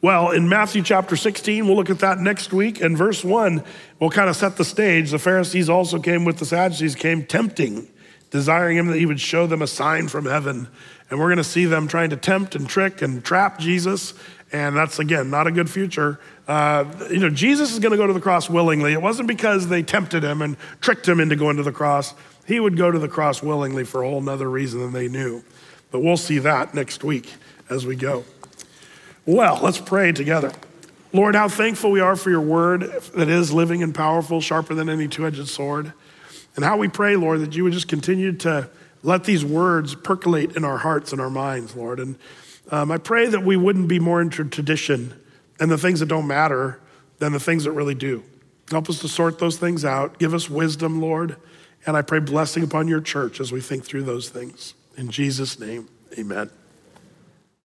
Well, 0.00 0.32
in 0.32 0.48
Matthew 0.48 0.82
chapter 0.82 1.14
16, 1.14 1.64
we'll 1.64 1.76
look 1.76 1.88
at 1.88 2.00
that 2.00 2.18
next 2.18 2.52
week. 2.52 2.80
And 2.80 2.98
verse 2.98 3.22
1 3.22 3.62
will 4.00 4.10
kind 4.10 4.28
of 4.28 4.34
set 4.34 4.56
the 4.56 4.64
stage. 4.64 5.12
The 5.12 5.18
Pharisees 5.18 5.68
also 5.68 6.00
came 6.00 6.24
with 6.24 6.38
the 6.38 6.44
Sadducees, 6.44 6.96
came 6.96 7.24
tempting, 7.24 7.88
desiring 8.30 8.78
him 8.78 8.88
that 8.88 8.98
he 8.98 9.06
would 9.06 9.20
show 9.20 9.46
them 9.46 9.62
a 9.62 9.66
sign 9.68 10.08
from 10.08 10.26
heaven. 10.26 10.66
And 11.08 11.20
we're 11.20 11.28
going 11.28 11.36
to 11.36 11.44
see 11.44 11.66
them 11.66 11.86
trying 11.86 12.10
to 12.10 12.16
tempt 12.16 12.56
and 12.56 12.68
trick 12.68 13.00
and 13.00 13.24
trap 13.24 13.60
Jesus. 13.60 14.14
And 14.52 14.76
that's, 14.76 14.98
again, 14.98 15.30
not 15.30 15.46
a 15.46 15.50
good 15.50 15.70
future. 15.70 16.20
Uh, 16.46 16.84
you 17.10 17.20
know, 17.20 17.30
Jesus 17.30 17.72
is 17.72 17.78
going 17.78 17.92
to 17.92 17.96
go 17.96 18.06
to 18.06 18.12
the 18.12 18.20
cross 18.20 18.50
willingly. 18.50 18.92
It 18.92 19.00
wasn't 19.00 19.26
because 19.26 19.68
they 19.68 19.82
tempted 19.82 20.22
him 20.22 20.42
and 20.42 20.58
tricked 20.80 21.08
him 21.08 21.20
into 21.20 21.36
going 21.36 21.56
to 21.56 21.62
the 21.62 21.72
cross. 21.72 22.14
He 22.46 22.60
would 22.60 22.76
go 22.76 22.90
to 22.90 22.98
the 22.98 23.08
cross 23.08 23.42
willingly 23.42 23.84
for 23.84 24.02
a 24.02 24.08
whole 24.08 24.20
nother 24.20 24.50
reason 24.50 24.80
than 24.80 24.92
they 24.92 25.08
knew. 25.08 25.42
But 25.90 26.00
we'll 26.00 26.18
see 26.18 26.38
that 26.40 26.74
next 26.74 27.02
week 27.02 27.32
as 27.70 27.86
we 27.86 27.96
go. 27.96 28.24
Well, 29.24 29.58
let's 29.62 29.78
pray 29.78 30.12
together. 30.12 30.52
Lord, 31.14 31.34
how 31.34 31.48
thankful 31.48 31.90
we 31.90 32.00
are 32.00 32.16
for 32.16 32.30
your 32.30 32.40
word 32.40 32.82
that 33.14 33.28
is 33.28 33.52
living 33.52 33.82
and 33.82 33.94
powerful, 33.94 34.40
sharper 34.40 34.74
than 34.74 34.88
any 34.88 35.08
two 35.08 35.26
edged 35.26 35.46
sword. 35.48 35.92
And 36.56 36.64
how 36.64 36.76
we 36.76 36.88
pray, 36.88 37.16
Lord, 37.16 37.40
that 37.40 37.54
you 37.54 37.64
would 37.64 37.72
just 37.72 37.88
continue 37.88 38.32
to 38.38 38.68
let 39.02 39.24
these 39.24 39.44
words 39.44 39.94
percolate 39.94 40.56
in 40.56 40.64
our 40.64 40.78
hearts 40.78 41.12
and 41.12 41.20
our 41.20 41.30
minds, 41.30 41.76
Lord. 41.76 42.00
And 42.00 42.16
um, 42.72 42.90
I 42.90 42.98
pray 42.98 43.26
that 43.26 43.44
we 43.44 43.56
wouldn't 43.56 43.86
be 43.86 44.00
more 44.00 44.20
into 44.20 44.44
tradition 44.44 45.14
and 45.60 45.70
the 45.70 45.78
things 45.78 46.00
that 46.00 46.06
don't 46.06 46.26
matter 46.26 46.80
than 47.18 47.32
the 47.32 47.38
things 47.38 47.64
that 47.64 47.72
really 47.72 47.94
do. 47.94 48.24
Help 48.70 48.88
us 48.88 49.00
to 49.00 49.08
sort 49.08 49.38
those 49.38 49.58
things 49.58 49.84
out. 49.84 50.18
Give 50.18 50.34
us 50.34 50.48
wisdom, 50.48 51.00
Lord. 51.00 51.36
And 51.86 51.96
I 51.96 52.02
pray 52.02 52.18
blessing 52.18 52.64
upon 52.64 52.88
your 52.88 53.00
church 53.00 53.40
as 53.40 53.52
we 53.52 53.60
think 53.60 53.84
through 53.84 54.04
those 54.04 54.30
things. 54.30 54.74
In 54.96 55.10
Jesus' 55.10 55.58
name, 55.60 55.88
amen. 56.18 56.50